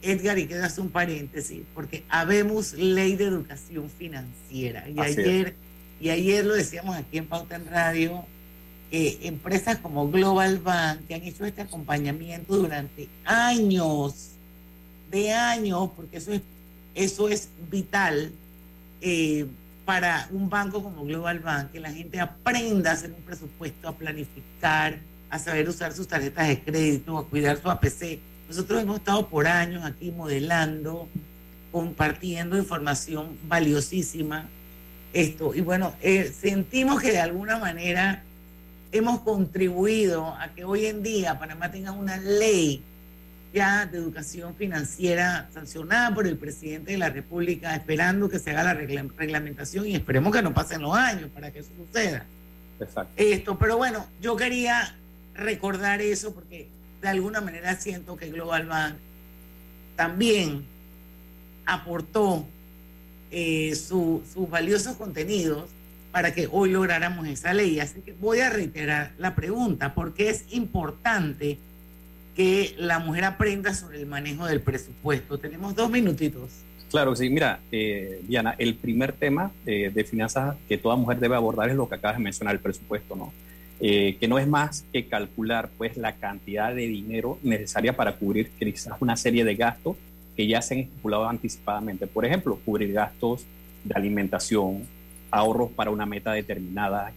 Edgar, 0.00 0.38
y 0.38 0.46
quedas 0.46 0.78
un 0.78 0.88
paréntesis, 0.88 1.60
porque 1.74 2.04
habemos 2.08 2.72
ley 2.72 3.16
de 3.16 3.26
educación 3.26 3.90
financiera. 3.90 4.88
Y 4.88 4.98
ayer, 4.98 5.56
y 6.00 6.08
ayer 6.08 6.46
lo 6.46 6.54
decíamos 6.54 6.96
aquí 6.96 7.18
en 7.18 7.26
Pauta 7.26 7.56
en 7.56 7.66
Radio, 7.66 8.24
empresas 8.90 9.76
como 9.76 10.10
Global 10.10 10.58
Bank, 10.58 11.00
que 11.06 11.16
han 11.16 11.22
hecho 11.24 11.44
este 11.44 11.60
acompañamiento 11.60 12.56
durante 12.56 13.10
años, 13.26 14.30
de 15.10 15.32
años, 15.32 15.90
porque 15.94 16.16
eso 16.16 16.32
es, 16.32 16.40
eso 16.94 17.28
es 17.28 17.50
vital. 17.70 18.32
Eh, 19.02 19.46
para 19.84 20.28
un 20.30 20.48
banco 20.48 20.82
como 20.82 21.04
Global 21.04 21.40
Bank, 21.40 21.72
que 21.72 21.80
la 21.80 21.92
gente 21.92 22.20
aprenda 22.20 22.90
a 22.90 22.94
hacer 22.94 23.12
un 23.12 23.22
presupuesto, 23.22 23.88
a 23.88 23.96
planificar, 23.96 24.98
a 25.30 25.38
saber 25.38 25.68
usar 25.68 25.92
sus 25.92 26.08
tarjetas 26.08 26.48
de 26.48 26.60
crédito, 26.60 27.18
a 27.18 27.26
cuidar 27.26 27.60
su 27.60 27.70
APC. 27.70 28.18
Nosotros 28.48 28.82
hemos 28.82 28.98
estado 28.98 29.28
por 29.28 29.46
años 29.46 29.84
aquí 29.84 30.10
modelando, 30.10 31.08
compartiendo 31.72 32.56
información 32.56 33.36
valiosísima. 33.46 34.48
Esto, 35.12 35.54
y 35.54 35.60
bueno, 35.60 35.94
eh, 36.02 36.32
sentimos 36.36 37.00
que 37.00 37.12
de 37.12 37.20
alguna 37.20 37.58
manera 37.58 38.22
hemos 38.90 39.20
contribuido 39.20 40.28
a 40.28 40.48
que 40.54 40.64
hoy 40.64 40.86
en 40.86 41.02
día 41.02 41.38
Panamá 41.38 41.70
tenga 41.70 41.92
una 41.92 42.16
ley 42.16 42.82
ya 43.54 43.86
de 43.86 43.98
educación 43.98 44.56
financiera 44.56 45.48
sancionada 45.54 46.12
por 46.12 46.26
el 46.26 46.36
presidente 46.36 46.90
de 46.90 46.98
la 46.98 47.08
República, 47.08 47.74
esperando 47.76 48.28
que 48.28 48.40
se 48.40 48.50
haga 48.50 48.64
la 48.64 48.74
reglamentación 48.74 49.86
y 49.86 49.94
esperemos 49.94 50.34
que 50.34 50.42
no 50.42 50.52
pasen 50.52 50.82
los 50.82 50.96
años 50.96 51.30
para 51.32 51.52
que 51.52 51.60
eso 51.60 51.70
suceda. 51.76 52.26
Exacto. 52.80 53.12
Esto, 53.16 53.56
pero 53.56 53.76
bueno, 53.76 54.06
yo 54.20 54.34
quería 54.34 54.96
recordar 55.34 56.02
eso 56.02 56.34
porque 56.34 56.66
de 57.00 57.08
alguna 57.08 57.40
manera 57.40 57.76
siento 57.76 58.16
que 58.16 58.28
Global 58.28 58.66
Bank 58.66 58.96
también 59.94 60.64
aportó 61.64 62.44
eh, 63.30 63.76
sus 63.76 64.50
valiosos 64.50 64.96
contenidos 64.96 65.70
para 66.10 66.34
que 66.34 66.48
hoy 66.50 66.72
lográramos 66.72 67.28
esa 67.28 67.54
ley. 67.54 67.78
Así 67.78 68.00
que 68.00 68.14
voy 68.14 68.40
a 68.40 68.50
reiterar 68.50 69.12
la 69.16 69.36
pregunta, 69.36 69.94
porque 69.94 70.28
es 70.28 70.44
importante 70.50 71.58
que 72.34 72.74
la 72.78 72.98
mujer 72.98 73.24
aprenda 73.24 73.74
sobre 73.74 74.00
el 74.00 74.06
manejo 74.06 74.46
del 74.46 74.60
presupuesto. 74.60 75.38
Tenemos 75.38 75.74
dos 75.74 75.90
minutitos. 75.90 76.50
Claro, 76.90 77.14
sí. 77.16 77.28
Mira, 77.30 77.60
eh, 77.72 78.20
Diana, 78.26 78.54
el 78.58 78.74
primer 78.74 79.12
tema 79.12 79.52
eh, 79.66 79.90
de 79.92 80.04
finanzas 80.04 80.56
que 80.68 80.78
toda 80.78 80.96
mujer 80.96 81.18
debe 81.18 81.36
abordar 81.36 81.68
es 81.68 81.76
lo 81.76 81.88
que 81.88 81.96
acabas 81.96 82.18
de 82.18 82.22
mencionar, 82.22 82.54
el 82.54 82.60
presupuesto, 82.60 83.16
¿no? 83.16 83.32
Eh, 83.80 84.16
que 84.20 84.28
no 84.28 84.38
es 84.38 84.46
más 84.46 84.84
que 84.92 85.06
calcular 85.06 85.68
pues 85.76 85.96
la 85.96 86.14
cantidad 86.14 86.72
de 86.72 86.86
dinero 86.86 87.38
necesaria 87.42 87.96
para 87.96 88.16
cubrir 88.16 88.50
quizás 88.58 88.94
una 89.00 89.16
serie 89.16 89.44
de 89.44 89.56
gastos 89.56 89.96
que 90.36 90.46
ya 90.46 90.62
se 90.62 90.74
han 90.74 90.80
estipulado 90.80 91.28
anticipadamente. 91.28 92.06
Por 92.06 92.24
ejemplo, 92.24 92.58
cubrir 92.64 92.92
gastos 92.92 93.44
de 93.82 93.94
alimentación, 93.94 94.84
ahorros 95.30 95.72
para 95.72 95.90
una 95.90 96.06
meta 96.06 96.32
determinada, 96.32 97.12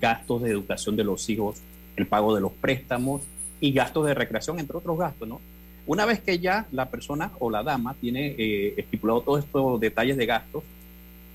gastos 0.00 0.42
de 0.42 0.50
educación 0.50 0.96
de 0.96 1.04
los 1.04 1.28
hijos, 1.30 1.58
el 1.96 2.06
pago 2.06 2.34
de 2.34 2.40
los 2.40 2.52
préstamos 2.52 3.22
y 3.60 3.72
gastos 3.72 4.06
de 4.06 4.14
recreación, 4.14 4.58
entre 4.58 4.76
otros 4.76 4.98
gastos, 4.98 5.28
¿no? 5.28 5.40
Una 5.86 6.06
vez 6.06 6.20
que 6.20 6.38
ya 6.38 6.66
la 6.72 6.88
persona 6.88 7.32
o 7.38 7.50
la 7.50 7.62
dama 7.62 7.94
tiene 8.00 8.34
eh, 8.38 8.74
estipulado 8.76 9.22
todos 9.22 9.44
estos 9.44 9.80
detalles 9.80 10.16
de 10.16 10.26
gastos 10.26 10.62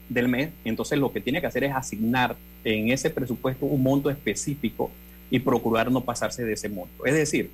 del 0.10 0.28
mes, 0.28 0.52
entonces 0.64 1.00
lo 1.00 1.12
que 1.12 1.20
tiene 1.20 1.42
que 1.42 1.48
hacer 1.48 1.64
es 1.64 1.74
asignar 1.74 2.36
en 2.64 2.90
ese 2.90 3.10
presupuesto 3.10 3.66
un 3.66 3.82
monto 3.82 4.10
específico 4.10 4.92
y 5.30 5.40
procurar 5.40 5.92
no 5.92 6.02
pasarse 6.02 6.44
de 6.44 6.54
ese 6.54 6.70
monto. 6.70 7.06
Es 7.06 7.16
decir, 7.16 7.50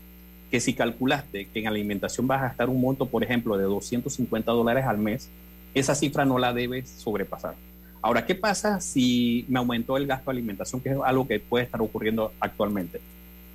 que 0.51 0.59
si 0.59 0.73
calculaste 0.73 1.47
que 1.47 1.59
en 1.59 1.67
alimentación 1.67 2.27
vas 2.27 2.41
a 2.41 2.47
gastar 2.49 2.69
un 2.69 2.81
monto, 2.81 3.05
por 3.05 3.23
ejemplo, 3.23 3.57
de 3.57 3.63
250 3.63 4.51
dólares 4.51 4.85
al 4.85 4.97
mes, 4.97 5.29
esa 5.73 5.95
cifra 5.95 6.25
no 6.25 6.37
la 6.37 6.53
debes 6.53 6.89
sobrepasar. 6.89 7.55
Ahora, 8.01 8.25
¿qué 8.25 8.35
pasa 8.35 8.81
si 8.81 9.45
me 9.47 9.59
aumentó 9.59 9.95
el 9.95 10.07
gasto 10.07 10.31
de 10.31 10.37
alimentación, 10.37 10.81
que 10.81 10.89
es 10.89 10.97
algo 11.05 11.27
que 11.27 11.39
puede 11.39 11.63
estar 11.63 11.81
ocurriendo 11.81 12.33
actualmente? 12.39 12.99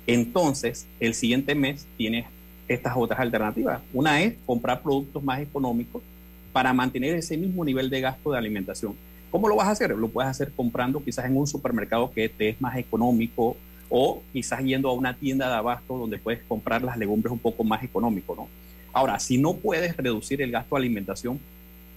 Entonces, 0.07 0.87
el 1.01 1.13
siguiente 1.13 1.53
mes 1.53 1.85
tienes 1.97 2.25
estas 2.67 2.93
otras 2.95 3.19
alternativas. 3.19 3.81
Una 3.93 4.21
es 4.21 4.35
comprar 4.45 4.81
productos 4.81 5.21
más 5.21 5.41
económicos 5.41 6.01
para 6.53 6.73
mantener 6.73 7.15
ese 7.15 7.37
mismo 7.37 7.63
nivel 7.63 7.89
de 7.89 8.01
gasto 8.01 8.31
de 8.31 8.37
alimentación. 8.37 8.95
¿Cómo 9.29 9.49
lo 9.49 9.57
vas 9.57 9.67
a 9.67 9.71
hacer? 9.71 9.91
Lo 9.91 10.07
puedes 10.07 10.31
hacer 10.31 10.51
comprando 10.55 11.03
quizás 11.03 11.25
en 11.25 11.37
un 11.37 11.45
supermercado 11.45 12.09
que 12.11 12.29
te 12.29 12.49
es 12.49 12.61
más 12.61 12.77
económico 12.77 13.57
o 13.89 14.21
quizás 14.33 14.63
yendo 14.63 14.89
a 14.89 14.93
una 14.93 15.13
tienda 15.13 15.47
de 15.47 15.55
abasto 15.55 15.97
donde 15.97 16.17
puedes 16.17 16.41
comprar 16.47 16.81
las 16.81 16.97
legumbres 16.97 17.31
un 17.31 17.39
poco 17.39 17.63
más 17.63 17.83
económico, 17.83 18.35
¿no? 18.35 18.47
Ahora, 18.93 19.19
si 19.19 19.37
no 19.37 19.53
puedes 19.53 19.95
reducir 19.95 20.41
el 20.41 20.51
gasto 20.51 20.75
de 20.75 20.79
alimentación, 20.81 21.39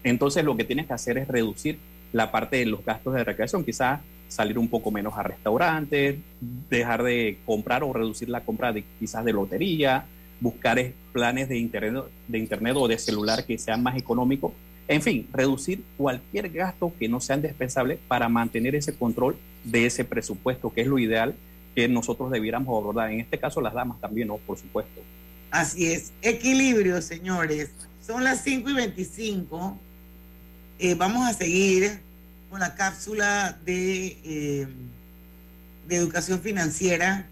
entonces 0.03 0.45
lo 0.45 0.57
que 0.57 0.65
tienes 0.65 0.87
que 0.87 0.93
hacer 0.93 1.19
es 1.19 1.29
reducir 1.29 1.79
la 2.13 2.31
parte 2.31 2.57
de 2.57 2.67
los 2.67 2.85
gastos 2.85 3.15
de 3.15 3.25
recreación, 3.25 3.65
quizás 3.65 4.01
salir 4.31 4.59
un 4.59 4.69
poco 4.69 4.91
menos 4.91 5.19
a 5.19 5.23
restaurantes, 5.23 6.17
dejar 6.71 7.03
de 7.03 7.39
comprar 7.45 7.83
o 7.83 7.93
reducir 7.93 8.29
la 8.29 8.41
compra 8.41 8.73
de 8.73 8.85
quizás 8.99 9.25
de 9.25 9.33
lotería, 9.33 10.07
buscar 10.41 10.81
planes 11.13 11.49
de 11.49 11.59
internet, 11.59 12.05
de 12.29 12.39
internet 12.39 12.75
o 12.77 12.89
de 12.89 12.97
celular 12.97 13.45
que 13.45 13.59
sean 13.59 13.83
más 13.83 13.97
económicos. 13.97 14.53
En 14.89 15.03
fin, 15.03 15.29
reducir 15.33 15.83
cualquier 15.97 16.49
gasto 16.49 16.93
que 16.99 17.09
no 17.09 17.21
sea 17.21 17.37
indispensable 17.37 17.99
para 18.09 18.29
mantener 18.29 18.75
ese 18.75 18.95
control 18.95 19.37
de 19.65 19.87
ese 19.87 20.05
presupuesto, 20.05 20.73
que 20.73 20.81
es 20.81 20.87
lo 20.87 20.99
ideal 20.99 21.35
que 21.75 21.89
nosotros 21.89 22.31
debiéramos 22.31 22.69
abordar. 22.69 23.11
En 23.11 23.21
este 23.21 23.39
caso, 23.39 23.61
las 23.61 23.75
damas 23.75 24.01
también. 24.01 24.29
Por 24.47 24.59
supuesto. 24.59 25.01
Así 25.51 25.87
es. 25.87 26.13
Equilibrio, 26.23 27.03
señores. 27.03 27.71
Son 28.05 28.25
las 28.25 28.43
5 28.43 28.71
y 28.71 28.75
25. 28.75 29.79
Eh, 30.79 30.95
vamos 30.95 31.29
a 31.29 31.35
seguir 31.35 32.01
con 32.51 32.61
la 32.61 32.75
cápsula 32.75 33.57
de, 33.65 34.19
eh, 34.25 34.67
de 35.89 35.97
educación 35.97 36.41
financiera 36.41 37.27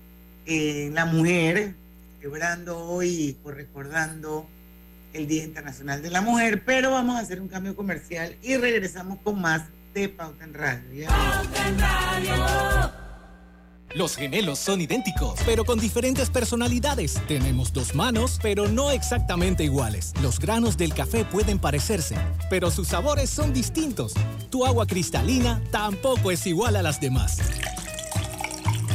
en 0.46 0.94
la 0.94 1.04
mujer, 1.04 1.74
celebrando 2.18 2.78
hoy 2.78 3.36
o 3.44 3.50
recordando 3.50 4.48
el 5.12 5.26
Día 5.26 5.44
Internacional 5.44 6.00
de 6.02 6.10
la 6.10 6.20
Mujer, 6.20 6.62
pero 6.64 6.92
vamos 6.92 7.16
a 7.16 7.20
hacer 7.20 7.40
un 7.40 7.48
cambio 7.48 7.74
comercial 7.74 8.36
y 8.42 8.56
regresamos 8.56 9.18
con 9.22 9.40
más 9.40 9.62
de 9.92 10.08
Pauta 10.08 10.44
en 10.44 10.54
Radio. 10.54 11.08
Pauta 11.08 11.68
en 11.68 11.78
Radio. 11.78 13.07
Los 13.94 14.16
gemelos 14.16 14.58
son 14.58 14.82
idénticos, 14.82 15.40
pero 15.46 15.64
con 15.64 15.78
diferentes 15.78 16.28
personalidades. 16.28 17.20
Tenemos 17.26 17.72
dos 17.72 17.94
manos, 17.94 18.38
pero 18.42 18.68
no 18.68 18.90
exactamente 18.90 19.64
iguales. 19.64 20.12
Los 20.22 20.38
granos 20.38 20.76
del 20.76 20.92
café 20.92 21.24
pueden 21.24 21.58
parecerse, 21.58 22.16
pero 22.50 22.70
sus 22.70 22.88
sabores 22.88 23.30
son 23.30 23.54
distintos. 23.54 24.12
Tu 24.50 24.66
agua 24.66 24.86
cristalina 24.86 25.62
tampoco 25.70 26.30
es 26.30 26.46
igual 26.46 26.76
a 26.76 26.82
las 26.82 27.00
demás. 27.00 27.38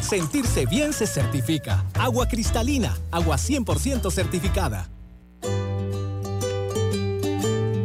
Sentirse 0.02 0.68
bien 0.68 0.94
se 0.94 1.08
certifica. 1.08 1.84
Agua 1.96 2.28
cristalina, 2.28 2.96
agua 3.10 3.38
100% 3.38 4.12
certificada. 4.12 4.90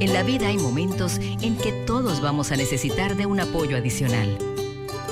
En 0.01 0.13
la 0.13 0.23
vida 0.23 0.49
hay 0.49 0.59
momentos 0.59 1.19
en 1.19 1.57
que 1.57 1.73
todos 1.87 2.21
vamos 2.21 2.53
a 2.53 2.57
necesitar 2.57 3.17
de 3.17 3.25
un 3.25 3.41
apoyo 3.41 3.79
adicional. 3.79 4.37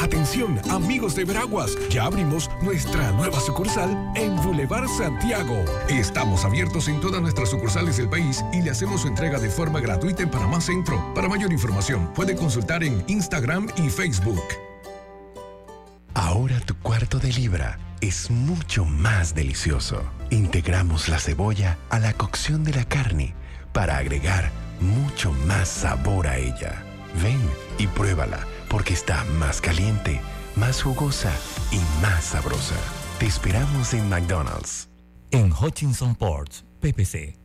Atención, 0.00 0.58
amigos 0.70 1.14
de 1.14 1.26
Veraguas, 1.26 1.76
ya 1.90 2.06
abrimos 2.06 2.50
nuestra 2.62 3.12
nueva 3.12 3.38
sucursal 3.38 3.90
en 4.16 4.34
Boulevard 4.36 4.88
Santiago. 4.88 5.62
Estamos 5.90 6.46
abiertos 6.46 6.88
en 6.88 7.00
todas 7.00 7.20
nuestras 7.20 7.50
sucursales 7.50 7.98
del 7.98 8.08
país 8.08 8.42
y 8.50 8.62
le 8.62 8.70
hacemos 8.70 9.02
su 9.02 9.08
entrega 9.08 9.38
de 9.38 9.50
forma 9.50 9.78
gratuita 9.78 10.22
en 10.22 10.30
Panamá 10.30 10.62
Centro. 10.62 11.12
Para 11.14 11.28
mayor 11.28 11.52
información, 11.52 12.10
puede 12.14 12.34
consultar 12.34 12.82
en 12.82 13.04
Instagram 13.08 13.68
y 13.76 13.90
Facebook. 13.90 14.42
Ahora 16.14 16.60
tu 16.60 16.74
cuarto 16.76 17.18
de 17.18 17.34
libra 17.34 17.78
es 18.00 18.30
mucho 18.30 18.86
más 18.86 19.34
delicioso. 19.34 20.02
Integramos 20.30 21.10
la 21.10 21.18
cebolla 21.18 21.76
a 21.90 21.98
la 21.98 22.14
cocción 22.14 22.64
de 22.64 22.72
la 22.72 22.86
carne 22.86 23.34
para 23.74 23.98
agregar 23.98 24.50
mucho 24.80 25.30
más 25.46 25.68
sabor 25.68 26.26
a 26.26 26.38
ella. 26.38 26.82
Ven 27.22 27.40
y 27.76 27.86
pruébala 27.86 28.46
porque 28.70 28.94
está 28.94 29.24
más 29.24 29.60
caliente, 29.60 30.20
más 30.56 30.82
jugosa 30.82 31.36
y 31.72 31.78
más 32.00 32.24
sabrosa. 32.24 32.76
Te 33.18 33.26
esperamos 33.26 33.92
en 33.92 34.08
McDonald's. 34.08 34.88
En 35.32 35.52
Hutchinson 35.52 36.14
Ports, 36.14 36.64
PPC, 36.80 37.36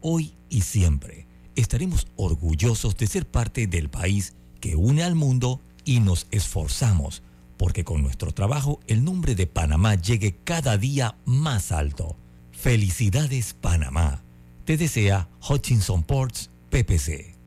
hoy 0.00 0.36
y 0.48 0.60
siempre 0.60 1.26
estaremos 1.56 2.06
orgullosos 2.16 2.96
de 2.96 3.06
ser 3.06 3.26
parte 3.26 3.66
del 3.66 3.88
país 3.88 4.34
que 4.60 4.76
une 4.76 5.02
al 5.02 5.14
mundo 5.14 5.60
y 5.84 6.00
nos 6.00 6.26
esforzamos 6.30 7.22
porque 7.56 7.84
con 7.84 8.02
nuestro 8.02 8.32
trabajo 8.32 8.80
el 8.86 9.04
nombre 9.04 9.34
de 9.34 9.46
Panamá 9.46 9.94
llegue 9.94 10.36
cada 10.44 10.76
día 10.76 11.16
más 11.24 11.72
alto. 11.72 12.16
Felicidades 12.52 13.54
Panamá. 13.54 14.22
Te 14.64 14.76
desea 14.76 15.28
Hutchinson 15.48 16.02
Ports 16.02 16.50
PPC. 16.70 17.33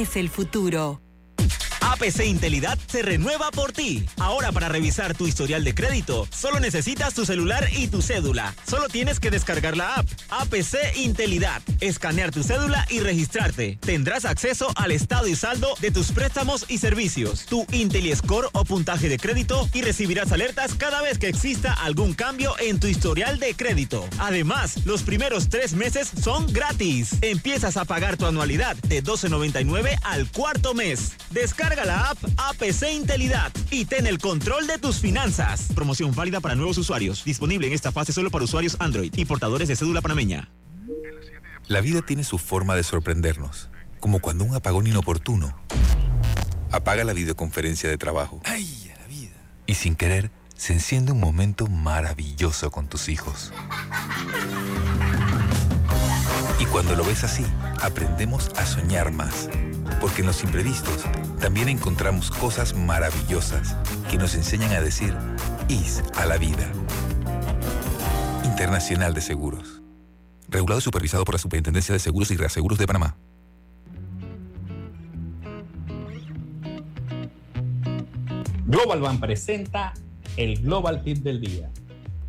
es 0.00 0.16
el 0.16 0.30
futuro. 0.30 1.09
APC 1.80 2.26
Intelidad 2.26 2.78
se 2.86 3.02
renueva 3.02 3.50
por 3.50 3.72
ti. 3.72 4.06
Ahora 4.18 4.52
para 4.52 4.68
revisar 4.68 5.14
tu 5.14 5.26
historial 5.26 5.64
de 5.64 5.74
crédito, 5.74 6.26
solo 6.30 6.60
necesitas 6.60 7.14
tu 7.14 7.26
celular 7.26 7.68
y 7.76 7.88
tu 7.88 8.02
cédula. 8.02 8.54
Solo 8.66 8.88
tienes 8.88 9.20
que 9.20 9.30
descargar 9.30 9.76
la 9.76 9.96
app 9.96 10.06
APC 10.30 10.96
Intelidad, 10.96 11.62
escanear 11.80 12.30
tu 12.30 12.42
cédula 12.42 12.86
y 12.90 13.00
registrarte. 13.00 13.78
Tendrás 13.80 14.24
acceso 14.24 14.68
al 14.76 14.92
estado 14.92 15.26
y 15.26 15.36
saldo 15.36 15.74
de 15.80 15.90
tus 15.90 16.12
préstamos 16.12 16.64
y 16.68 16.78
servicios, 16.78 17.46
tu 17.46 17.66
IntelliScore 17.72 18.48
o 18.52 18.64
puntaje 18.64 19.08
de 19.08 19.18
crédito 19.18 19.68
y 19.72 19.82
recibirás 19.82 20.32
alertas 20.32 20.74
cada 20.74 21.02
vez 21.02 21.18
que 21.18 21.28
exista 21.28 21.72
algún 21.72 22.14
cambio 22.14 22.54
en 22.60 22.80
tu 22.80 22.86
historial 22.86 23.38
de 23.38 23.54
crédito. 23.54 24.08
Además, 24.18 24.84
los 24.84 25.02
primeros 25.02 25.48
tres 25.48 25.74
meses 25.74 26.10
son 26.22 26.46
gratis. 26.52 27.16
Empiezas 27.20 27.76
a 27.76 27.84
pagar 27.84 28.16
tu 28.16 28.26
anualidad 28.26 28.76
de 28.76 29.02
12.99 29.02 29.98
al 30.02 30.30
cuarto 30.30 30.74
mes. 30.74 31.12
Descarga 31.30 31.84
la 31.84 32.10
app 32.10 32.18
APC 32.36 32.90
Intelidad 32.92 33.52
y 33.70 33.84
ten 33.84 34.08
el 34.08 34.18
control 34.18 34.66
de 34.66 34.78
tus 34.78 34.98
finanzas. 34.98 35.68
Promoción 35.74 36.12
válida 36.12 36.40
para 36.40 36.56
nuevos 36.56 36.76
usuarios. 36.76 37.22
Disponible 37.24 37.68
en 37.68 37.72
esta 37.72 37.92
fase 37.92 38.12
solo 38.12 38.30
para 38.30 38.44
usuarios 38.44 38.76
Android 38.80 39.12
y 39.16 39.24
portadores 39.24 39.68
de 39.68 39.76
cédula 39.76 40.00
panameña. 40.00 40.50
La 41.68 41.80
vida 41.80 42.02
tiene 42.02 42.24
su 42.24 42.38
forma 42.38 42.74
de 42.74 42.82
sorprendernos, 42.82 43.68
como 44.00 44.18
cuando 44.18 44.42
un 44.42 44.56
apagón 44.56 44.88
inoportuno 44.88 45.56
apaga 46.72 47.04
la 47.04 47.12
videoconferencia 47.12 47.88
de 47.88 47.96
trabajo. 47.96 48.40
¡Ay, 48.44 48.92
la 48.98 49.06
vida! 49.06 49.36
Y 49.66 49.74
sin 49.74 49.94
querer, 49.94 50.32
se 50.56 50.72
enciende 50.72 51.12
un 51.12 51.20
momento 51.20 51.68
maravilloso 51.68 52.72
con 52.72 52.88
tus 52.88 53.08
hijos. 53.08 53.52
Y 56.58 56.66
cuando 56.66 56.96
lo 56.96 57.04
ves 57.04 57.22
así, 57.22 57.46
aprendemos 57.80 58.50
a 58.56 58.66
soñar 58.66 59.12
más. 59.12 59.48
Porque 59.98 60.20
en 60.20 60.26
los 60.26 60.42
imprevistos 60.44 61.04
también 61.40 61.68
encontramos 61.68 62.30
cosas 62.30 62.74
maravillosas 62.74 63.76
que 64.10 64.18
nos 64.18 64.34
enseñan 64.34 64.72
a 64.72 64.80
decir 64.80 65.16
IS 65.68 66.02
a 66.16 66.26
la 66.26 66.36
vida. 66.36 66.70
Internacional 68.44 69.14
de 69.14 69.20
Seguros. 69.20 69.80
Regulado 70.48 70.80
y 70.80 70.82
supervisado 70.82 71.24
por 71.24 71.34
la 71.34 71.38
Superintendencia 71.38 71.92
de 71.92 71.98
Seguros 71.98 72.30
y 72.30 72.36
Reaseguros 72.36 72.78
de 72.78 72.86
Panamá. 72.86 73.16
Global 78.66 79.00
Bank 79.00 79.20
presenta 79.20 79.94
el 80.36 80.62
Global 80.62 81.02
Tip 81.02 81.18
del 81.18 81.40
Día. 81.40 81.70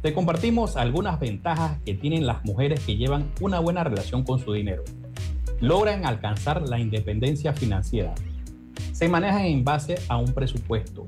Te 0.02 0.14
compartimos 0.14 0.76
algunas 0.76 1.20
ventajas 1.20 1.80
que 1.86 1.94
tienen 1.94 2.26
las 2.26 2.44
mujeres 2.44 2.80
que 2.80 2.98
llevan 2.98 3.32
una 3.40 3.60
buena 3.60 3.84
relación 3.84 4.24
con 4.24 4.40
su 4.40 4.54
dinero. 4.54 4.84
Logran 5.62 6.08
alcanzar 6.08 6.68
la 6.68 6.80
independencia 6.80 7.54
financiera. 7.54 8.16
Se 8.94 9.08
manejan 9.08 9.46
en 9.46 9.64
base 9.64 10.00
a 10.08 10.18
un 10.18 10.34
presupuesto. 10.34 11.08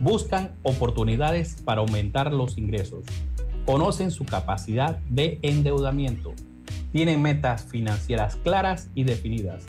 Buscan 0.00 0.52
oportunidades 0.62 1.60
para 1.62 1.82
aumentar 1.82 2.32
los 2.32 2.56
ingresos. 2.56 3.04
Conocen 3.66 4.10
su 4.10 4.24
capacidad 4.24 4.98
de 5.10 5.38
endeudamiento. 5.42 6.32
Tienen 6.90 7.20
metas 7.20 7.64
financieras 7.64 8.36
claras 8.36 8.88
y 8.94 9.04
definidas. 9.04 9.64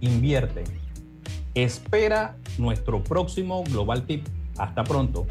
Invierten. 0.00 0.64
Espera 1.54 2.36
nuestro 2.58 3.04
próximo 3.04 3.62
Global 3.62 4.02
Tip. 4.04 4.26
Hasta 4.58 4.82
pronto. 4.82 5.26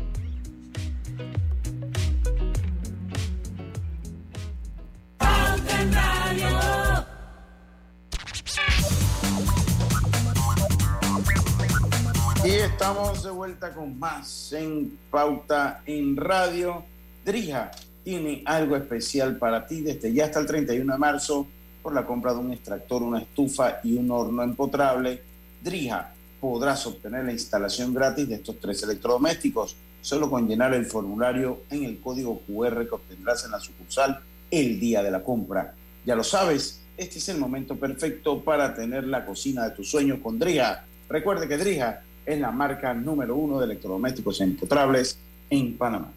Estamos 12.80 13.24
de 13.24 13.32
vuelta 13.32 13.74
con 13.74 14.00
más 14.00 14.54
en 14.54 14.98
Pauta 15.12 15.82
en 15.86 16.16
Radio. 16.16 16.86
Drija 17.26 17.72
tiene 18.06 18.42
algo 18.46 18.78
especial 18.78 19.36
para 19.36 19.68
ti 19.68 19.82
desde 19.82 20.14
ya 20.14 20.24
hasta 20.24 20.40
el 20.40 20.46
31 20.46 20.94
de 20.94 20.98
marzo 20.98 21.46
por 21.84 21.94
la 21.94 22.06
compra 22.06 22.32
de 22.32 22.40
un 22.40 22.54
extractor, 22.54 23.04
una 23.04 23.20
estufa 23.20 23.82
y 23.84 23.98
un 23.98 24.10
horno 24.10 24.44
empotrable. 24.44 25.22
Drija 25.62 26.14
podrás 26.40 26.88
obtener 26.88 27.26
la 27.26 27.34
instalación 27.34 27.94
gratis 27.94 28.30
de 28.30 28.36
estos 28.36 28.58
tres 28.62 28.82
electrodomésticos 28.84 29.76
solo 30.00 30.30
con 30.30 30.48
llenar 30.48 30.74
el 30.74 30.86
formulario 30.86 31.64
en 31.70 31.84
el 31.84 32.00
código 32.00 32.44
QR 32.48 32.88
que 32.88 32.96
obtendrás 32.96 33.44
en 33.44 33.52
la 33.52 33.60
sucursal 33.60 34.22
el 34.50 34.80
día 34.80 35.04
de 35.04 35.12
la 35.12 35.22
compra. 35.22 35.74
Ya 36.06 36.16
lo 36.16 36.24
sabes, 36.24 36.80
este 36.96 37.18
es 37.18 37.28
el 37.28 37.40
momento 37.40 37.76
perfecto 37.76 38.42
para 38.42 38.74
tener 38.74 39.04
la 39.04 39.26
cocina 39.26 39.66
de 39.66 39.72
tus 39.72 39.92
sueños 39.92 40.20
con 40.24 40.40
Drija. 40.40 40.86
Recuerde 41.10 41.46
que 41.46 41.58
Drija 41.58 42.04
es 42.30 42.40
la 42.40 42.52
marca 42.52 42.94
número 42.94 43.36
uno 43.36 43.60
de 43.60 43.66
electrodomésticos 43.66 44.40
empotrables 44.42 45.18
en 45.50 45.76
Panamá. 45.76 46.14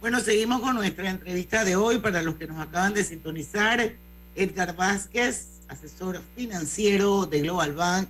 Bueno, 0.00 0.20
seguimos 0.20 0.60
con 0.60 0.76
nuestra 0.76 1.10
entrevista 1.10 1.64
de 1.64 1.74
hoy 1.74 1.98
para 1.98 2.22
los 2.22 2.36
que 2.36 2.46
nos 2.46 2.60
acaban 2.60 2.94
de 2.94 3.02
sintonizar. 3.02 3.92
Edgar 4.36 4.76
Vázquez, 4.76 5.48
asesor 5.66 6.20
financiero 6.36 7.26
de 7.26 7.40
Global 7.40 7.72
Bank, 7.72 8.08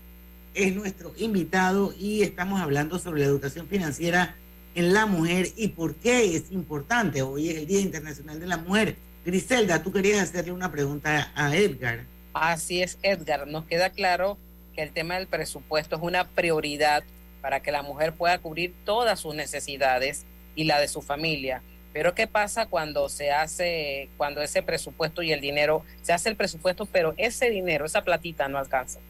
es 0.53 0.75
nuestro 0.75 1.15
invitado 1.17 1.95
y 1.99 2.21
estamos 2.21 2.61
hablando 2.61 2.99
sobre 2.99 3.21
la 3.21 3.27
educación 3.27 3.67
financiera 3.67 4.35
en 4.75 4.93
la 4.93 5.07
mujer 5.07 5.49
y 5.57 5.69
por 5.69 5.95
qué 5.95 6.37
es 6.37 6.53
importante. 6.53 7.23
Hoy 7.23 7.49
es 7.49 7.57
el 7.57 7.67
Día 7.67 7.81
Internacional 7.81 8.39
de 8.41 8.47
la 8.47 8.59
Mujer. 8.59 8.97
Griselda, 9.25 9.83
tú 9.83 9.91
querías 9.91 10.21
hacerle 10.21 10.53
una 10.53 10.71
pregunta 10.71 11.33
a 11.35 11.57
Edgar. 11.57 12.05
Así 12.35 12.83
es, 12.83 12.99
Edgar. 13.03 13.47
Nos 13.47 13.65
queda 13.65 13.89
claro 13.89 14.37
que 14.77 14.83
el 14.83 14.93
tema 14.93 15.15
del 15.15 15.27
presupuesto 15.27 15.97
es 15.97 16.03
una 16.03 16.29
prioridad 16.29 17.03
para 17.41 17.61
que 17.61 17.73
la 17.73 17.83
mujer 17.83 18.13
pueda 18.13 18.39
cubrir 18.39 18.75
todas 18.85 19.19
sus 19.19 19.35
necesidades 19.35 20.25
y 20.55 20.65
la 20.65 20.79
de 20.79 20.87
su 20.87 21.03
familia. 21.03 21.63
Pero 21.93 22.15
¿qué 22.15 22.27
pasa 22.27 22.67
cuando 22.67 23.09
se 23.09 23.33
hace, 23.33 24.11
cuando 24.19 24.43
ese 24.43 24.63
presupuesto 24.63 25.23
y 25.23 25.33
el 25.33 25.41
dinero, 25.41 25.83
se 26.03 26.13
hace 26.13 26.29
el 26.29 26.37
presupuesto, 26.37 26.85
pero 26.87 27.15
ese 27.17 27.49
dinero, 27.51 27.87
esa 27.87 28.05
platita 28.05 28.49
no 28.49 28.59
alcanza? 28.59 29.01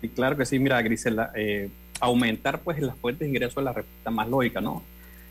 Y 0.00 0.08
claro 0.08 0.36
que 0.36 0.46
sí, 0.46 0.58
mira, 0.58 0.80
Grisela, 0.80 1.32
eh, 1.34 1.68
aumentar 1.98 2.60
pues 2.60 2.78
las 2.80 2.96
fuentes 2.96 3.20
de 3.20 3.28
ingresos 3.28 3.58
es 3.58 3.64
la 3.64 3.72
respuesta 3.72 4.10
más 4.10 4.28
lógica, 4.28 4.60
¿no? 4.60 4.82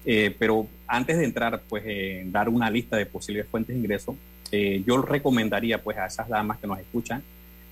Eh, 0.05 0.35
pero 0.37 0.67
antes 0.87 1.17
de 1.17 1.23
entrar 1.23 1.61
pues 1.69 1.83
dar 2.31 2.49
una 2.49 2.69
lista 2.69 2.97
de 2.97 3.05
posibles 3.05 3.47
fuentes 3.47 3.73
de 3.73 3.79
ingreso, 3.79 4.15
eh, 4.51 4.83
yo 4.85 5.01
recomendaría 5.01 5.81
pues 5.81 5.97
a 5.97 6.05
esas 6.05 6.27
damas 6.27 6.57
que 6.59 6.67
nos 6.67 6.79
escuchan 6.79 7.23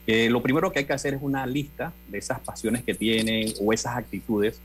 que 0.06 0.30
lo 0.30 0.42
primero 0.42 0.72
que 0.72 0.80
hay 0.80 0.86
que 0.86 0.94
hacer 0.94 1.14
es 1.14 1.22
una 1.22 1.46
lista 1.46 1.94
de 2.10 2.18
esas 2.18 2.40
pasiones 2.40 2.84
que 2.84 2.94
tienen 2.94 3.54
o 3.62 3.74
esas 3.74 3.98
actitudes, 3.98 4.60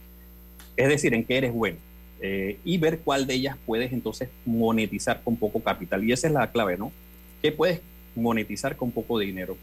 es 0.77 0.89
decir, 0.89 1.15
en 1.15 1.25
qué 1.25 1.39
eres 1.39 1.53
bueno. 1.53 1.79
Eh, 2.21 2.59
y 2.65 2.79
ver 2.79 2.99
cuál 3.01 3.29
de 3.29 3.35
ellas 3.35 3.57
puedes 3.65 3.93
entonces 3.93 4.29
monetizar 4.45 5.23
con 5.23 5.37
poco 5.37 5.61
capital. 5.61 6.03
Y 6.05 6.13
esa 6.13 6.27
es 6.27 6.33
la 6.33 6.51
clave, 6.51 6.77
¿no? 6.77 6.91
¿Qué 7.41 7.53
puedes 7.53 7.81
monetizar 8.17 8.77
con 8.77 8.91
poco 8.91 9.19
dinero? 9.19 9.57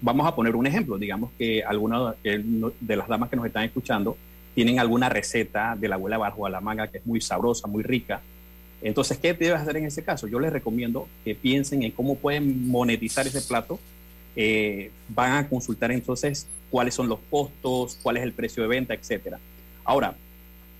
Vamos 0.00 0.26
a 0.26 0.34
poner 0.34 0.56
un 0.56 0.66
ejemplo. 0.66 0.98
Digamos 0.98 1.30
que 1.38 1.62
alguna 1.62 2.14
de 2.22 2.96
las 2.96 3.06
damas 3.06 3.30
que 3.30 3.36
nos 3.36 3.46
están 3.46 3.64
escuchando 3.64 4.16
tienen 4.54 4.78
alguna 4.78 5.08
receta 5.08 5.76
de 5.78 5.88
la 5.88 5.94
abuela 5.94 6.18
bajo 6.18 6.46
a 6.46 6.50
la 6.50 6.60
manga 6.60 6.88
que 6.88 6.98
es 6.98 7.06
muy 7.06 7.20
sabrosa, 7.20 7.68
muy 7.68 7.82
rica. 7.82 8.20
Entonces, 8.82 9.18
¿qué 9.18 9.32
debes 9.32 9.60
hacer 9.60 9.76
en 9.76 9.86
ese 9.86 10.02
caso? 10.02 10.26
Yo 10.26 10.38
les 10.38 10.52
recomiendo 10.52 11.08
que 11.24 11.34
piensen 11.34 11.82
en 11.82 11.90
cómo 11.92 12.16
pueden 12.16 12.68
monetizar 12.68 13.26
ese 13.26 13.40
plato. 13.40 13.80
Eh, 14.36 14.90
van 15.08 15.32
a 15.32 15.48
consultar 15.48 15.92
entonces 15.92 16.46
cuáles 16.70 16.94
son 16.94 17.08
los 17.08 17.18
costos, 17.30 17.98
cuál 18.02 18.16
es 18.16 18.22
el 18.22 18.32
precio 18.32 18.62
de 18.62 18.68
venta, 18.68 18.94
etcétera. 18.94 19.38
Ahora, 19.84 20.16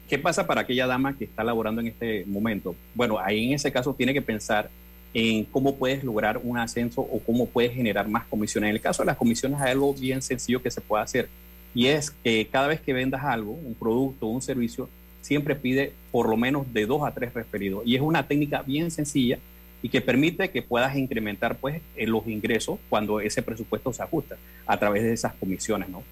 ¿Qué 0.09 0.19
pasa 0.19 0.47
para 0.47 0.61
aquella 0.61 0.87
dama 0.87 1.17
que 1.17 1.25
está 1.25 1.43
laborando 1.43 1.81
en 1.81 1.87
este 1.87 2.25
momento? 2.27 2.77
Bueno, 2.95 3.19
ahí 3.19 3.47
en 3.47 3.55
ese 3.55 3.73
caso 3.73 3.95
tiene 3.95 4.13
que 4.13 4.21
pensar 4.21 4.69
en 5.15 5.45
cómo 5.45 5.77
puedes 5.77 6.05
lograr 6.05 6.39
un 6.43 6.59
ascenso 6.59 7.01
o 7.01 7.21
cómo 7.21 7.47
puedes 7.47 7.73
generar 7.73 8.07
más 8.07 8.27
comisiones. 8.27 8.69
En 8.69 8.77
el 8.77 8.83
caso 8.83 9.03
de 9.03 9.07
las 9.07 9.17
comisiones 9.17 9.61
hay 9.61 9.73
algo 9.73 9.95
bien 9.95 10.21
sencillo 10.21 10.63
que 10.63 10.71
se 10.71 10.83
puede 10.83 11.05
hacer 11.05 11.29
y 11.75 11.87
es 11.87 12.11
que 12.11 12.47
cada 12.51 12.69
vez 12.69 12.81
que 12.81 12.93
vendas 12.93 13.25
algo, 13.25 13.53
un 13.53 13.75
producto, 13.75 14.27
un 14.27 14.43
servicio, 14.43 14.89
siempre 15.23 15.57
pide 15.57 15.93
por 16.13 16.29
lo 16.29 16.37
menos 16.37 16.71
de 16.75 16.85
dos 16.85 17.03
a 17.03 17.13
tres 17.13 17.33
referidos 17.33 17.83
y 17.87 17.97
es 17.97 18.03
una 18.03 18.27
técnica 18.27 18.63
bien 18.63 18.91
sencilla 18.91 19.39
y 19.85 19.91
que 19.91 20.01
permite 20.01 20.49
que 20.49 20.63
puedas 20.63 20.97
incrementar 20.97 21.57
pues 21.59 21.83
los 21.95 22.27
ingresos 22.27 22.79
cuando 22.89 23.21
ese 23.21 23.43
presupuesto 23.43 23.93
se 23.93 24.03
ajusta 24.03 24.39
a 24.67 24.79
través 24.79 25.03
de 25.03 25.13
esas 25.13 25.35
comisiones, 25.35 25.91
¿no? 25.91 26.03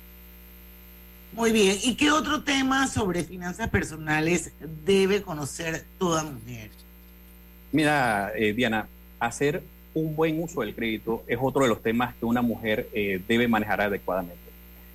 Muy 1.32 1.52
bien. 1.52 1.78
¿Y 1.82 1.94
qué 1.94 2.10
otro 2.10 2.42
tema 2.42 2.86
sobre 2.86 3.24
finanzas 3.24 3.70
personales 3.70 4.52
debe 4.84 5.22
conocer 5.22 5.86
toda 5.98 6.22
mujer? 6.22 6.68
Mira, 7.72 8.32
eh, 8.36 8.52
Diana, 8.52 8.88
hacer 9.18 9.62
un 9.94 10.14
buen 10.14 10.42
uso 10.42 10.60
del 10.60 10.74
crédito 10.74 11.24
es 11.26 11.38
otro 11.40 11.62
de 11.62 11.70
los 11.70 11.82
temas 11.82 12.14
que 12.16 12.26
una 12.26 12.42
mujer 12.42 12.90
eh, 12.92 13.22
debe 13.26 13.48
manejar 13.48 13.80
adecuadamente. 13.80 14.36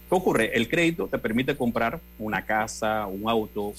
¿Qué 0.08 0.14
ocurre? 0.14 0.56
El 0.56 0.70
crédito 0.70 1.08
te 1.08 1.18
permite 1.18 1.58
comprar 1.58 2.00
una 2.20 2.44
casa, 2.44 3.08
un 3.08 3.28
auto, 3.28 3.74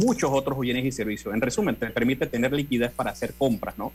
muchos 0.00 0.30
otros 0.32 0.58
bienes 0.58 0.86
y 0.86 0.92
servicios. 0.92 1.34
En 1.34 1.42
resumen, 1.42 1.76
te 1.76 1.90
permite 1.90 2.26
tener 2.26 2.54
liquidez 2.54 2.90
para 2.90 3.10
hacer 3.10 3.34
compras, 3.34 3.76
¿no? 3.76 3.92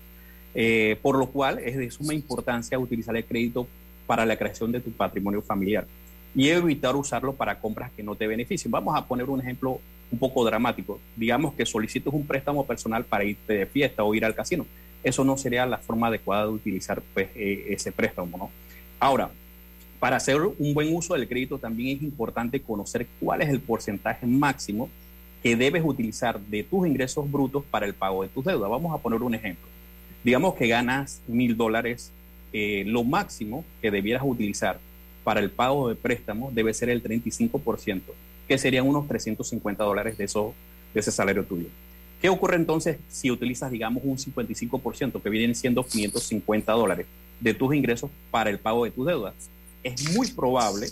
Eh, 0.58 0.98
por 1.02 1.18
lo 1.18 1.28
cual 1.28 1.60
es 1.60 1.76
de 1.76 1.92
suma 1.92 2.14
importancia 2.14 2.80
utilizar 2.80 3.16
el 3.18 3.26
crédito 3.26 3.68
para 4.08 4.26
la 4.26 4.38
creación 4.38 4.72
de 4.72 4.80
tu 4.80 4.90
patrimonio 4.92 5.42
familiar 5.42 5.86
y 6.34 6.48
evitar 6.48 6.96
usarlo 6.96 7.34
para 7.34 7.60
compras 7.60 7.92
que 7.96 8.04
no 8.04 8.16
te 8.16 8.26
beneficien. 8.26 8.72
Vamos 8.72 8.96
a 8.98 9.06
poner 9.06 9.30
un 9.30 9.42
ejemplo 9.42 9.82
un 10.12 10.20
poco 10.20 10.46
dramático. 10.46 11.00
Digamos 11.16 11.54
que 11.56 11.66
solicites 11.66 12.14
un 12.14 12.26
préstamo 12.26 12.66
personal 12.66 13.04
para 13.04 13.26
irte 13.26 13.54
de 13.54 13.66
fiesta 13.66 14.04
o 14.04 14.16
ir 14.16 14.24
al 14.24 14.34
casino. 14.34 14.66
Eso 15.04 15.24
no 15.26 15.38
sería 15.38 15.66
la 15.66 15.78
forma 15.78 16.08
adecuada 16.08 16.44
de 16.44 16.54
utilizar 16.54 17.02
pues, 17.14 17.28
eh, 17.36 17.66
ese 17.70 17.92
préstamo. 17.92 18.38
¿no? 18.38 18.50
Ahora, 19.00 19.30
para 20.00 20.18
hacer 20.18 20.40
un 20.42 20.74
buen 20.74 20.94
uso 20.96 21.16
del 21.16 21.28
crédito 21.28 21.58
también 21.58 21.98
es 21.98 22.04
importante 22.04 22.62
conocer 22.62 23.08
cuál 23.20 23.42
es 23.42 23.50
el 23.50 23.60
porcentaje 23.60 24.26
máximo 24.26 24.90
que 25.44 25.56
debes 25.56 25.84
utilizar 25.86 26.40
de 26.40 26.64
tus 26.64 26.88
ingresos 26.88 27.30
brutos 27.30 27.64
para 27.70 27.86
el 27.86 27.94
pago 27.94 28.24
de 28.24 28.30
tus 28.30 28.44
deudas. 28.46 28.70
Vamos 28.70 28.94
a 28.94 29.02
poner 29.02 29.22
un 29.22 29.36
ejemplo. 29.36 29.75
Digamos 30.26 30.56
que 30.56 30.68
ganas 30.68 31.22
mil 31.28 31.56
dólares, 31.56 32.12
eh, 32.52 32.84
lo 32.88 33.04
máximo 33.04 33.64
que 33.80 33.92
debieras 33.92 34.24
utilizar 34.26 34.80
para 35.24 35.40
el 35.40 35.52
pago 35.52 35.88
de 35.88 35.94
préstamo 35.94 36.50
debe 36.52 36.74
ser 36.74 36.90
el 36.90 37.04
35%, 37.04 38.02
que 38.48 38.58
serían 38.58 38.88
unos 38.88 39.08
350 39.08 39.84
dólares 39.84 40.18
de, 40.18 40.26
de 40.26 41.00
ese 41.00 41.12
salario 41.12 41.44
tuyo. 41.44 41.68
¿Qué 42.20 42.30
ocurre 42.30 42.56
entonces 42.56 42.98
si 43.08 43.30
utilizas, 43.30 43.70
digamos, 43.70 44.02
un 44.04 44.18
55%, 44.18 45.22
que 45.22 45.30
vienen 45.30 45.54
siendo 45.54 45.86
550 45.86 46.72
dólares 46.72 47.06
de 47.40 47.54
tus 47.54 47.76
ingresos 47.76 48.10
para 48.32 48.50
el 48.50 48.58
pago 48.58 48.86
de 48.86 48.90
tus 48.90 49.06
deudas? 49.06 49.36
Es 49.84 50.16
muy 50.16 50.32
probable 50.32 50.88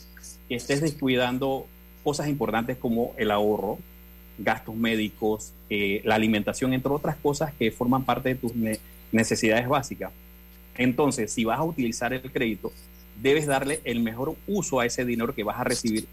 que 0.47 0.53
estés 0.53 0.79
descuidando 0.79 1.65
cosas 2.03 2.27
importantes 2.27 2.77
como 2.77 3.15
el 3.17 3.31
ahorro, 3.31 3.79
gastos 4.37 4.75
médicos, 4.75 5.53
eh, 5.71 6.01
la 6.05 6.13
alimentación, 6.13 6.71
entre 6.75 6.91
otras 6.91 7.15
cosas 7.15 7.51
que 7.55 7.71
forman 7.71 8.03
parte 8.03 8.29
de 8.29 8.35
tus 8.35 8.53
necesidades 9.13 9.67
básicas. 9.67 10.11
Entonces, 10.75 11.31
si 11.31 11.45
vas 11.45 11.59
a 11.59 11.63
utilizar 11.63 12.13
el 12.13 12.31
crédito, 12.31 12.73
debes 13.21 13.45
darle 13.45 13.79
el 13.85 13.99
mejor 14.01 14.35
uso 14.47 14.79
a 14.79 14.85
ese 14.85 15.05
dinero 15.05 15.33
que 15.33 15.43
vas 15.43 15.59
a 15.59 15.63
recibir 15.63 16.07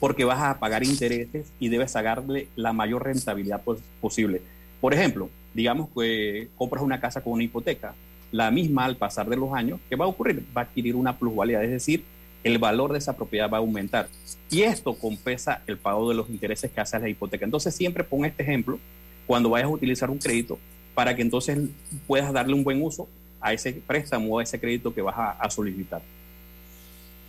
porque 0.00 0.24
vas 0.24 0.40
a 0.40 0.58
pagar 0.58 0.84
intereses 0.84 1.46
y 1.58 1.68
debes 1.68 1.92
sacarle 1.92 2.48
la 2.56 2.72
mayor 2.72 3.04
rentabilidad 3.04 3.62
posible. 4.00 4.42
Por 4.80 4.92
ejemplo, 4.92 5.30
digamos 5.54 5.88
que 5.94 6.48
compras 6.56 6.82
una 6.82 7.00
casa 7.00 7.22
con 7.22 7.32
una 7.32 7.44
hipoteca, 7.44 7.94
la 8.30 8.50
misma 8.50 8.84
al 8.84 8.96
pasar 8.96 9.28
de 9.28 9.36
los 9.36 9.52
años, 9.54 9.80
¿qué 9.88 9.96
va 9.96 10.04
a 10.04 10.08
ocurrir? 10.08 10.44
Va 10.56 10.62
a 10.62 10.64
adquirir 10.64 10.96
una 10.96 11.16
plusvalía, 11.16 11.62
es 11.62 11.70
decir, 11.70 12.04
el 12.42 12.58
valor 12.58 12.92
de 12.92 12.98
esa 12.98 13.16
propiedad 13.16 13.48
va 13.48 13.58
a 13.58 13.60
aumentar. 13.60 14.08
Y 14.50 14.62
esto 14.62 14.94
compensa 14.94 15.62
el 15.66 15.78
pago 15.78 16.08
de 16.08 16.16
los 16.16 16.28
intereses 16.28 16.70
que 16.70 16.80
hace 16.80 16.98
la 16.98 17.08
hipoteca. 17.08 17.44
Entonces 17.44 17.74
siempre 17.74 18.04
pon 18.04 18.24
este 18.24 18.42
ejemplo 18.42 18.78
cuando 19.26 19.50
vayas 19.50 19.66
a 19.66 19.72
utilizar 19.72 20.10
un 20.10 20.18
crédito 20.18 20.58
para 20.94 21.14
que 21.14 21.22
entonces 21.22 21.58
puedas 22.06 22.32
darle 22.32 22.54
un 22.54 22.64
buen 22.64 22.80
uso 22.82 23.08
a 23.40 23.52
ese 23.52 23.72
préstamo 23.72 24.34
o 24.34 24.38
a 24.38 24.42
ese 24.42 24.58
crédito 24.58 24.94
que 24.94 25.02
vas 25.02 25.14
a, 25.16 25.50
solicitar. 25.50 26.00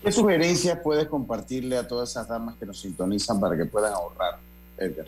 ¿Qué 0.04 0.12
sugerencias 0.12 0.80
puedes 0.84 1.08
compartirle 1.08 1.78
a 1.78 1.88
todas 1.88 2.12
esas 2.12 2.28
damas 2.28 2.56
que 2.56 2.66
nos 2.66 2.80
sintonizan 2.80 3.40
para 3.40 3.58
que 3.58 3.66
puedan 3.66 3.94
ahorrar, 3.94 4.38
Edgar? 4.78 5.08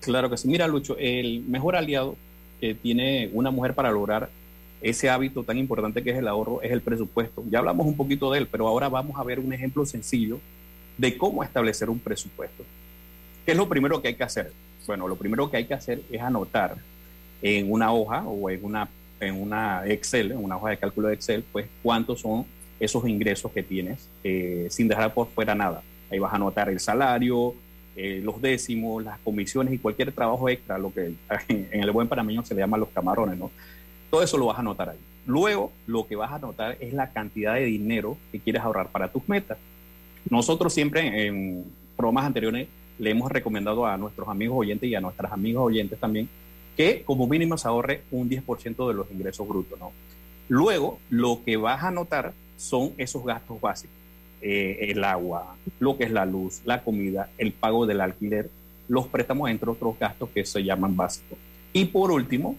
Claro 0.00 0.30
que 0.30 0.36
sí. 0.36 0.48
Mira, 0.48 0.66
Lucho, 0.68 0.96
el 0.98 1.42
mejor 1.42 1.76
aliado 1.76 2.16
que 2.60 2.74
tiene 2.74 3.30
una 3.34 3.50
mujer 3.50 3.74
para 3.74 3.90
lograr 3.90 4.30
ese 4.80 5.10
hábito 5.10 5.42
tan 5.42 5.58
importante 5.58 6.02
que 6.04 6.10
es 6.10 6.16
el 6.16 6.28
ahorro 6.28 6.62
es 6.62 6.70
el 6.70 6.80
presupuesto. 6.80 7.44
Ya 7.50 7.58
hablamos 7.58 7.86
un 7.86 7.96
poquito 7.96 8.30
de 8.30 8.38
él, 8.38 8.48
pero 8.50 8.68
ahora 8.68 8.88
vamos 8.88 9.18
a 9.18 9.24
ver 9.24 9.40
un 9.40 9.52
ejemplo 9.52 9.84
sencillo 9.84 10.38
de 10.96 11.18
cómo 11.18 11.42
establecer 11.42 11.90
un 11.90 11.98
presupuesto. 11.98 12.64
¿Qué 13.44 13.52
es 13.52 13.58
lo 13.58 13.68
primero 13.68 14.00
que 14.00 14.08
hay 14.08 14.14
que 14.14 14.24
hacer? 14.24 14.52
Bueno, 14.86 15.08
lo 15.08 15.16
primero 15.16 15.50
que 15.50 15.58
hay 15.58 15.64
que 15.64 15.74
hacer 15.74 16.00
es 16.10 16.20
anotar 16.22 16.76
en 17.42 17.70
una 17.70 17.92
hoja 17.92 18.24
o 18.26 18.50
en 18.50 18.64
una, 18.64 18.88
en 19.20 19.40
una 19.40 19.86
Excel, 19.86 20.32
en 20.32 20.42
una 20.42 20.56
hoja 20.56 20.70
de 20.70 20.76
cálculo 20.78 21.08
de 21.08 21.14
Excel, 21.14 21.44
pues 21.52 21.66
cuántos 21.82 22.20
son 22.20 22.44
esos 22.80 23.06
ingresos 23.08 23.50
que 23.52 23.62
tienes 23.62 24.08
eh, 24.22 24.68
sin 24.70 24.88
dejar 24.88 25.12
por 25.12 25.28
fuera 25.28 25.54
nada. 25.54 25.82
Ahí 26.10 26.18
vas 26.18 26.32
a 26.32 26.36
anotar 26.36 26.68
el 26.68 26.80
salario, 26.80 27.54
eh, 27.96 28.20
los 28.22 28.40
décimos, 28.40 29.02
las 29.02 29.18
comisiones 29.18 29.74
y 29.74 29.78
cualquier 29.78 30.12
trabajo 30.12 30.48
extra, 30.48 30.78
lo 30.78 30.92
que 30.92 31.12
en 31.48 31.82
el 31.82 31.90
buen 31.90 32.08
panameño 32.08 32.44
se 32.44 32.54
le 32.54 32.60
llama 32.60 32.78
los 32.78 32.88
camarones, 32.90 33.38
¿no? 33.38 33.50
Todo 34.10 34.22
eso 34.22 34.38
lo 34.38 34.46
vas 34.46 34.56
a 34.56 34.60
anotar 34.60 34.90
ahí. 34.90 34.98
Luego, 35.26 35.72
lo 35.86 36.06
que 36.06 36.16
vas 36.16 36.32
a 36.32 36.36
anotar 36.36 36.78
es 36.80 36.94
la 36.94 37.10
cantidad 37.10 37.54
de 37.54 37.64
dinero 37.64 38.16
que 38.32 38.40
quieres 38.40 38.62
ahorrar 38.62 38.88
para 38.88 39.12
tus 39.12 39.28
metas. 39.28 39.58
Nosotros 40.30 40.72
siempre 40.72 41.26
en 41.26 41.64
programas 41.96 42.24
anteriores 42.24 42.68
le 42.98 43.10
hemos 43.10 43.30
recomendado 43.30 43.86
a 43.86 43.96
nuestros 43.96 44.28
amigos 44.28 44.56
oyentes 44.58 44.88
y 44.88 44.94
a 44.94 45.00
nuestras 45.00 45.30
amigas 45.32 45.62
oyentes 45.62 45.98
también 45.98 46.28
que 46.78 47.02
como 47.02 47.26
mínimo 47.26 47.58
se 47.58 47.66
ahorre 47.66 48.02
un 48.12 48.30
10% 48.30 48.86
de 48.86 48.94
los 48.94 49.10
ingresos 49.10 49.46
brutos. 49.48 49.80
Luego, 50.48 51.00
lo 51.10 51.42
que 51.44 51.56
vas 51.56 51.82
a 51.82 51.88
anotar 51.88 52.32
son 52.56 52.92
esos 52.96 53.24
gastos 53.24 53.60
básicos. 53.60 53.96
Eh, 54.40 54.92
el 54.92 55.02
agua, 55.02 55.56
lo 55.80 55.98
que 55.98 56.04
es 56.04 56.12
la 56.12 56.24
luz, 56.24 56.62
la 56.64 56.84
comida, 56.84 57.30
el 57.36 57.50
pago 57.50 57.84
del 57.84 58.00
alquiler, 58.00 58.48
los 58.86 59.08
préstamos, 59.08 59.50
entre 59.50 59.68
otros 59.68 59.98
gastos 59.98 60.28
que 60.30 60.44
se 60.44 60.62
llaman 60.62 60.96
básicos. 60.96 61.36
Y 61.72 61.86
por 61.86 62.12
último, 62.12 62.56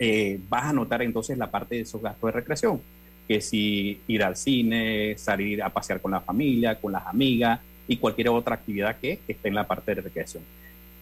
eh, 0.00 0.40
vas 0.48 0.64
a 0.64 0.72
notar 0.72 1.02
entonces 1.02 1.38
la 1.38 1.48
parte 1.48 1.76
de 1.76 1.82
esos 1.82 2.02
gastos 2.02 2.26
de 2.26 2.32
recreación, 2.32 2.80
que 3.28 3.40
si 3.40 4.00
ir 4.08 4.24
al 4.24 4.34
cine, 4.34 5.16
salir 5.18 5.62
a 5.62 5.68
pasear 5.68 6.00
con 6.00 6.10
la 6.10 6.20
familia, 6.20 6.80
con 6.80 6.90
las 6.90 7.06
amigas 7.06 7.60
y 7.86 7.96
cualquier 7.98 8.30
otra 8.30 8.56
actividad 8.56 8.96
que 8.98 9.20
esté 9.28 9.46
en 9.46 9.54
la 9.54 9.68
parte 9.68 9.94
de 9.94 10.00
recreación. 10.00 10.42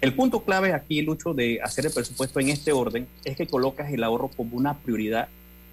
El 0.04 0.12
punto 0.12 0.40
clave 0.40 0.74
aquí, 0.74 1.00
Lucho, 1.00 1.32
de 1.32 1.62
hacer 1.62 1.86
el 1.86 1.90
presupuesto 1.90 2.38
en 2.38 2.50
este 2.50 2.72
orden 2.72 3.06
es 3.24 3.38
que 3.38 3.46
colocas 3.46 3.90
el 3.90 4.04
ahorro 4.04 4.28
como 4.28 4.54
una 4.54 4.76
prioridad 4.76 5.28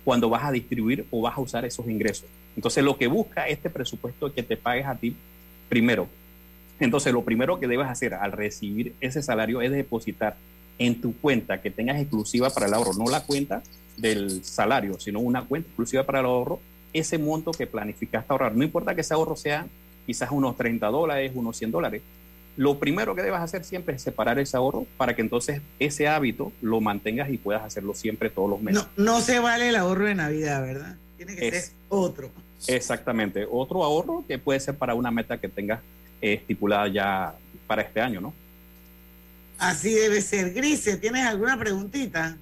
cuando 0.05 0.29
vas 0.29 0.45
a 0.45 0.53
distribuir 0.53 1.05
o 1.11 1.19
vas 1.19 1.37
a 1.37 1.41
usar 1.41 1.65
esos 1.65 1.85
ingresos. 1.89 2.29
Entonces, 2.55 2.81
lo 2.81 2.97
que 2.97 3.07
busca 3.07 3.49
este 3.49 3.69
presupuesto 3.69 4.27
es 4.27 4.33
que 4.33 4.41
te 4.41 4.55
pagues 4.55 4.85
a 4.85 4.95
ti 4.95 5.13
primero. 5.67 6.07
Entonces, 6.79 7.11
lo 7.11 7.25
primero 7.25 7.59
que 7.59 7.67
debes 7.67 7.87
hacer 7.87 8.13
al 8.13 8.31
recibir 8.31 8.95
ese 9.01 9.21
salario 9.21 9.61
es 9.61 9.69
depositar 9.69 10.37
en 10.79 11.01
tu 11.01 11.13
cuenta 11.17 11.61
que 11.61 11.69
tengas 11.69 11.99
exclusiva 11.99 12.49
para 12.51 12.67
el 12.67 12.73
ahorro, 12.73 12.93
no 12.93 13.11
la 13.11 13.25
cuenta 13.25 13.61
del 13.97 14.45
salario, 14.45 14.97
sino 14.97 15.19
una 15.19 15.43
cuenta 15.43 15.67
exclusiva 15.67 16.05
para 16.05 16.21
el 16.21 16.27
ahorro, 16.27 16.61
ese 16.93 17.17
monto 17.17 17.51
que 17.51 17.67
planificaste 17.67 18.31
ahorrar. 18.31 18.55
No 18.55 18.63
importa 18.63 18.95
que 18.95 19.01
ese 19.01 19.13
ahorro 19.13 19.35
sea 19.35 19.67
quizás 20.05 20.31
unos 20.31 20.55
30 20.55 20.87
dólares, 20.87 21.33
unos 21.35 21.57
100 21.57 21.71
dólares. 21.71 22.01
Lo 22.57 22.79
primero 22.79 23.15
que 23.15 23.21
debes 23.21 23.39
hacer 23.39 23.63
siempre 23.63 23.95
es 23.95 24.01
separar 24.01 24.37
ese 24.39 24.57
ahorro 24.57 24.85
para 24.97 25.15
que 25.15 25.21
entonces 25.21 25.61
ese 25.79 26.07
hábito 26.07 26.51
lo 26.61 26.81
mantengas 26.81 27.29
y 27.29 27.37
puedas 27.37 27.63
hacerlo 27.63 27.93
siempre 27.93 28.29
todos 28.29 28.49
los 28.49 28.61
meses. 28.61 28.85
No, 28.97 29.13
no 29.13 29.21
se 29.21 29.39
vale 29.39 29.69
el 29.69 29.75
ahorro 29.75 30.05
de 30.05 30.15
Navidad, 30.15 30.61
¿verdad? 30.61 30.95
Tiene 31.17 31.35
que 31.35 31.51
ser 31.51 31.73
otro. 31.89 32.29
Exactamente, 32.67 33.47
otro 33.49 33.83
ahorro 33.83 34.23
que 34.27 34.37
puede 34.37 34.59
ser 34.59 34.75
para 34.75 34.93
una 34.93 35.11
meta 35.11 35.37
que 35.37 35.47
tengas 35.47 35.79
eh, 36.21 36.33
estipulada 36.33 36.87
ya 36.87 37.35
para 37.67 37.81
este 37.81 38.01
año, 38.01 38.21
¿no? 38.21 38.33
Así 39.57 39.93
debe 39.93 40.21
ser. 40.21 40.53
Grise, 40.53 40.97
¿tienes 40.97 41.25
alguna 41.25 41.57
preguntita? 41.57 42.35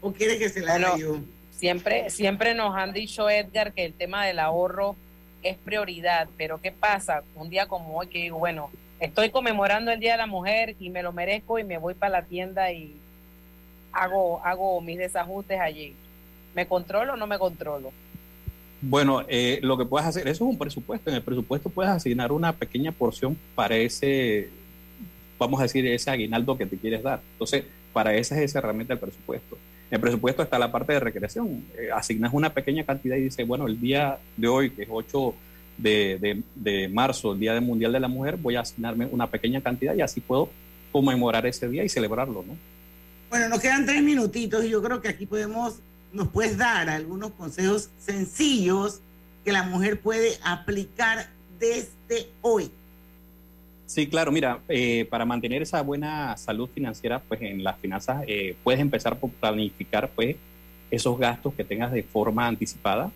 ¿O 0.00 0.12
quieres 0.12 0.38
que 0.38 0.48
se 0.50 0.60
la 0.60 0.74
haga 0.74 0.96
yo? 0.98 1.18
Siempre, 1.50 2.10
siempre 2.10 2.54
nos 2.54 2.76
han 2.76 2.92
dicho, 2.92 3.28
Edgar, 3.30 3.72
que 3.72 3.86
el 3.86 3.94
tema 3.94 4.26
del 4.26 4.38
ahorro 4.38 4.96
es 5.44 5.56
prioridad, 5.58 6.28
pero 6.36 6.60
¿qué 6.60 6.72
pasa? 6.72 7.22
Un 7.36 7.50
día 7.50 7.66
como 7.66 7.96
hoy 7.96 8.08
que 8.08 8.18
digo, 8.18 8.38
bueno, 8.38 8.70
estoy 8.98 9.30
conmemorando 9.30 9.92
el 9.92 10.00
Día 10.00 10.12
de 10.12 10.18
la 10.18 10.26
Mujer 10.26 10.74
y 10.80 10.90
me 10.90 11.02
lo 11.02 11.12
merezco 11.12 11.58
y 11.58 11.64
me 11.64 11.78
voy 11.78 11.94
para 11.94 12.20
la 12.20 12.22
tienda 12.22 12.72
y 12.72 12.96
hago, 13.92 14.40
hago 14.44 14.80
mis 14.80 14.98
desajustes 14.98 15.60
allí. 15.60 15.94
¿Me 16.54 16.66
controlo 16.66 17.12
o 17.12 17.16
no 17.16 17.26
me 17.26 17.38
controlo? 17.38 17.92
Bueno, 18.80 19.24
eh, 19.28 19.60
lo 19.62 19.78
que 19.78 19.84
puedes 19.84 20.06
hacer, 20.06 20.26
eso 20.28 20.44
es 20.44 20.50
un 20.50 20.58
presupuesto. 20.58 21.10
En 21.10 21.16
el 21.16 21.22
presupuesto 21.22 21.68
puedes 21.68 21.92
asignar 21.92 22.32
una 22.32 22.52
pequeña 22.52 22.92
porción 22.92 23.36
para 23.54 23.76
ese 23.76 24.50
vamos 25.38 25.60
a 25.60 25.64
decir, 25.64 25.86
ese 25.86 26.10
aguinaldo 26.10 26.56
que 26.56 26.66
te 26.66 26.76
quieres 26.76 27.02
dar. 27.02 27.20
Entonces, 27.32 27.64
para 27.92 28.14
esa 28.14 28.36
es 28.36 28.42
esa 28.42 28.58
herramienta 28.58 28.94
del 28.94 29.00
presupuesto. 29.00 29.58
El 29.94 30.00
presupuesto 30.00 30.42
está 30.42 30.58
la 30.58 30.72
parte 30.72 30.92
de 30.92 30.98
recreación. 30.98 31.66
Eh, 31.78 31.88
asignas 31.94 32.32
una 32.34 32.52
pequeña 32.52 32.82
cantidad 32.82 33.14
y 33.14 33.22
dices, 33.22 33.46
bueno, 33.46 33.68
el 33.68 33.80
día 33.80 34.18
de 34.36 34.48
hoy, 34.48 34.70
que 34.70 34.82
es 34.82 34.88
8 34.90 35.34
de, 35.78 36.42
de, 36.56 36.88
marzo, 36.88 37.32
el 37.32 37.38
Día 37.38 37.54
del 37.54 37.62
Mundial 37.62 37.92
de 37.92 38.00
la 38.00 38.08
Mujer, 38.08 38.36
voy 38.36 38.56
a 38.56 38.62
asignarme 38.62 39.06
una 39.06 39.28
pequeña 39.28 39.60
cantidad 39.60 39.94
y 39.94 40.00
así 40.00 40.20
puedo 40.20 40.48
conmemorar 40.90 41.46
ese 41.46 41.68
día 41.68 41.84
y 41.84 41.88
celebrarlo, 41.88 42.44
¿no? 42.44 42.56
Bueno, 43.30 43.48
nos 43.48 43.60
quedan 43.60 43.86
tres 43.86 44.02
minutitos 44.02 44.64
y 44.64 44.70
yo 44.70 44.82
creo 44.82 45.00
que 45.00 45.06
aquí 45.06 45.26
podemos, 45.26 45.76
nos 46.12 46.26
puedes 46.26 46.58
dar 46.58 46.90
algunos 46.90 47.30
consejos 47.30 47.88
sencillos 48.00 49.00
que 49.44 49.52
la 49.52 49.62
mujer 49.62 50.00
puede 50.00 50.40
aplicar 50.42 51.28
desde 51.60 52.30
hoy. 52.42 52.68
Sí, 53.86 54.06
claro, 54.06 54.32
mira, 54.32 54.60
eh, 54.68 55.06
para 55.10 55.24
mantener 55.24 55.62
esa 55.62 55.82
buena 55.82 56.36
salud 56.36 56.68
financiera, 56.74 57.20
pues 57.20 57.42
en 57.42 57.62
las 57.62 57.78
finanzas 57.78 58.24
eh, 58.26 58.56
puedes 58.64 58.80
empezar 58.80 59.18
por 59.18 59.30
planificar 59.30 60.08
pues 60.08 60.36
esos 60.90 61.18
gastos 61.18 61.54
que 61.54 61.64
tengas 61.64 61.92
de 61.92 62.02
forma 62.02 62.46
anticipada. 62.46 63.10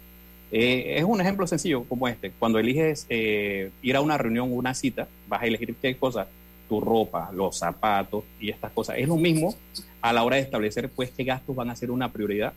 Eh, 0.52 0.96
es 0.98 1.04
un 1.04 1.20
ejemplo 1.20 1.46
sencillo 1.46 1.84
como 1.84 2.06
este. 2.06 2.32
Cuando 2.38 2.58
eliges 2.58 3.06
ir 3.08 3.96
a 3.96 4.00
una 4.00 4.18
reunión 4.18 4.50
o 4.50 4.54
una 4.54 4.74
cita, 4.74 5.08
vas 5.26 5.42
a 5.42 5.46
elegir 5.46 5.74
qué 5.80 5.96
cosa, 5.96 6.26
tu 6.68 6.80
ropa, 6.80 7.30
los 7.32 7.56
zapatos 7.56 8.24
y 8.38 8.50
estas 8.50 8.70
cosas. 8.72 8.96
Es 8.98 9.08
lo 9.08 9.16
mismo 9.16 9.54
a 10.02 10.12
la 10.12 10.22
hora 10.22 10.36
de 10.36 10.42
establecer 10.42 10.90
pues 10.90 11.10
qué 11.10 11.24
gastos 11.24 11.56
van 11.56 11.70
a 11.70 11.76
ser 11.76 11.90
una 11.90 12.12
prioridad 12.12 12.52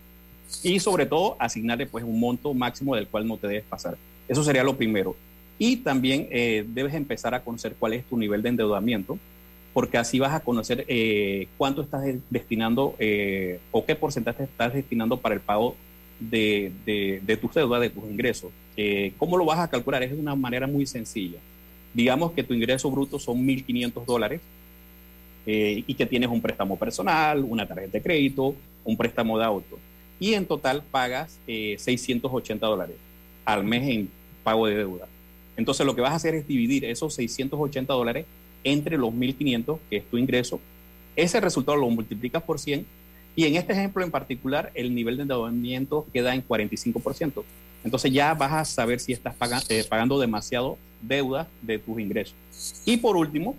y 0.63 0.79
sobre 0.79 1.05
todo 1.05 1.37
asignarle 1.39 1.85
pues 1.85 2.03
un 2.03 2.19
monto 2.19 2.53
máximo 2.53 2.95
del 2.95 3.07
cual 3.07 3.27
no 3.27 3.37
te 3.37 3.47
debes 3.47 3.63
pasar. 3.63 3.97
Eso 4.27 4.43
sería 4.43 4.63
lo 4.63 4.75
primero. 4.75 5.15
Y 5.63 5.75
también 5.75 6.27
eh, 6.31 6.65
debes 6.67 6.95
empezar 6.95 7.35
a 7.35 7.43
conocer 7.43 7.75
cuál 7.77 7.93
es 7.93 8.03
tu 8.05 8.17
nivel 8.17 8.41
de 8.41 8.49
endeudamiento, 8.49 9.19
porque 9.75 9.99
así 9.99 10.17
vas 10.17 10.33
a 10.33 10.39
conocer 10.39 10.85
eh, 10.87 11.49
cuánto 11.55 11.83
estás 11.83 12.03
destinando 12.31 12.95
eh, 12.97 13.59
o 13.69 13.85
qué 13.85 13.95
porcentaje 13.95 14.45
estás 14.45 14.73
destinando 14.73 15.17
para 15.17 15.35
el 15.35 15.41
pago 15.41 15.75
de, 16.19 16.71
de, 16.83 17.37
tus 17.37 17.53
deudas, 17.53 17.79
de 17.79 17.91
tus 17.91 18.03
ingresos. 18.05 18.51
¿Cómo 19.19 19.37
lo 19.37 19.45
vas 19.45 19.59
a 19.59 19.69
calcular? 19.69 20.01
Es 20.01 20.09
de 20.09 20.19
una 20.19 20.33
manera 20.33 20.65
muy 20.65 20.87
sencilla. 20.87 21.37
Digamos 21.93 22.31
que 22.31 22.41
tu 22.41 22.55
ingreso 22.55 22.89
bruto 22.89 23.19
son 23.19 23.45
1.500 23.45 24.03
dólares 24.05 24.41
y 25.45 25.93
que 25.93 26.07
tienes 26.07 26.29
un 26.29 26.41
préstamo 26.41 26.75
personal, 26.75 27.45
una 27.47 27.67
tarjeta 27.67 27.91
de 27.91 28.01
crédito, 28.01 28.55
un 28.83 28.97
préstamo 28.97 29.37
de 29.37 29.45
auto. 29.45 29.77
Y 30.19 30.33
en 30.33 30.47
total 30.47 30.81
pagas 30.89 31.37
680 31.45 32.65
dólares 32.65 32.95
al 33.45 33.63
mes 33.63 33.87
en 33.87 34.09
pago 34.43 34.65
de 34.65 34.77
deuda. 34.77 35.10
Entonces 35.57 35.85
lo 35.85 35.95
que 35.95 36.01
vas 36.01 36.11
a 36.11 36.15
hacer 36.15 36.35
es 36.35 36.47
dividir 36.47 36.85
esos 36.85 37.13
680 37.13 37.93
dólares 37.93 38.25
entre 38.63 38.97
los 38.97 39.11
1.500, 39.13 39.79
que 39.89 39.97
es 39.97 40.05
tu 40.05 40.17
ingreso. 40.17 40.59
Ese 41.15 41.39
resultado 41.39 41.77
lo 41.77 41.89
multiplicas 41.89 42.43
por 42.43 42.59
100 42.59 42.85
y 43.35 43.45
en 43.45 43.55
este 43.55 43.73
ejemplo 43.73 44.03
en 44.03 44.11
particular 44.11 44.71
el 44.75 44.93
nivel 44.93 45.17
de 45.17 45.23
endeudamiento 45.23 46.05
queda 46.13 46.33
en 46.33 46.45
45%. 46.45 47.43
Entonces 47.83 48.11
ya 48.11 48.33
vas 48.33 48.51
a 48.51 48.65
saber 48.65 48.99
si 48.99 49.11
estás 49.13 49.35
eh, 49.69 49.83
pagando 49.87 50.19
demasiado 50.19 50.77
deuda 51.01 51.47
de 51.61 51.79
tus 51.79 51.99
ingresos. 51.99 52.35
Y 52.85 52.97
por 52.97 53.17
último, 53.17 53.55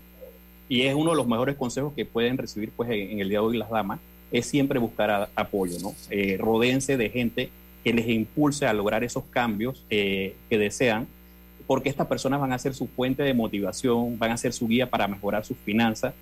y 0.69 0.83
es 0.83 0.95
uno 0.95 1.11
de 1.11 1.17
los 1.17 1.27
mejores 1.27 1.57
consejos 1.57 1.93
que 1.95 2.05
pueden 2.05 2.39
recibir 2.39 2.71
pues, 2.71 2.91
en, 2.91 3.19
el 3.21 3.29
día 3.29 3.41
de 3.41 3.45
hoy 3.45 3.57
las 3.57 3.71
damas, 3.71 4.01
es 4.31 4.47
siempre 4.47 4.79
buscar 4.79 5.29
apoyo, 5.35 5.79
¿no? 5.81 5.95
Eh, 6.09 6.39
rodeense 6.39 6.97
de 6.97 7.11
gente 7.11 7.51
que 7.85 7.93
les 7.93 8.09
impulse 8.09 8.67
a 8.67 8.73
lograr 8.73 9.05
esos 9.05 9.25
cambios 9.25 9.85
eh, 9.91 10.35
que 10.49 10.57
desean, 10.57 11.07
porque 11.73 11.89
estas 11.89 12.07
personas 12.07 12.39
van 12.39 12.53
a 12.53 12.59
ser 12.59 12.75
su 12.75 12.87
fuente 12.87 13.23
de 13.23 13.33
motivación, 13.33 14.19
van 14.19 14.33
a 14.33 14.37
ser 14.37 14.53
su 14.53 14.69
guía 14.69 14.91
para 14.91 15.09
mejorar 15.09 15.43
sus 15.43 15.57
finanzas. 15.57 16.13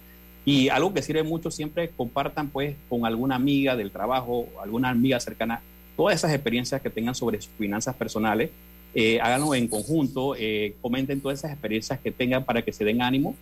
Y 0.45 0.69
algo 0.69 0.95
que 0.95 1.03
sirve 1.03 1.25
mucho 1.25 1.51
siempre 1.51 1.89
compartan 1.89 2.51
pues 2.51 2.77
con 2.89 3.05
alguna 3.05 3.35
amiga 3.35 3.75
del 3.75 3.91
trabajo, 3.91 4.47
alguna 4.63 4.91
amiga 4.91 5.19
cercana, 5.19 5.61
todas 5.97 6.15
esas 6.15 6.33
experiencias 6.33 6.81
que 6.81 6.89
tengan 6.89 7.17
sobre 7.17 7.43
sus 7.43 7.51
finanzas 7.59 7.97
personales, 7.97 8.51
eh, 8.95 9.19
háganlo 9.21 9.53
en 9.57 9.67
conjunto, 9.67 10.37
eh, 10.39 10.77
comenten 10.81 11.21
todas 11.21 11.41
esas 11.41 11.51
experiencias 11.51 11.99
que 11.99 12.13
tengan 12.13 12.45
para 12.45 12.63
que 12.63 12.73
se 12.73 12.85
den 12.85 13.03
ánimo 13.03 13.35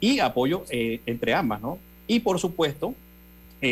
y 0.00 0.20
apoyo 0.20 0.64
entre 0.70 1.34
ambas, 1.34 1.60
¿no? 1.60 1.76
Y 2.06 2.20
por 2.20 2.38
supuesto, 2.38 2.94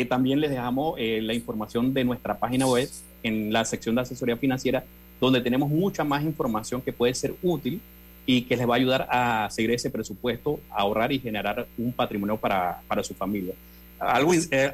también 0.07 0.41
les 0.41 0.51
dejamos 0.51 0.99
la 0.99 1.33
información 1.33 1.91
de 1.91 2.03
nuestra 2.03 2.37
página 2.37 2.67
web 2.67 2.87
en 3.23 3.51
la 3.51 3.65
sección 3.65 3.95
de 3.95 4.01
asesoría 4.01 4.37
financiera, 4.37 4.83
donde 5.19 5.41
tenemos 5.41 5.69
mucha 5.69 6.03
más 6.03 6.23
información 6.23 6.81
que 6.81 6.93
puede 6.93 7.13
ser 7.13 7.35
útil 7.41 7.81
y 8.25 8.43
que 8.43 8.55
les 8.55 8.67
va 8.67 8.75
a 8.75 8.77
ayudar 8.77 9.07
a 9.09 9.49
seguir 9.49 9.71
ese 9.71 9.89
presupuesto, 9.89 10.59
a 10.69 10.81
ahorrar 10.81 11.11
y 11.11 11.19
generar 11.19 11.67
un 11.77 11.91
patrimonio 11.91 12.37
para, 12.37 12.81
para 12.87 13.03
su 13.03 13.13
familia. 13.13 13.53
Algo, 13.99 14.33
eh, 14.33 14.71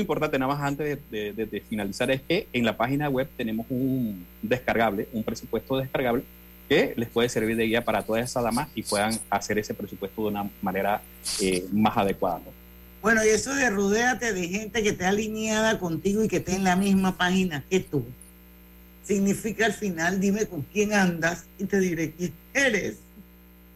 importante 0.00 0.38
nada 0.38 0.52
más 0.52 0.62
antes 0.62 0.98
de, 1.10 1.32
de, 1.32 1.60
finalizar 1.60 2.10
es 2.10 2.22
que 2.22 2.48
en 2.52 2.64
la 2.64 2.76
página 2.76 3.08
web 3.08 3.28
tenemos 3.36 3.66
un 3.68 4.26
descargable, 4.42 5.06
un 5.12 5.22
presupuesto 5.22 5.76
descargable 5.76 6.24
que 6.68 6.94
les 6.96 7.08
puede 7.08 7.28
servir 7.28 7.56
de 7.56 7.66
guía 7.66 7.84
para 7.84 8.02
todas 8.02 8.24
esas 8.24 8.42
damas 8.42 8.68
y 8.74 8.82
puedan 8.82 9.16
hacer 9.30 9.58
ese 9.58 9.74
presupuesto 9.74 10.22
de 10.22 10.28
una 10.28 10.50
manera 10.60 11.02
eh, 11.40 11.64
más 11.72 11.96
adecuada. 11.96 12.40
Bueno, 13.00 13.24
y 13.24 13.28
eso 13.28 13.54
de 13.54 13.70
rodéate 13.70 14.32
de 14.32 14.48
gente 14.48 14.82
que 14.82 14.88
esté 14.88 15.04
alineada 15.04 15.78
contigo 15.78 16.24
y 16.24 16.28
que 16.28 16.38
esté 16.38 16.56
en 16.56 16.64
la 16.64 16.74
misma 16.74 17.16
página 17.16 17.62
que 17.68 17.80
tú, 17.80 18.04
significa 19.04 19.66
al 19.66 19.72
final, 19.72 20.20
dime 20.20 20.46
con 20.46 20.62
quién 20.62 20.92
andas 20.92 21.44
y 21.58 21.64
te 21.64 21.78
diré 21.78 22.12
quién 22.12 22.32
eres. 22.52 22.96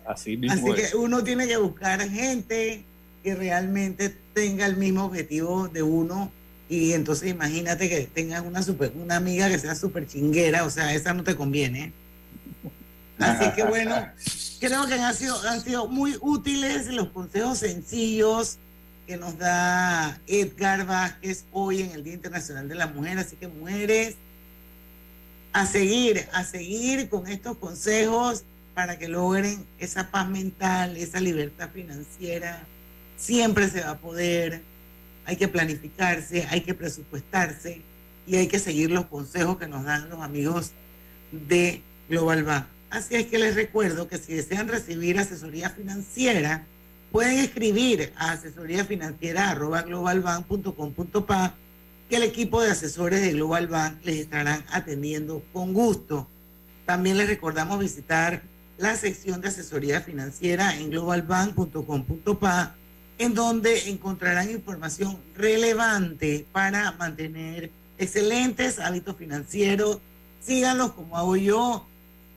Así 0.06 0.36
mismo. 0.36 0.72
Así 0.72 0.82
que 0.82 0.96
uno 0.96 1.22
tiene 1.22 1.46
que 1.46 1.56
buscar 1.58 2.00
gente 2.08 2.84
que 3.22 3.34
realmente 3.34 4.14
tenga 4.32 4.66
el 4.66 4.76
mismo 4.76 5.04
objetivo 5.04 5.68
de 5.68 5.82
uno. 5.82 6.32
Y 6.68 6.92
entonces 6.92 7.30
imagínate 7.30 7.88
que 7.88 8.02
tengas 8.12 8.42
una 8.42 8.62
super, 8.62 8.92
una 8.94 9.16
amiga 9.16 9.48
que 9.48 9.58
sea 9.58 9.74
súper 9.74 10.06
chinguera, 10.06 10.64
o 10.64 10.70
sea, 10.70 10.94
esa 10.94 11.14
no 11.14 11.24
te 11.24 11.34
conviene. 11.34 11.92
Así 13.18 13.50
que 13.54 13.64
bueno, 13.64 13.96
creo 14.60 14.86
que 14.86 14.94
han 14.94 15.14
sido, 15.14 15.40
han 15.48 15.60
sido 15.62 15.88
muy 15.88 16.16
útiles 16.20 16.86
los 16.88 17.08
consejos 17.08 17.58
sencillos 17.58 18.58
que 19.06 19.16
nos 19.16 19.38
da 19.38 20.20
Edgar 20.26 20.86
Vázquez 20.86 21.46
hoy 21.52 21.80
en 21.80 21.92
el 21.92 22.04
Día 22.04 22.12
Internacional 22.12 22.68
de 22.68 22.74
la 22.74 22.86
Mujer. 22.86 23.18
Así 23.18 23.36
que 23.36 23.48
mujeres, 23.48 24.16
a 25.52 25.66
seguir, 25.66 26.26
a 26.32 26.44
seguir 26.44 27.08
con 27.08 27.26
estos 27.26 27.56
consejos 27.56 28.44
para 28.74 28.98
que 28.98 29.08
logren 29.08 29.66
esa 29.78 30.10
paz 30.10 30.28
mental, 30.28 30.96
esa 30.96 31.20
libertad 31.20 31.70
financiera. 31.72 32.64
Siempre 33.16 33.68
se 33.68 33.80
va 33.80 33.90
a 33.90 33.98
poder. 33.98 34.62
Hay 35.24 35.36
que 35.36 35.48
planificarse, 35.48 36.46
hay 36.48 36.60
que 36.60 36.74
presupuestarse 36.74 37.82
y 38.26 38.36
hay 38.36 38.46
que 38.46 38.58
seguir 38.58 38.90
los 38.90 39.06
consejos 39.06 39.58
que 39.58 39.66
nos 39.66 39.84
dan 39.84 40.08
los 40.08 40.22
amigos 40.22 40.72
de 41.32 41.82
Global 42.08 42.44
Bank. 42.44 42.66
Así 42.90 43.16
es 43.16 43.26
que 43.26 43.38
les 43.38 43.54
recuerdo 43.54 44.08
que 44.08 44.16
si 44.16 44.34
desean 44.34 44.68
recibir 44.68 45.18
asesoría 45.18 45.70
financiera, 45.70 46.64
pueden 47.12 47.38
escribir 47.38 48.12
a 48.16 48.32
asesoría 48.32 48.84
financiera 48.84 49.54
globalbank.com.pa 49.54 51.54
que 52.08 52.16
el 52.16 52.22
equipo 52.22 52.62
de 52.62 52.70
asesores 52.70 53.20
de 53.20 53.32
Global 53.32 53.66
Bank 53.66 53.98
les 54.04 54.16
estarán 54.16 54.64
atendiendo 54.70 55.42
con 55.52 55.74
gusto. 55.74 56.26
También 56.86 57.18
les 57.18 57.28
recordamos 57.28 57.78
visitar 57.78 58.42
la 58.78 58.96
sección 58.96 59.40
de 59.40 59.48
asesoría 59.48 60.00
financiera 60.00 60.76
en 60.76 60.90
globalbank.com.pa 60.90 62.74
en 63.18 63.34
donde 63.34 63.90
encontrarán 63.90 64.50
información 64.50 65.18
relevante 65.34 66.46
para 66.52 66.92
mantener 66.92 67.70
excelentes 67.98 68.78
hábitos 68.78 69.16
financieros. 69.16 69.98
Síganlos 70.40 70.92
como 70.92 71.16
hago 71.16 71.36
yo 71.36 71.86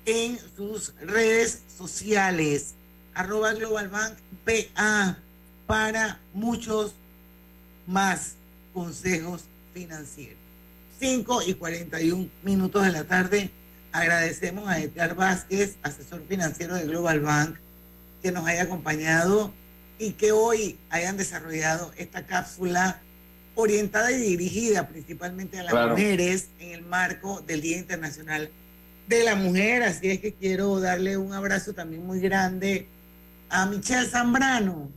en 0.05 0.39
sus 0.57 0.93
redes 0.99 1.61
sociales 1.77 2.73
arroba 3.13 3.53
Global 3.53 3.89
Bank 3.89 4.13
PA 4.43 5.17
para 5.67 6.19
muchos 6.33 6.95
más 7.85 8.35
consejos 8.73 9.43
financieros. 9.73 10.37
5 10.99 11.41
y 11.47 11.53
41 11.55 12.29
minutos 12.43 12.85
de 12.85 12.91
la 12.91 13.03
tarde. 13.03 13.49
Agradecemos 13.91 14.67
a 14.69 14.79
Edgar 14.79 15.15
Vázquez, 15.15 15.77
asesor 15.83 16.23
financiero 16.27 16.75
de 16.75 16.85
Global 16.85 17.19
Bank, 17.21 17.57
que 18.21 18.31
nos 18.31 18.45
haya 18.47 18.63
acompañado 18.63 19.51
y 19.97 20.13
que 20.13 20.31
hoy 20.31 20.77
hayan 20.89 21.17
desarrollado 21.17 21.91
esta 21.97 22.25
cápsula 22.25 23.01
orientada 23.55 24.11
y 24.11 24.19
dirigida 24.19 24.87
principalmente 24.87 25.59
a 25.59 25.63
las 25.63 25.89
mujeres 25.89 26.49
en 26.59 26.71
el 26.71 26.81
marco 26.83 27.41
del 27.41 27.61
Día 27.61 27.77
Internacional 27.77 28.49
de 29.07 29.23
la 29.23 29.35
Mujer. 29.35 29.83
Así 29.83 30.09
es 30.09 30.19
que 30.19 30.33
quiero 30.33 30.79
darle 30.79 31.17
un 31.17 31.33
abrazo 31.33 31.73
también 31.73 32.05
muy 32.05 32.19
grande 32.19 32.87
a 33.49 33.65
Michelle 33.65 34.07
Zambrano. 34.07 34.89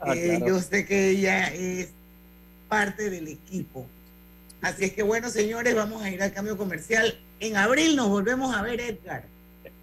Ah, 0.00 0.14
eh, 0.14 0.40
yo 0.46 0.60
sé 0.60 0.86
que 0.86 1.10
ella 1.10 1.52
es 1.52 1.88
parte 2.68 3.10
del 3.10 3.28
equipo. 3.28 3.86
Así 4.62 4.84
es 4.84 4.92
que 4.92 5.02
bueno, 5.02 5.30
señores, 5.30 5.74
vamos 5.74 6.02
a 6.02 6.10
ir 6.10 6.22
al 6.22 6.32
cambio 6.32 6.56
comercial. 6.56 7.18
En 7.38 7.56
abril 7.56 7.96
nos 7.96 8.08
volvemos 8.08 8.54
a 8.54 8.62
ver, 8.62 8.80
Edgar. 8.80 9.24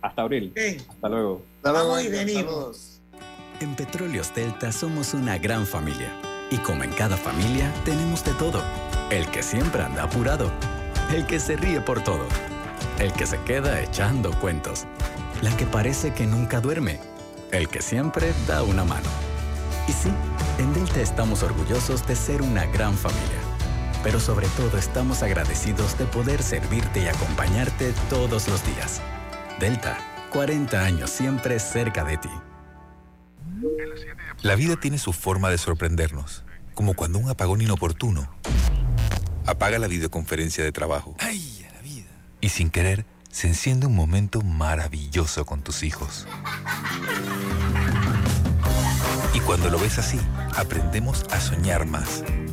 Hasta 0.02 0.22
abril. 0.22 0.54
Hasta 0.90 1.10
luego. 1.10 1.44
vamos 1.62 2.04
y 2.04 2.10
venimos. 2.10 3.02
En 3.60 3.76
Petróleos 3.76 4.34
Delta 4.36 4.72
somos 4.72 5.14
una 5.14 5.38
gran 5.38 5.66
familia. 5.66 6.12
Y 6.52 6.58
como 6.58 6.84
en 6.84 6.92
cada 6.92 7.18
familia, 7.18 7.74
tenemos 7.84 8.24
de 8.24 8.34
todo. 8.34 8.64
El 9.10 9.30
que 9.32 9.42
siempre 9.44 9.82
anda 9.82 10.04
apurado. 10.04 10.52
El 11.14 11.26
que 11.26 11.40
se 11.40 11.58
ríe 11.58 11.82
por 11.82 12.04
todo. 12.04 12.26
El 13.00 13.12
que 13.14 13.26
se 13.26 13.42
queda 13.44 13.82
echando 13.82 14.32
cuentos. 14.40 14.86
La 15.42 15.56
que 15.58 15.66
parece 15.66 16.14
que 16.14 16.26
nunca 16.26 16.62
duerme 16.62 17.00
el 17.52 17.70
que 17.70 17.82
siempre 17.82 18.34
da 18.48 18.64
una 18.64 18.84
mano. 18.84 19.10
Y 19.88 19.92
sí, 19.92 20.10
en 20.60 20.74
Delta 20.74 21.02
estamos 21.02 21.44
orgullosos 21.44 22.06
de 22.08 22.16
ser 22.16 22.42
una 22.42 22.66
gran 22.66 22.94
familia, 22.94 23.40
pero 24.04 24.20
sobre 24.20 24.48
todo 24.50 24.78
estamos 24.78 25.24
agradecidos 25.24 25.98
de 25.98 26.06
poder 26.06 26.44
servirte 26.44 27.02
y 27.02 27.08
acompañarte 27.08 27.94
todos 28.10 28.48
los 28.48 28.66
días. 28.66 29.02
Delta, 29.60 29.98
40 30.32 30.84
años 30.84 31.10
siempre 31.10 31.60
cerca 31.60 32.04
de 32.04 32.18
ti. 32.18 32.30
La 34.42 34.56
vida 34.56 34.76
tiene 34.76 34.98
su 34.98 35.14
forma 35.14 35.50
de 35.50 35.58
sorprendernos, 35.58 36.44
como 36.74 36.94
cuando 36.94 37.20
un 37.20 37.30
apagón 37.30 37.62
inoportuno 37.62 38.30
apaga 39.46 39.80
la 39.80 39.88
videoconferencia 39.88 40.64
de 40.64 40.72
trabajo. 40.72 41.16
¡Ay, 41.20 41.66
la 41.74 41.82
vida! 41.82 42.10
Y 42.42 42.50
sin 42.50 42.70
querer, 42.70 43.06
se 43.32 43.48
enciende 43.48 43.88
un 43.88 43.96
momento 43.96 44.42
maravilloso 44.42 45.46
con 45.46 45.62
tus 45.62 45.84
hijos. 45.84 46.28
Y 49.34 49.40
cuando 49.40 49.70
lo 49.70 49.80
ves 49.80 49.98
así, 49.98 50.20
aprendemos 50.56 51.24
a 51.32 51.40
soñar 51.40 51.86
más. 51.86 52.24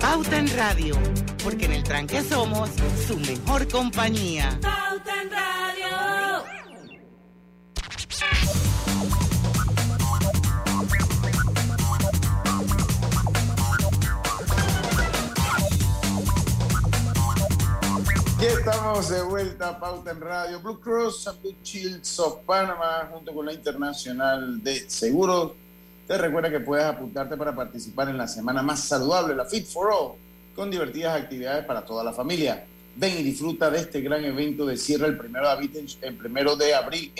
Pauta 0.00 0.38
en 0.38 0.48
Radio, 0.56 0.96
porque 1.44 1.66
en 1.66 1.72
el 1.72 1.84
tranque 1.84 2.22
somos 2.22 2.70
su 3.06 3.18
mejor 3.18 3.68
compañía. 3.68 4.58
Pauta 4.62 5.22
en 5.22 5.30
Radio. 5.30 6.44
Aquí 18.36 18.46
estamos 18.46 19.10
de 19.10 19.22
vuelta 19.22 19.68
a 19.68 19.78
Pauta 19.78 20.12
en 20.12 20.20
Radio. 20.22 20.60
Blue 20.60 20.80
Cross 20.80 21.28
and 21.28 21.42
Blue 21.42 21.54
Shields 21.62 22.18
of 22.18 22.38
Panama, 22.46 23.06
junto 23.12 23.34
con 23.34 23.44
la 23.44 23.52
Internacional 23.52 24.62
de 24.62 24.88
Seguros. 24.88 25.52
Te 26.10 26.18
recuerda 26.18 26.50
que 26.50 26.58
puedes 26.58 26.84
apuntarte 26.84 27.36
para 27.36 27.54
participar 27.54 28.08
en 28.08 28.18
la 28.18 28.26
semana 28.26 28.64
más 28.64 28.82
saludable, 28.82 29.32
la 29.36 29.44
Fit 29.44 29.64
for 29.64 29.92
All, 29.92 30.14
con 30.56 30.68
divertidas 30.68 31.16
actividades 31.22 31.64
para 31.64 31.84
toda 31.84 32.02
la 32.02 32.12
familia. 32.12 32.64
Ven 32.96 33.20
y 33.20 33.22
disfruta 33.22 33.70
de 33.70 33.78
este 33.78 34.00
gran 34.00 34.24
evento 34.24 34.66
de 34.66 34.76
cierre 34.76 35.06
el 35.06 35.16
primero 35.16 36.56
de 36.56 36.74
abril, 36.74 37.12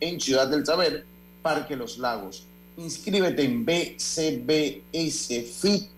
en 0.00 0.18
Ciudad 0.18 0.48
del 0.48 0.64
Saber, 0.64 1.04
Parque 1.42 1.76
Los 1.76 1.98
Lagos. 1.98 2.46
Inscríbete 2.78 3.42
en 3.42 3.66
BCBS 3.66 5.44
Fit 5.60 5.90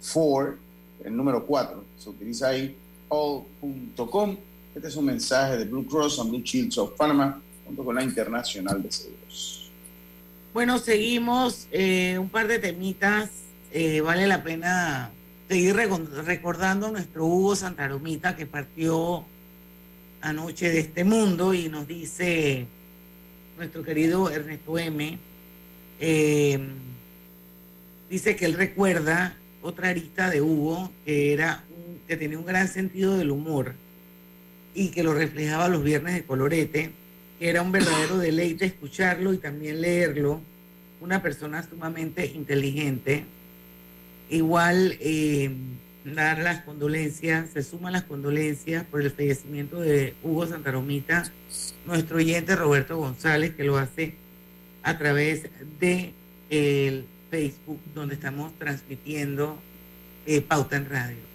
for, 0.00 0.56
el 1.04 1.14
número 1.14 1.44
4, 1.44 1.84
se 1.98 2.08
utiliza 2.08 2.48
ahí, 2.48 2.74
all.com. 3.08 4.34
Este 4.74 4.88
es 4.88 4.96
un 4.96 5.04
mensaje 5.04 5.58
de 5.58 5.66
Blue 5.66 5.86
Cross 5.86 6.20
and 6.20 6.30
Blue 6.30 6.40
Shields 6.42 6.78
of 6.78 6.92
Panama, 6.92 7.38
junto 7.66 7.84
con 7.84 7.94
la 7.94 8.02
Internacional 8.02 8.82
de 8.82 8.90
Seguros. 8.90 9.57
Bueno, 10.54 10.78
seguimos 10.78 11.68
eh, 11.72 12.18
un 12.18 12.28
par 12.28 12.48
de 12.48 12.58
temitas. 12.58 13.30
eh, 13.72 14.00
vale 14.00 14.26
la 14.26 14.42
pena 14.42 15.10
seguir 15.48 15.76
recordando 15.76 16.86
a 16.86 16.90
nuestro 16.90 17.26
Hugo 17.26 17.54
Santaromita 17.54 18.34
que 18.34 18.46
partió 18.46 19.24
anoche 20.22 20.70
de 20.70 20.80
este 20.80 21.04
mundo 21.04 21.52
y 21.54 21.68
nos 21.68 21.86
dice 21.86 22.66
nuestro 23.58 23.82
querido 23.82 24.30
Ernesto 24.30 24.78
M. 24.78 25.18
eh, 26.00 26.58
dice 28.08 28.36
que 28.36 28.46
él 28.46 28.54
recuerda 28.54 29.36
otra 29.62 29.88
arista 29.90 30.30
de 30.30 30.40
Hugo 30.40 30.90
que 31.04 31.32
era 31.34 31.62
un- 31.76 32.00
que 32.08 32.16
tenía 32.16 32.38
un 32.38 32.46
gran 32.46 32.68
sentido 32.68 33.16
del 33.18 33.30
humor 33.30 33.74
y 34.74 34.88
que 34.88 35.02
lo 35.02 35.12
reflejaba 35.12 35.68
los 35.68 35.82
viernes 35.84 36.14
de 36.14 36.24
colorete 36.24 36.90
era 37.40 37.62
un 37.62 37.72
verdadero 37.72 38.18
deleite 38.18 38.64
escucharlo 38.64 39.32
y 39.32 39.38
también 39.38 39.80
leerlo. 39.80 40.40
Una 41.00 41.22
persona 41.22 41.62
sumamente 41.62 42.26
inteligente. 42.26 43.24
Igual 44.30 44.96
eh, 45.00 45.50
dar 46.04 46.40
las 46.40 46.62
condolencias, 46.62 47.50
se 47.50 47.62
suman 47.62 47.92
las 47.92 48.04
condolencias 48.04 48.84
por 48.84 49.02
el 49.02 49.10
fallecimiento 49.10 49.80
de 49.80 50.14
Hugo 50.22 50.46
Santaromita, 50.46 51.30
nuestro 51.86 52.16
oyente 52.16 52.56
Roberto 52.56 52.96
González, 52.96 53.54
que 53.54 53.64
lo 53.64 53.78
hace 53.78 54.14
a 54.82 54.98
través 54.98 55.48
de 55.80 56.12
el 56.50 57.04
Facebook, 57.30 57.80
donde 57.94 58.14
estamos 58.14 58.52
transmitiendo 58.58 59.58
eh, 60.26 60.40
Pauta 60.40 60.76
en 60.76 60.88
Radio. 60.88 61.27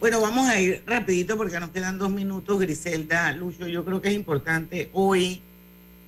Bueno, 0.00 0.22
vamos 0.22 0.48
a 0.48 0.58
ir 0.58 0.82
rapidito 0.86 1.36
porque 1.36 1.60
nos 1.60 1.68
quedan 1.72 1.98
dos 1.98 2.10
minutos, 2.10 2.58
Griselda, 2.58 3.30
Lucho. 3.32 3.68
Yo 3.68 3.84
creo 3.84 4.00
que 4.00 4.08
es 4.08 4.14
importante 4.14 4.88
hoy 4.94 5.42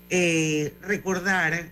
eh, 0.08 0.72
recordar, 0.80 1.68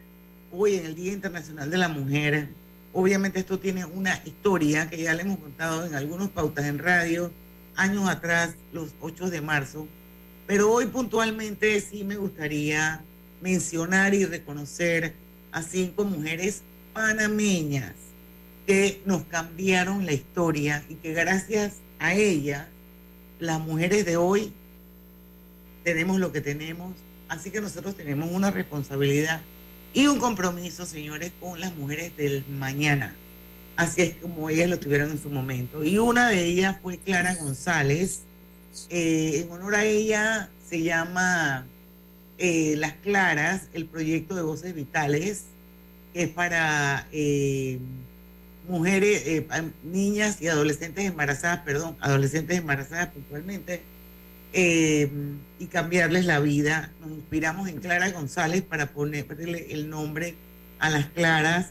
hoy 0.52 0.74
en 0.74 0.84
el 0.84 0.94
Día 0.94 1.14
Internacional 1.14 1.70
de 1.70 1.78
la 1.78 1.88
Mujer, 1.88 2.48
obviamente 2.92 3.38
esto 3.40 3.58
tiene 3.58 3.86
una 3.86 4.20
historia 4.26 4.90
que 4.90 5.02
ya 5.02 5.14
le 5.14 5.22
hemos 5.22 5.38
contado 5.38 5.86
en 5.86 5.94
algunos 5.94 6.28
pautas 6.28 6.66
en 6.66 6.78
radio, 6.78 7.32
años 7.74 8.06
atrás, 8.06 8.54
los 8.74 8.90
8 9.00 9.30
de 9.30 9.40
marzo, 9.40 9.88
pero 10.46 10.70
hoy 10.70 10.84
puntualmente 10.88 11.80
sí 11.80 12.04
me 12.04 12.16
gustaría 12.16 13.00
mencionar 13.40 14.12
y 14.12 14.26
reconocer 14.26 15.14
a 15.52 15.62
cinco 15.62 16.04
mujeres 16.04 16.60
panameñas 16.92 17.94
que 18.66 19.00
nos 19.06 19.22
cambiaron 19.22 20.04
la 20.04 20.12
historia 20.12 20.84
y 20.90 20.96
que 20.96 21.14
gracias 21.14 21.72
a 21.72 21.89
ellas, 22.00 22.66
las 23.38 23.60
mujeres 23.60 24.04
de 24.04 24.16
hoy 24.16 24.52
tenemos 25.84 26.18
lo 26.18 26.32
que 26.32 26.40
tenemos, 26.40 26.94
así 27.28 27.50
que 27.50 27.60
nosotros 27.60 27.94
tenemos 27.96 28.30
una 28.30 28.50
responsabilidad 28.50 29.40
y 29.92 30.06
un 30.06 30.18
compromiso, 30.18 30.86
señores, 30.86 31.32
con 31.40 31.60
las 31.60 31.74
mujeres 31.74 32.16
del 32.16 32.44
mañana. 32.48 33.14
Así 33.76 34.02
es 34.02 34.14
como 34.16 34.50
ellas 34.50 34.68
lo 34.68 34.78
tuvieron 34.78 35.10
en 35.10 35.20
su 35.20 35.30
momento. 35.30 35.82
Y 35.82 35.98
una 35.98 36.28
de 36.28 36.44
ellas 36.44 36.76
fue 36.82 36.98
Clara 36.98 37.34
González. 37.34 38.22
Eh, 38.88 39.42
en 39.44 39.50
honor 39.50 39.74
a 39.74 39.84
ella 39.84 40.50
se 40.68 40.82
llama 40.82 41.66
eh, 42.38 42.74
Las 42.76 42.92
Claras, 42.94 43.68
el 43.72 43.86
proyecto 43.86 44.34
de 44.34 44.42
Voces 44.42 44.74
Vitales, 44.74 45.44
que 46.12 46.24
es 46.24 46.28
para 46.28 47.08
eh, 47.10 47.78
mujeres, 48.68 49.22
eh, 49.26 49.46
niñas 49.84 50.40
y 50.40 50.48
adolescentes 50.48 51.04
embarazadas, 51.04 51.60
perdón, 51.60 51.96
adolescentes 52.00 52.58
embarazadas 52.58 53.08
puntualmente, 53.08 53.82
eh, 54.52 55.10
y 55.58 55.66
cambiarles 55.66 56.24
la 56.24 56.40
vida. 56.40 56.90
Nos 57.00 57.10
inspiramos 57.10 57.68
en 57.68 57.78
Clara 57.78 58.10
González 58.10 58.62
para 58.62 58.86
ponerle 58.86 59.72
el 59.72 59.88
nombre 59.88 60.34
a 60.78 60.90
las 60.90 61.06
Claras. 61.06 61.70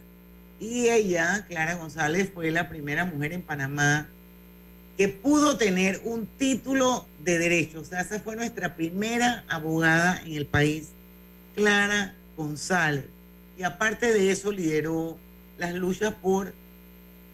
Y 0.60 0.90
ella, 0.90 1.46
Clara 1.48 1.76
González, 1.76 2.30
fue 2.34 2.52
la 2.52 2.70
primera 2.70 3.06
mujer 3.06 3.34
en 3.34 3.42
Panamá 3.42 4.08
que 4.98 5.08
pudo 5.08 5.58
tener 5.58 6.02
un 6.04 6.26
título 6.26 7.08
de 7.24 7.38
derecho. 7.40 7.80
O 7.80 7.86
sea, 7.86 8.02
esa 8.02 8.20
fue 8.20 8.36
nuestra 8.36 8.76
primera 8.76 9.46
abogada 9.48 10.22
en 10.26 10.34
el 10.34 10.46
país, 10.46 10.90
Clara 11.56 12.16
González. 12.36 13.06
Y 13.58 13.64
aparte 13.64 14.14
de 14.14 14.32
eso, 14.32 14.52
lideró 14.52 15.18
las 15.58 15.74
luchas 15.74 16.14
por 16.14 16.54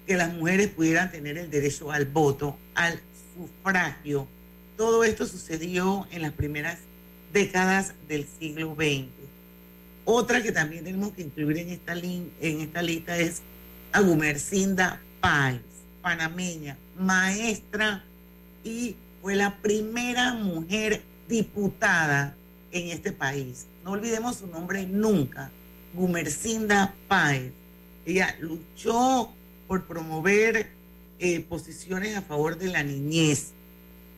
que 0.05 0.15
las 0.15 0.33
mujeres 0.33 0.69
pudieran 0.69 1.11
tener 1.11 1.37
el 1.37 1.49
derecho 1.49 1.91
al 1.91 2.05
voto, 2.05 2.57
al 2.73 2.99
sufragio. 3.35 4.27
Todo 4.77 5.03
esto 5.03 5.25
sucedió 5.25 6.07
en 6.11 6.21
las 6.21 6.33
primeras 6.33 6.79
décadas 7.33 7.93
del 8.07 8.27
siglo 8.39 8.75
XX. 8.75 9.09
Otra 10.05 10.43
que 10.43 10.51
también 10.51 10.83
tenemos 10.83 11.13
que 11.13 11.23
incluir 11.23 11.57
en 11.57 11.69
esta, 11.69 11.93
en 11.93 12.31
esta 12.39 12.81
lista 12.81 13.17
es 13.17 13.41
Agumercinda 13.91 15.01
Páez, 15.19 15.61
panameña, 16.01 16.77
maestra 16.97 18.03
y 18.63 18.95
fue 19.21 19.35
la 19.35 19.57
primera 19.57 20.33
mujer 20.33 21.01
diputada 21.27 22.35
en 22.71 22.89
este 22.89 23.11
país. 23.11 23.65
No 23.83 23.91
olvidemos 23.91 24.37
su 24.37 24.47
nombre 24.47 24.85
nunca, 24.85 25.49
Gumercinda 25.93 26.93
Páez. 27.07 27.51
Ella 28.05 28.35
luchó 28.39 29.31
por 29.67 29.85
promover 29.85 30.69
eh, 31.19 31.39
posiciones 31.41 32.15
a 32.15 32.21
favor 32.21 32.57
de 32.57 32.67
la 32.67 32.83
niñez, 32.83 33.51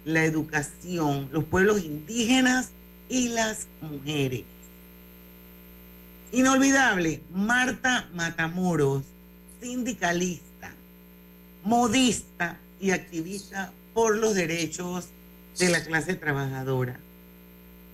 la 0.06 0.26
educación, 0.26 1.30
los 1.32 1.44
pueblos 1.44 1.84
indígenas 1.84 2.72
y 3.10 3.30
las 3.30 3.68
mujeres. 3.82 4.44
Inolvidable, 6.32 7.22
Marta 7.34 8.10
Matamoros, 8.14 9.04
sindicalista, 9.62 10.74
modista 11.64 12.60
y 12.80 12.92
activista 12.92 13.72
por 13.94 14.18
los 14.18 14.36
derechos 14.36 15.08
de 15.58 15.70
la 15.70 15.84
clase 15.84 16.16
trabajadora. 16.16 17.00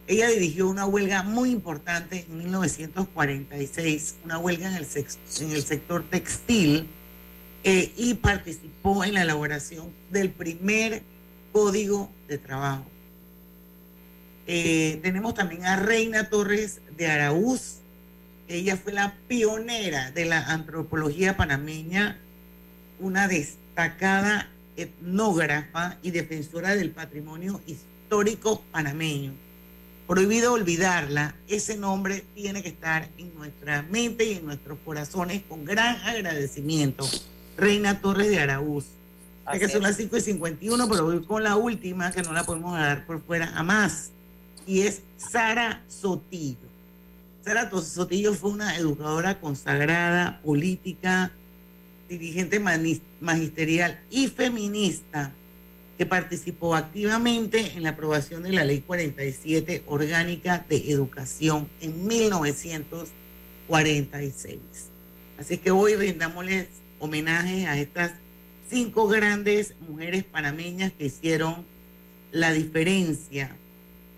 Ella 0.07 0.27
dirigió 0.27 0.67
una 0.67 0.85
huelga 0.85 1.23
muy 1.23 1.51
importante 1.51 2.25
en 2.27 2.37
1946, 2.39 4.15
una 4.25 4.37
huelga 4.37 4.67
en 4.67 4.75
en 4.75 5.51
el 5.51 5.63
sector 5.63 6.03
textil, 6.09 6.87
eh, 7.63 7.93
y 7.95 8.15
participó 8.15 9.03
en 9.05 9.13
la 9.13 9.21
elaboración 9.21 9.89
del 10.11 10.29
primer 10.29 11.01
código 11.53 12.09
de 12.27 12.37
trabajo. 12.37 12.85
Eh, 14.47 14.99
tenemos 15.01 15.33
también 15.33 15.65
a 15.65 15.77
Reina 15.77 16.29
Torres 16.29 16.81
de 16.97 17.07
Araúz. 17.07 17.77
Ella 18.49 18.75
fue 18.75 18.91
la 18.91 19.15
pionera 19.29 20.11
de 20.11 20.25
la 20.25 20.45
antropología 20.47 21.37
panameña, 21.37 22.17
una 22.99 23.29
destacada 23.29 24.49
etnógrafa 24.75 25.97
y 26.01 26.11
defensora 26.11 26.75
del 26.75 26.91
patrimonio 26.91 27.61
histórico 27.65 28.61
panameño. 28.71 29.33
Prohibido 30.07 30.51
olvidarla, 30.51 31.35
ese 31.47 31.77
nombre 31.77 32.25
tiene 32.35 32.61
que 32.61 32.69
estar 32.69 33.07
en 33.17 33.33
nuestra 33.35 33.83
mente 33.83 34.25
y 34.25 34.33
en 34.33 34.45
nuestros 34.45 34.77
corazones 34.83 35.43
con 35.47 35.63
gran 35.63 35.95
agradecimiento. 36.01 37.07
Reina 37.57 38.01
Torres 38.01 38.29
de 38.29 38.39
Araúz. 38.39 38.85
Que 39.51 39.67
son 39.67 39.83
las 39.83 39.97
5 39.97 40.17
y 40.17 40.21
51, 40.21 40.89
pero 40.89 41.03
voy 41.03 41.21
con 41.25 41.43
la 41.43 41.57
última 41.57 42.11
que 42.11 42.21
no 42.21 42.31
la 42.31 42.45
podemos 42.45 42.73
dar 42.73 43.05
por 43.05 43.21
fuera 43.21 43.51
a 43.55 43.63
más. 43.63 44.11
Y 44.65 44.81
es 44.81 45.01
Sara 45.17 45.83
Sotillo. 45.89 46.69
Sara 47.43 47.69
Sotillo 47.69 48.33
fue 48.33 48.51
una 48.51 48.77
educadora 48.77 49.41
consagrada, 49.41 50.39
política, 50.43 51.33
dirigente 52.07 52.61
magisterial 53.19 53.99
y 54.09 54.27
feminista 54.27 55.33
que 55.97 56.05
participó 56.05 56.75
activamente 56.75 57.73
en 57.75 57.83
la 57.83 57.89
aprobación 57.89 58.43
de 58.43 58.53
la 58.53 58.63
Ley 58.63 58.79
47 58.81 59.83
Orgánica 59.87 60.65
de 60.69 60.89
Educación 60.89 61.67
en 61.81 62.07
1946. 62.07 64.59
Así 65.37 65.57
que 65.57 65.71
hoy 65.71 65.95
rindámosles 65.95 66.67
homenaje 67.03 67.67
a 67.67 67.77
estas 67.77 68.13
cinco 68.69 69.07
grandes 69.07 69.75
mujeres 69.81 70.23
panameñas 70.23 70.93
que 70.93 71.07
hicieron 71.07 71.65
la 72.31 72.53
diferencia. 72.53 73.55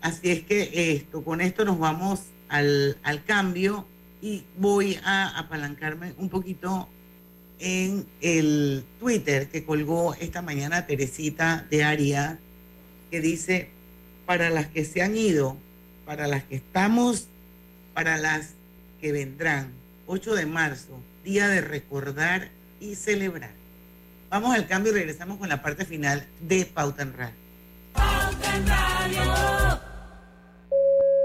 Así 0.00 0.30
es 0.30 0.44
que 0.44 0.92
esto, 0.92 1.24
con 1.24 1.40
esto 1.40 1.64
nos 1.64 1.80
vamos 1.80 2.20
al, 2.48 2.96
cambio 3.26 3.86
y 4.22 4.44
voy 4.56 5.00
a 5.02 5.36
apalancarme 5.36 6.14
un 6.16 6.28
poquito 6.28 6.88
en 7.58 8.06
el 8.20 8.84
Twitter 9.00 9.48
que 9.48 9.64
colgó 9.64 10.14
esta 10.14 10.40
mañana 10.40 10.86
Teresita 10.86 11.66
de 11.68 11.82
Aria, 11.82 12.38
que 13.10 13.20
dice, 13.20 13.70
para 14.26 14.48
las 14.48 14.68
que 14.68 14.84
se 14.84 15.02
han 15.02 15.16
ido, 15.16 15.56
para 16.04 16.28
las 16.28 16.44
que 16.44 16.56
estamos, 16.56 17.26
para 17.94 18.16
las 18.16 18.50
que 19.00 19.10
vendrán. 19.10 19.72
8 20.06 20.36
de 20.36 20.46
marzo, 20.46 21.00
día 21.24 21.48
de 21.48 21.60
recordar 21.60 22.50
y 22.80 22.94
celebrar. 22.94 23.50
Vamos 24.30 24.54
al 24.54 24.66
cambio 24.66 24.92
y 24.92 24.94
regresamos 24.96 25.38
con 25.38 25.48
la 25.48 25.62
parte 25.62 25.84
final 25.84 26.26
de 26.40 26.64
Pauta 26.66 27.02
en 27.02 27.12
Radio. 27.16 27.34
Pauta 27.92 28.56
en 28.56 28.66
Radio. 28.66 29.80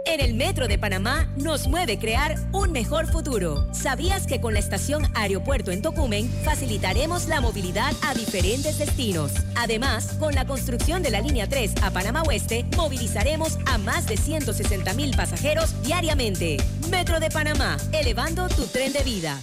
En 0.05 0.19
el 0.19 0.33
Metro 0.33 0.67
de 0.67 0.77
Panamá 0.77 1.27
nos 1.37 1.67
mueve 1.67 1.97
crear 1.97 2.35
un 2.51 2.71
mejor 2.71 3.07
futuro. 3.07 3.73
¿Sabías 3.73 4.27
que 4.27 4.41
con 4.41 4.53
la 4.53 4.59
estación 4.59 5.03
Aeropuerto 5.15 5.71
en 5.71 5.81
Tocumen 5.81 6.29
facilitaremos 6.43 7.27
la 7.27 7.39
movilidad 7.39 7.93
a 8.01 8.13
diferentes 8.13 8.77
destinos? 8.77 9.31
Además, 9.55 10.17
con 10.19 10.35
la 10.35 10.45
construcción 10.45 11.01
de 11.01 11.11
la 11.11 11.21
línea 11.21 11.47
3 11.47 11.75
a 11.81 11.91
Panamá 11.91 12.23
Oeste, 12.23 12.65
movilizaremos 12.75 13.57
a 13.65 13.77
más 13.77 14.05
de 14.05 14.17
160 14.17 14.93
mil 14.95 15.15
pasajeros 15.15 15.81
diariamente. 15.83 16.57
Metro 16.89 17.19
de 17.19 17.29
Panamá, 17.29 17.77
elevando 17.93 18.49
tu 18.49 18.65
tren 18.65 18.91
de 18.91 19.03
vida 19.03 19.39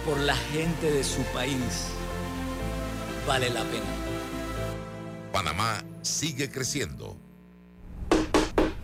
por 0.05 0.19
la 0.19 0.37
gente 0.37 0.91
de 0.91 1.05
su 1.05 1.23
país 1.33 1.93
vale 3.27 3.51
la 3.51 3.63
pena. 3.65 3.85
Panamá 5.33 5.83
sigue 6.03 6.51
creciendo. 6.51 7.17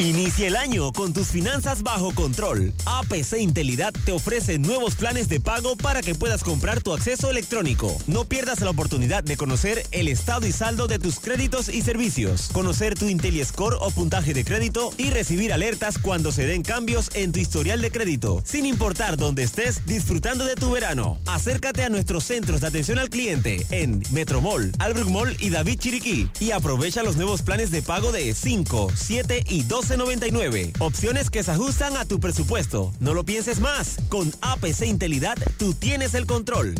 Inicia 0.00 0.48
el 0.48 0.56
año 0.56 0.92
con 0.94 1.12
tus 1.12 1.26
finanzas 1.26 1.82
bajo 1.82 2.14
control. 2.14 2.72
APC 2.86 3.34
Intelidad 3.38 3.92
te 4.06 4.12
ofrece 4.12 4.58
nuevos 4.58 4.94
planes 4.94 5.28
de 5.28 5.40
pago 5.40 5.76
para 5.76 6.00
que 6.00 6.14
puedas 6.14 6.42
comprar 6.42 6.82
tu 6.82 6.94
acceso 6.94 7.28
electrónico. 7.28 7.94
No 8.06 8.24
pierdas 8.24 8.62
la 8.62 8.70
oportunidad 8.70 9.22
de 9.22 9.36
conocer 9.36 9.86
el 9.90 10.08
estado 10.08 10.46
y 10.46 10.52
saldo 10.52 10.86
de 10.86 10.98
tus 10.98 11.20
créditos 11.20 11.68
y 11.68 11.82
servicios, 11.82 12.48
conocer 12.50 12.98
tu 12.98 13.10
IntelliScore 13.10 13.76
o 13.78 13.90
puntaje 13.90 14.32
de 14.32 14.42
crédito 14.42 14.90
y 14.96 15.10
recibir 15.10 15.52
alertas 15.52 15.98
cuando 15.98 16.32
se 16.32 16.46
den 16.46 16.62
cambios 16.62 17.10
en 17.12 17.32
tu 17.32 17.38
historial 17.38 17.82
de 17.82 17.90
crédito. 17.90 18.42
Sin 18.46 18.64
importar 18.64 19.18
dónde 19.18 19.42
estés 19.42 19.84
disfrutando 19.84 20.46
de 20.46 20.54
tu 20.54 20.70
verano, 20.70 21.18
acércate 21.26 21.84
a 21.84 21.90
nuestros 21.90 22.24
centros 22.24 22.62
de 22.62 22.68
atención 22.68 22.98
al 22.98 23.10
cliente 23.10 23.66
en 23.70 24.02
Metromall, 24.12 24.72
Albrook 24.78 25.10
Mall 25.10 25.36
y 25.40 25.50
David 25.50 25.78
Chiriquí 25.78 26.30
y 26.40 26.52
aprovecha 26.52 27.02
los 27.02 27.16
nuevos 27.16 27.42
planes 27.42 27.70
de 27.70 27.82
pago 27.82 28.12
de 28.12 28.32
5, 28.32 28.92
7 28.94 29.44
y 29.46 29.64
12 29.64 29.89
12.99. 29.90 30.72
Opciones 30.78 31.30
que 31.30 31.42
se 31.42 31.50
ajustan 31.50 31.96
a 31.96 32.04
tu 32.04 32.20
presupuesto. 32.20 32.92
No 33.00 33.14
lo 33.14 33.24
pienses 33.24 33.60
más. 33.60 33.96
Con 34.08 34.32
APC 34.40 34.86
Intelidad, 34.86 35.36
tú 35.58 35.74
tienes 35.74 36.14
el 36.14 36.26
control. 36.26 36.74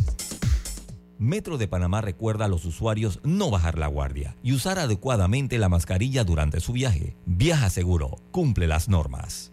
Metro 1.18 1.58
de 1.58 1.68
Panamá 1.68 2.00
recuerda 2.00 2.46
a 2.46 2.48
los 2.48 2.64
usuarios 2.64 3.20
no 3.24 3.50
bajar 3.50 3.78
la 3.78 3.88
guardia 3.88 4.36
y 4.42 4.54
usar 4.54 4.78
adecuadamente 4.78 5.58
la 5.58 5.68
mascarilla 5.68 6.24
durante 6.24 6.60
su 6.60 6.72
viaje. 6.72 7.14
Viaja 7.26 7.68
seguro, 7.68 8.16
cumple 8.30 8.66
las 8.66 8.88
normas. 8.88 9.52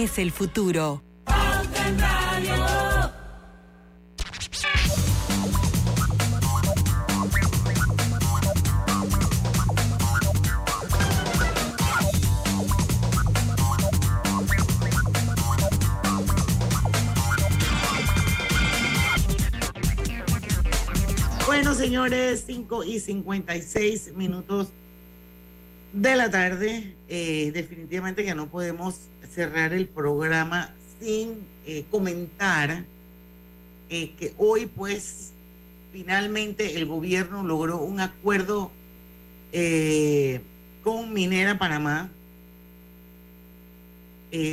el 0.01 0.31
futuro. 0.31 1.03
Bueno, 21.45 21.75
señores, 21.75 22.43
5 22.47 22.83
y 22.85 22.99
56 22.99 24.15
minutos 24.15 24.69
de 25.93 26.15
la 26.15 26.31
tarde. 26.31 26.95
Eh, 27.07 27.51
definitivamente 27.53 28.25
que 28.25 28.33
no 28.33 28.47
podemos 28.47 29.10
cerrar 29.33 29.73
el 29.73 29.87
programa 29.87 30.73
sin 30.99 31.39
eh, 31.65 31.85
comentar 31.89 32.83
eh, 33.89 34.11
que 34.17 34.33
hoy, 34.37 34.65
pues, 34.67 35.31
finalmente 35.91 36.77
el 36.77 36.85
gobierno 36.85 37.43
logró 37.43 37.77
un 37.77 37.99
acuerdo 37.99 38.71
con 40.81 41.11
Minera 41.13 41.57
Panamá, 41.57 42.09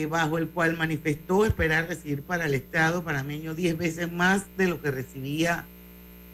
bajo 0.09 0.39
el 0.39 0.49
cual 0.49 0.77
manifestó 0.77 1.45
esperar 1.45 1.87
recibir 1.87 2.23
para 2.23 2.47
el 2.47 2.55
Estado 2.55 3.05
panameño 3.05 3.55
10 3.55 3.79
veces 3.79 4.11
más 4.11 4.47
de 4.57 4.67
lo 4.67 4.83
que 4.83 4.91
recibía 4.91 5.67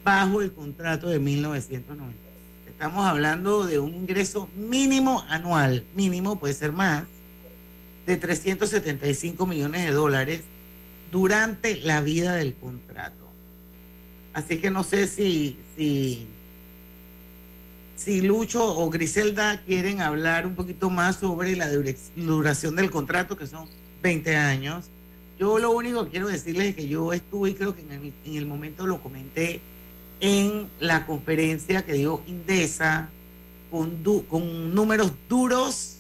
bajo 0.03 0.41
el 0.41 0.53
contrato 0.53 1.09
de 1.09 1.19
1990. 1.19 2.25
Estamos 2.69 3.07
hablando 3.07 3.65
de 3.65 3.79
un 3.79 3.95
ingreso 3.95 4.49
mínimo 4.57 5.25
anual, 5.29 5.85
mínimo 5.95 6.39
puede 6.39 6.55
ser 6.55 6.73
más, 6.73 7.05
de 8.07 8.17
375 8.17 9.47
millones 9.47 9.85
de 9.85 9.93
dólares 9.93 10.41
durante 11.11 11.77
la 11.77 12.01
vida 12.01 12.35
del 12.35 12.55
contrato. 12.55 13.25
Así 14.33 14.59
que 14.59 14.71
no 14.71 14.83
sé 14.83 15.07
si, 15.07 15.57
si, 15.77 16.27
si 17.97 18.21
Lucho 18.21 18.65
o 18.65 18.91
Griselda 18.91 19.63
quieren 19.65 20.01
hablar 20.01 20.47
un 20.47 20.57
poquito 20.57 20.91
más 20.91 21.17
sobre 21.17 21.55
la 21.55 21.69
duración 22.17 22.77
del 22.77 22.91
contrato, 22.91 23.37
que 23.37 23.47
son 23.47 23.69
20 24.03 24.37
años. 24.37 24.87
Yo 25.39 25.59
lo 25.59 25.71
único 25.71 26.05
que 26.05 26.11
quiero 26.11 26.29
decirles 26.29 26.71
es 26.71 26.77
que 26.77 26.89
yo 26.89 27.13
estuve, 27.13 27.51
y 27.51 27.55
creo 27.55 27.75
que 27.75 27.83
en 27.83 27.93
el, 27.93 28.13
en 28.25 28.37
el 28.37 28.47
momento 28.47 28.87
lo 28.87 29.01
comenté, 29.01 29.61
en 30.21 30.69
la 30.81 31.07
conferencia 31.07 31.85
que 31.85 31.93
dio 31.93 32.23
Indesa 32.27 33.09
con, 33.71 34.03
con 34.29 34.75
números 34.75 35.13
duros 35.29 35.94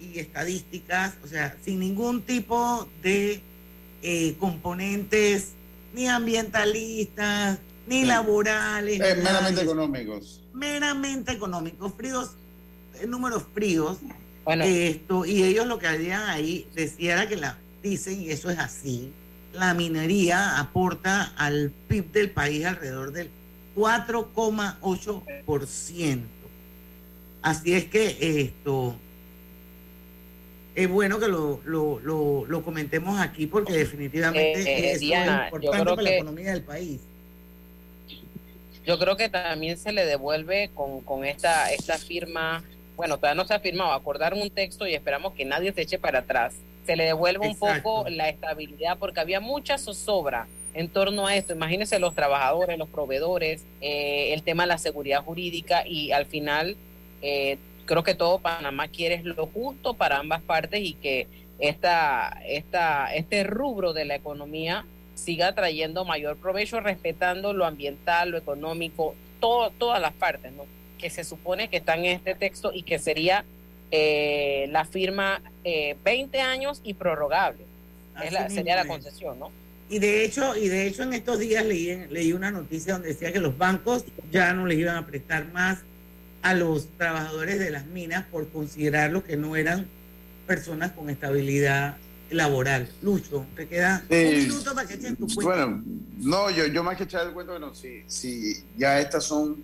y 0.00 0.18
estadísticas, 0.18 1.14
o 1.22 1.26
sea, 1.26 1.56
sin 1.64 1.80
ningún 1.80 2.22
tipo 2.22 2.88
de 3.02 3.42
eh, 4.02 4.34
componentes 4.38 5.52
ni 5.92 6.08
ambientalistas, 6.08 7.58
ni 7.86 8.04
laborales. 8.04 8.98
Eh, 9.00 9.16
meramente 9.22 9.60
económicos. 9.62 10.40
Meramente 10.54 11.32
económicos, 11.32 11.92
fríos, 11.96 12.30
eh, 13.00 13.06
números 13.06 13.44
fríos. 13.54 13.98
Esto, 14.46 15.26
y 15.26 15.42
ellos 15.44 15.66
lo 15.66 15.78
que 15.78 15.86
habían 15.86 16.26
ahí 16.28 16.66
decía 16.74 17.12
era 17.12 17.28
que 17.28 17.36
la, 17.36 17.58
dicen, 17.82 18.22
y 18.22 18.30
eso 18.30 18.48
es 18.50 18.58
así, 18.58 19.12
la 19.52 19.74
minería 19.74 20.58
aporta 20.58 21.34
al 21.36 21.70
PIB 21.88 22.10
del 22.10 22.30
país 22.30 22.64
alrededor 22.64 23.12
del 23.12 23.28
4,8%. 23.76 26.20
Así 27.42 27.74
es 27.74 27.84
que 27.84 28.40
esto 28.40 28.96
es 30.74 30.88
bueno 30.88 31.18
que 31.18 31.28
lo, 31.28 31.60
lo, 31.64 32.00
lo, 32.46 32.62
comentemos 32.62 33.18
aquí 33.20 33.46
porque 33.46 33.72
definitivamente 33.72 34.60
eh, 34.60 34.92
es 34.92 35.02
importante 35.02 35.84
para 35.84 36.02
la 36.02 36.14
economía 36.14 36.52
del 36.52 36.62
país. 36.62 37.00
Yo 38.86 38.98
creo 38.98 39.16
que 39.16 39.28
también 39.28 39.76
se 39.76 39.92
le 39.92 40.06
devuelve 40.06 40.70
con, 40.74 41.00
con 41.02 41.24
esta, 41.24 41.72
esta 41.72 41.98
firma, 41.98 42.62
bueno, 42.96 43.16
todavía 43.16 43.40
no 43.40 43.46
se 43.46 43.54
ha 43.54 43.60
firmado, 43.60 43.92
acordar 43.92 44.34
un 44.34 44.48
texto 44.50 44.86
y 44.86 44.94
esperamos 44.94 45.34
que 45.34 45.44
nadie 45.44 45.72
se 45.72 45.82
eche 45.82 45.98
para 45.98 46.20
atrás. 46.20 46.54
Se 46.86 46.96
le 46.96 47.04
devuelve 47.04 47.46
un 47.46 47.56
poco 47.56 48.08
la 48.08 48.28
estabilidad 48.28 48.96
porque 48.98 49.20
había 49.20 49.40
mucha 49.40 49.76
zozobra 49.76 50.46
en 50.74 50.88
torno 50.88 51.26
a 51.26 51.36
esto. 51.36 51.52
Imagínense 51.52 51.98
los 51.98 52.14
trabajadores, 52.14 52.78
los 52.78 52.88
proveedores, 52.88 53.62
eh, 53.80 54.32
el 54.32 54.42
tema 54.42 54.62
de 54.62 54.68
la 54.68 54.78
seguridad 54.78 55.22
jurídica 55.22 55.86
y 55.86 56.12
al 56.12 56.26
final 56.26 56.76
eh, 57.22 57.58
creo 57.90 58.04
que 58.04 58.14
todo 58.14 58.38
Panamá 58.38 58.86
quiere 58.86 59.20
lo 59.24 59.46
justo 59.46 59.94
para 59.94 60.18
ambas 60.18 60.40
partes 60.42 60.80
y 60.80 60.92
que 60.92 61.26
esta, 61.58 62.40
esta, 62.46 63.12
este 63.12 63.42
rubro 63.42 63.92
de 63.92 64.04
la 64.04 64.14
economía 64.14 64.86
siga 65.16 65.56
trayendo 65.56 66.04
mayor 66.04 66.36
provecho 66.36 66.78
respetando 66.78 67.52
lo 67.52 67.66
ambiental, 67.66 68.30
lo 68.30 68.38
económico, 68.38 69.16
todo, 69.40 69.70
todas 69.70 70.00
las 70.00 70.12
partes, 70.12 70.52
¿no? 70.52 70.66
que 70.98 71.10
se 71.10 71.24
supone 71.24 71.68
que 71.68 71.78
están 71.78 72.04
en 72.04 72.16
este 72.16 72.36
texto 72.36 72.70
y 72.72 72.84
que 72.84 73.00
sería 73.00 73.44
eh, 73.90 74.68
la 74.70 74.84
firma 74.84 75.42
eh, 75.64 75.96
20 76.04 76.40
años 76.40 76.80
y 76.84 76.94
prorrogable. 76.94 77.64
sería 78.50 78.76
la 78.76 78.86
concesión, 78.86 79.36
¿no? 79.40 79.50
Y 79.88 79.98
de 79.98 80.24
hecho, 80.24 80.56
y 80.56 80.68
de 80.68 80.86
hecho 80.86 81.02
en 81.02 81.14
estos 81.14 81.40
días 81.40 81.64
leí, 81.64 82.06
leí 82.08 82.32
una 82.32 82.52
noticia 82.52 82.92
donde 82.92 83.08
decía 83.08 83.32
que 83.32 83.40
los 83.40 83.58
bancos 83.58 84.04
ya 84.30 84.52
no 84.52 84.64
les 84.64 84.78
iban 84.78 84.96
a 84.96 85.04
prestar 85.04 85.50
más 85.52 85.80
a 86.42 86.54
los 86.54 86.88
trabajadores 86.96 87.58
de 87.58 87.70
las 87.70 87.86
minas 87.86 88.24
por 88.26 88.48
considerarlos 88.48 89.24
que 89.24 89.36
no 89.36 89.56
eran 89.56 89.86
personas 90.46 90.92
con 90.92 91.10
estabilidad 91.10 91.96
laboral. 92.30 92.88
Lucho, 93.02 93.44
te 93.56 93.66
queda 93.68 94.02
Sí. 94.08 94.14
un 94.24 94.38
minuto 94.48 94.74
para 94.74 94.86
que 94.88 94.94
echen 94.94 95.16
tu 95.16 95.26
cuenta. 95.26 95.42
Bueno, 95.66 95.82
no, 96.18 96.50
yo, 96.50 96.66
yo 96.66 96.82
más 96.82 96.96
que 96.96 97.04
echar 97.04 97.26
el 97.26 97.32
cuento, 97.32 97.52
bueno, 97.52 97.74
si, 97.74 98.02
si 98.06 98.64
ya 98.78 99.00
estas 99.00 99.24
son, 99.24 99.56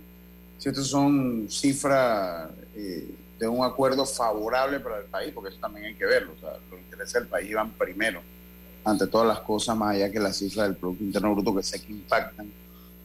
si 0.57 0.69
estas 0.69 0.87
son 0.87 1.47
cifras 1.49 2.49
eh, 2.75 3.09
de 3.39 3.47
un 3.47 3.63
acuerdo 3.65 4.05
favorable 4.05 4.79
para 4.79 4.99
el 4.99 5.05
país, 5.05 5.31
porque 5.33 5.49
eso 5.51 5.59
también 5.59 5.85
hay 5.87 5.95
que 5.95 6.05
verlo, 6.05 6.33
o 6.35 6.39
sea, 6.39 6.51
los 6.69 6.79
intereses 6.79 7.13
del 7.13 7.27
país 7.27 7.53
van 7.53 7.71
primero, 7.71 8.21
ante 8.83 9.07
todas 9.07 9.27
las 9.27 9.39
cosas, 9.39 9.75
más 9.77 9.95
allá 9.95 10.11
que 10.11 10.19
las 10.19 10.37
cifras 10.37 10.67
del 10.67 10.77
Producto 10.77 11.03
Interno 11.03 11.33
Bruto 11.35 11.55
que 11.55 11.63
sé 11.63 11.81
que 11.81 11.91
impactan. 11.91 12.51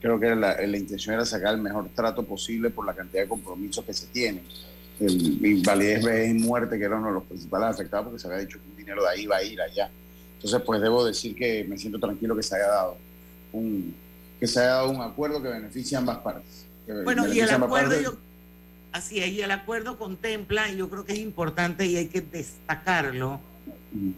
Creo 0.03 0.19
que 0.21 0.35
la, 0.35 0.61
la 0.67 0.77
intención 0.77 1.15
era 1.15 1.25
sacar 1.25 1.55
el 1.55 1.61
mejor 1.63 1.89
trato 1.95 2.23
posible 2.25 2.69
por 2.71 2.85
la 2.85 2.93
cantidad 2.93 3.23
de 3.23 3.29
compromisos 3.29 3.85
que 3.85 3.95
se 3.95 4.07
tienen. 4.09 4.43
Invalidez, 5.01 6.05
vejez 6.05 6.31
y 6.31 6.35
muerte, 6.35 6.79
que 6.79 6.85
era 6.85 6.97
uno 6.97 7.09
de 7.09 7.15
los 7.15 7.23
principales 7.25 7.69
afectados, 7.69 8.07
porque 8.07 8.21
se 8.21 8.27
había 8.29 8.41
dicho 8.41 8.59
que 8.59 8.71
un 8.71 8.77
dinero 8.77 9.03
de 9.03 9.09
ahí 9.11 9.27
va 9.27 9.37
a 9.37 9.43
ir 9.43 9.61
allá. 9.61 9.91
Entonces, 10.37 10.61
pues 10.67 10.81
debo 10.81 11.05
decir 11.05 11.35
que 11.35 11.65
me 11.65 11.79
siento 11.79 11.99
tranquilo 11.99 12.37
que 12.37 12.43
se 12.43 12.57
haya 12.57 12.67
dado 12.69 12.97
un, 13.53 13.95
que 14.41 14.47
se 14.47 14.61
haya 14.61 14.71
dado 14.71 14.91
un 14.91 15.01
acuerdo 15.01 15.41
que 15.43 15.49
beneficie 15.49 15.97
a 15.97 16.01
ambas 16.01 16.19
partes. 16.19 16.67
Bueno, 17.05 17.33
y 17.33 17.39
el 17.41 17.49
acuerdo, 17.51 18.01
yo, 18.01 18.15
así 18.93 19.21
es, 19.21 19.29
y 19.31 19.41
el 19.41 19.51
acuerdo 19.53 19.99
contempla, 19.99 20.69
y 20.71 20.77
yo 20.79 20.91
creo 20.91 21.05
que 21.05 21.13
es 21.13 21.19
importante 21.21 21.87
y 21.87 21.97
hay 21.97 22.09
que 22.09 22.21
destacarlo, 22.21 23.41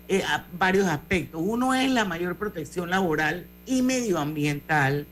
eh, 0.09 0.23
a- 0.27 0.45
varios 0.59 0.87
aspectos. 0.87 1.41
Uno 1.45 1.75
es 1.75 1.91
la 1.91 2.05
mayor 2.07 2.37
protección 2.37 2.89
laboral 2.91 3.47
y 3.67 3.83
medioambiental, 3.83 5.07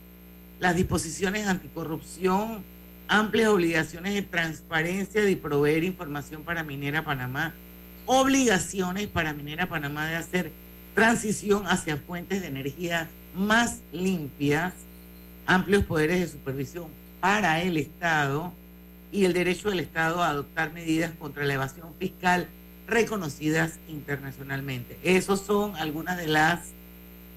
las 0.63 0.77
disposiciones 0.77 1.49
anticorrupción, 1.49 2.63
amplias 3.09 3.49
obligaciones 3.49 4.15
de 4.15 4.23
transparencia 4.23 5.21
de 5.21 5.37
proveer 5.37 5.83
información 5.83 6.45
para 6.45 6.63
Minera 6.63 7.05
Panamá, 7.05 7.53
obligaciones 8.07 9.09
para 9.09 9.33
Minera 9.33 9.69
Panamá 9.69 10.07
de 10.07 10.15
hacer 10.15 10.53
transición 10.95 11.67
hacia 11.67 11.97
fuentes 11.97 12.43
de 12.43 12.47
energía 12.47 13.09
más 13.35 13.81
limpias, 13.93 14.73
amplios 15.47 15.83
poderes 15.83 16.21
de 16.21 16.29
supervisión 16.29 16.87
para 17.19 17.61
el 17.61 17.77
Estado 17.77 18.53
y 19.11 19.25
el 19.25 19.33
derecho 19.33 19.69
del 19.69 19.81
Estado 19.81 20.23
a 20.23 20.29
adoptar 20.29 20.73
medidas 20.73 21.11
contra 21.19 21.45
la 21.45 21.55
evasión 21.55 21.93
fiscal 21.99 22.47
reconocidas 22.87 23.81
internacionalmente. 23.89 24.97
Esos 25.03 25.41
son 25.41 25.75
algunas 25.75 26.19
de 26.19 26.29
las 26.29 26.69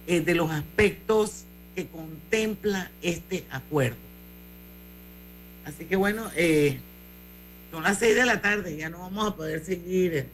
eh, 0.06 0.22
de 0.22 0.36
los 0.36 0.52
aspectos 0.52 1.46
que 1.76 1.88
contempla 1.88 2.90
este 3.02 3.46
acuerdo. 3.52 3.98
Así 5.66 5.86
que 5.86 5.96
bueno, 5.96 6.30
eh, 6.36 6.80
son 7.72 7.84
las 7.84 7.98
seis 7.98 8.16
de 8.16 8.26
la 8.26 8.42
tarde, 8.42 8.78
ya 8.78 8.90
no 8.90 9.00
vamos 9.00 9.28
a 9.28 9.36
poder 9.36 9.66
seguir 9.66 10.16
eh, 10.16 10.28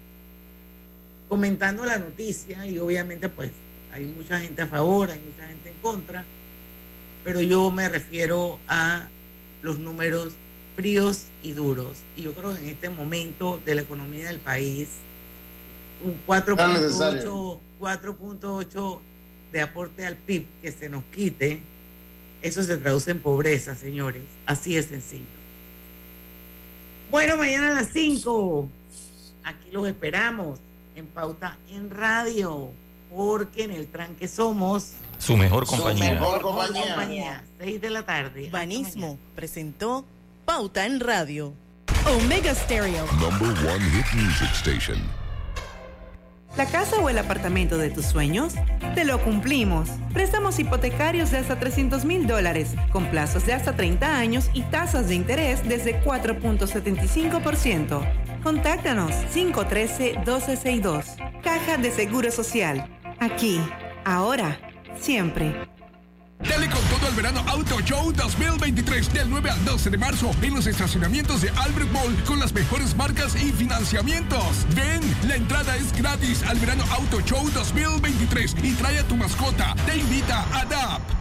comentando 1.29 1.85
la 1.85 1.97
noticia 1.97 2.65
y 2.65 2.77
obviamente 2.79 3.29
pues 3.29 3.51
hay 3.93 4.05
mucha 4.05 4.39
gente 4.39 4.61
a 4.61 4.67
favor, 4.67 5.09
hay 5.09 5.19
mucha 5.19 5.47
gente 5.47 5.69
en 5.69 5.75
contra, 5.81 6.25
pero 7.23 7.41
yo 7.41 7.71
me 7.71 7.89
refiero 7.89 8.59
a 8.67 9.07
los 9.61 9.79
números 9.79 10.33
fríos 10.75 11.25
y 11.43 11.53
duros. 11.53 11.97
Y 12.15 12.23
yo 12.23 12.33
creo 12.33 12.53
que 12.53 12.61
en 12.61 12.69
este 12.69 12.89
momento 12.89 13.59
de 13.65 13.75
la 13.75 13.81
economía 13.81 14.27
del 14.27 14.39
país, 14.39 14.89
un 16.03 16.19
4.8 16.25 17.59
4.8 17.81 18.99
de 19.51 19.61
aporte 19.61 20.05
al 20.05 20.15
PIB 20.15 20.45
que 20.61 20.71
se 20.71 20.89
nos 20.89 21.03
quite, 21.05 21.61
eso 22.41 22.63
se 22.63 22.77
traduce 22.77 23.11
en 23.11 23.19
pobreza, 23.19 23.75
señores. 23.75 24.23
Así 24.45 24.75
de 24.75 24.83
sencillo. 24.83 25.25
Bueno, 27.09 27.35
mañana 27.37 27.71
a 27.71 27.73
las 27.81 27.89
5, 27.91 28.69
aquí 29.43 29.69
los 29.71 29.87
esperamos 29.87 30.59
en 30.95 31.07
Pauta 31.07 31.57
en 31.69 31.89
Radio, 31.89 32.69
porque 33.13 33.63
en 33.65 33.71
el 33.71 33.87
tranque 33.87 34.27
somos 34.27 34.93
Su 35.17 35.35
mejor 35.35 35.65
compañía. 35.65 36.13
mejor 36.13 36.41
compañía. 36.41 37.43
6 37.59 37.81
de 37.81 37.89
la 37.89 38.03
tarde. 38.05 38.49
Banismo 38.49 39.19
presentó 39.35 40.05
Pauta 40.45 40.85
en 40.85 40.99
Radio. 41.01 41.53
Omega 42.07 42.55
Stereo. 42.55 43.05
Number 43.19 43.49
one 43.67 43.83
hit 43.91 44.05
music 44.15 44.49
station. 44.53 44.97
¿La 46.57 46.65
casa 46.65 46.97
o 46.97 47.07
el 47.09 47.17
apartamento 47.17 47.77
de 47.77 47.89
tus 47.89 48.05
sueños? 48.05 48.55
Te 48.93 49.05
lo 49.05 49.23
cumplimos. 49.23 49.87
Préstamos 50.11 50.59
hipotecarios 50.59 51.31
de 51.31 51.37
hasta 51.37 51.57
300 51.57 52.03
mil 52.03 52.27
dólares, 52.27 52.75
con 52.91 53.05
plazos 53.05 53.45
de 53.45 53.53
hasta 53.53 53.77
30 53.77 54.17
años 54.17 54.49
y 54.53 54.63
tasas 54.63 55.07
de 55.07 55.15
interés 55.15 55.65
desde 55.67 56.03
4.75%. 56.03 58.41
Contáctanos 58.43 59.13
513-1262. 59.33 61.41
Caja 61.41 61.77
de 61.77 61.89
Seguro 61.91 62.29
Social. 62.31 62.85
Aquí, 63.19 63.61
ahora, 64.03 64.59
siempre. 64.99 65.70
Dale 66.47 66.69
con 66.69 66.81
todo 66.85 67.07
el 67.09 67.15
verano 67.15 67.43
Auto 67.47 67.79
Show 67.81 68.11
2023 68.11 69.13
del 69.13 69.29
9 69.29 69.49
al 69.49 69.65
12 69.65 69.89
de 69.89 69.97
marzo 69.97 70.31
en 70.41 70.55
los 70.55 70.67
estacionamientos 70.67 71.41
de 71.41 71.49
Albert 71.51 71.91
Mall 71.91 72.15
con 72.25 72.39
las 72.39 72.53
mejores 72.53 72.95
marcas 72.95 73.35
y 73.35 73.51
financiamientos. 73.51 74.65
Ven, 74.75 75.01
la 75.27 75.35
entrada 75.35 75.75
es 75.77 75.93
gratis 75.93 76.43
al 76.43 76.57
verano 76.59 76.83
Auto 76.91 77.21
Show 77.21 77.49
2023 77.51 78.55
y 78.63 78.73
trae 78.73 78.99
a 78.99 79.03
tu 79.03 79.15
mascota. 79.15 79.75
Te 79.85 79.97
invita 79.97 80.45
a 80.53 80.65
DAP. 80.65 81.20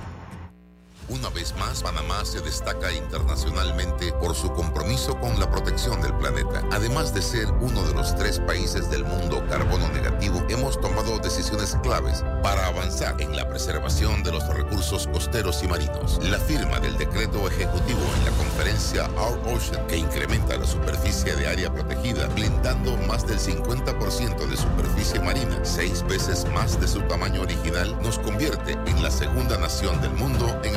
Una 1.10 1.28
vez 1.30 1.52
más, 1.56 1.82
Panamá 1.82 2.24
se 2.24 2.40
destaca 2.40 2.92
internacionalmente 2.92 4.12
por 4.12 4.36
su 4.36 4.52
compromiso 4.52 5.18
con 5.18 5.40
la 5.40 5.50
protección 5.50 6.00
del 6.00 6.14
planeta. 6.14 6.62
Además 6.70 7.12
de 7.12 7.20
ser 7.20 7.50
uno 7.60 7.82
de 7.82 7.94
los 7.94 8.14
tres 8.14 8.38
países 8.38 8.88
del 8.90 9.04
mundo 9.04 9.44
carbono 9.48 9.88
negativo, 9.88 10.40
hemos 10.48 10.80
tomado 10.80 11.18
decisiones 11.18 11.76
claves 11.82 12.24
para 12.44 12.64
avanzar 12.68 13.20
en 13.20 13.34
la 13.34 13.48
preservación 13.48 14.22
de 14.22 14.30
los 14.30 14.46
recursos 14.54 15.08
costeros 15.08 15.64
y 15.64 15.68
marinos. 15.68 16.20
La 16.22 16.38
firma 16.38 16.78
del 16.78 16.96
decreto 16.96 17.48
ejecutivo 17.48 18.00
en 18.18 18.24
la 18.26 18.30
conferencia 18.30 19.10
Our 19.16 19.56
Ocean, 19.56 19.84
que 19.88 19.96
incrementa 19.96 20.56
la 20.56 20.66
superficie 20.66 21.34
de 21.34 21.48
área 21.48 21.72
protegida, 21.74 22.28
blindando 22.28 22.96
más 23.08 23.26
del 23.26 23.40
50% 23.40 24.46
de 24.46 24.56
superficie 24.56 25.18
marina, 25.18 25.58
seis 25.64 26.04
veces 26.06 26.46
más 26.54 26.80
de 26.80 26.86
su 26.86 27.00
tamaño 27.02 27.42
original, 27.42 27.98
nos 28.00 28.20
convierte 28.20 28.78
en 28.86 29.02
la 29.02 29.10
segunda 29.10 29.58
nación 29.58 30.00
del 30.00 30.12
mundo 30.12 30.56
en 30.62 30.76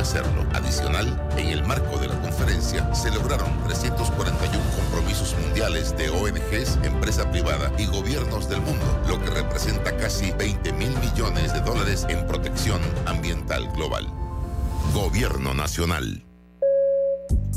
Adicional, 0.53 1.07
en 1.37 1.47
el 1.47 1.63
marco 1.65 1.97
de 1.97 2.07
la 2.07 2.19
conferencia 2.21 2.93
se 2.93 3.11
lograron 3.11 3.49
341 3.63 4.63
compromisos 4.75 5.35
mundiales 5.39 5.95
de 5.97 6.09
ONGs, 6.09 6.79
empresa 6.83 7.29
privada 7.31 7.71
y 7.77 7.85
gobiernos 7.85 8.49
del 8.49 8.61
mundo, 8.61 8.85
lo 9.07 9.19
que 9.21 9.29
representa 9.29 9.95
casi 9.97 10.31
20 10.31 10.73
mil 10.73 10.91
millones 10.99 11.53
de 11.53 11.61
dólares 11.61 12.05
en 12.09 12.25
protección 12.27 12.81
ambiental 13.05 13.71
global. 13.73 14.07
Gobierno 14.93 15.53
Nacional. 15.53 16.23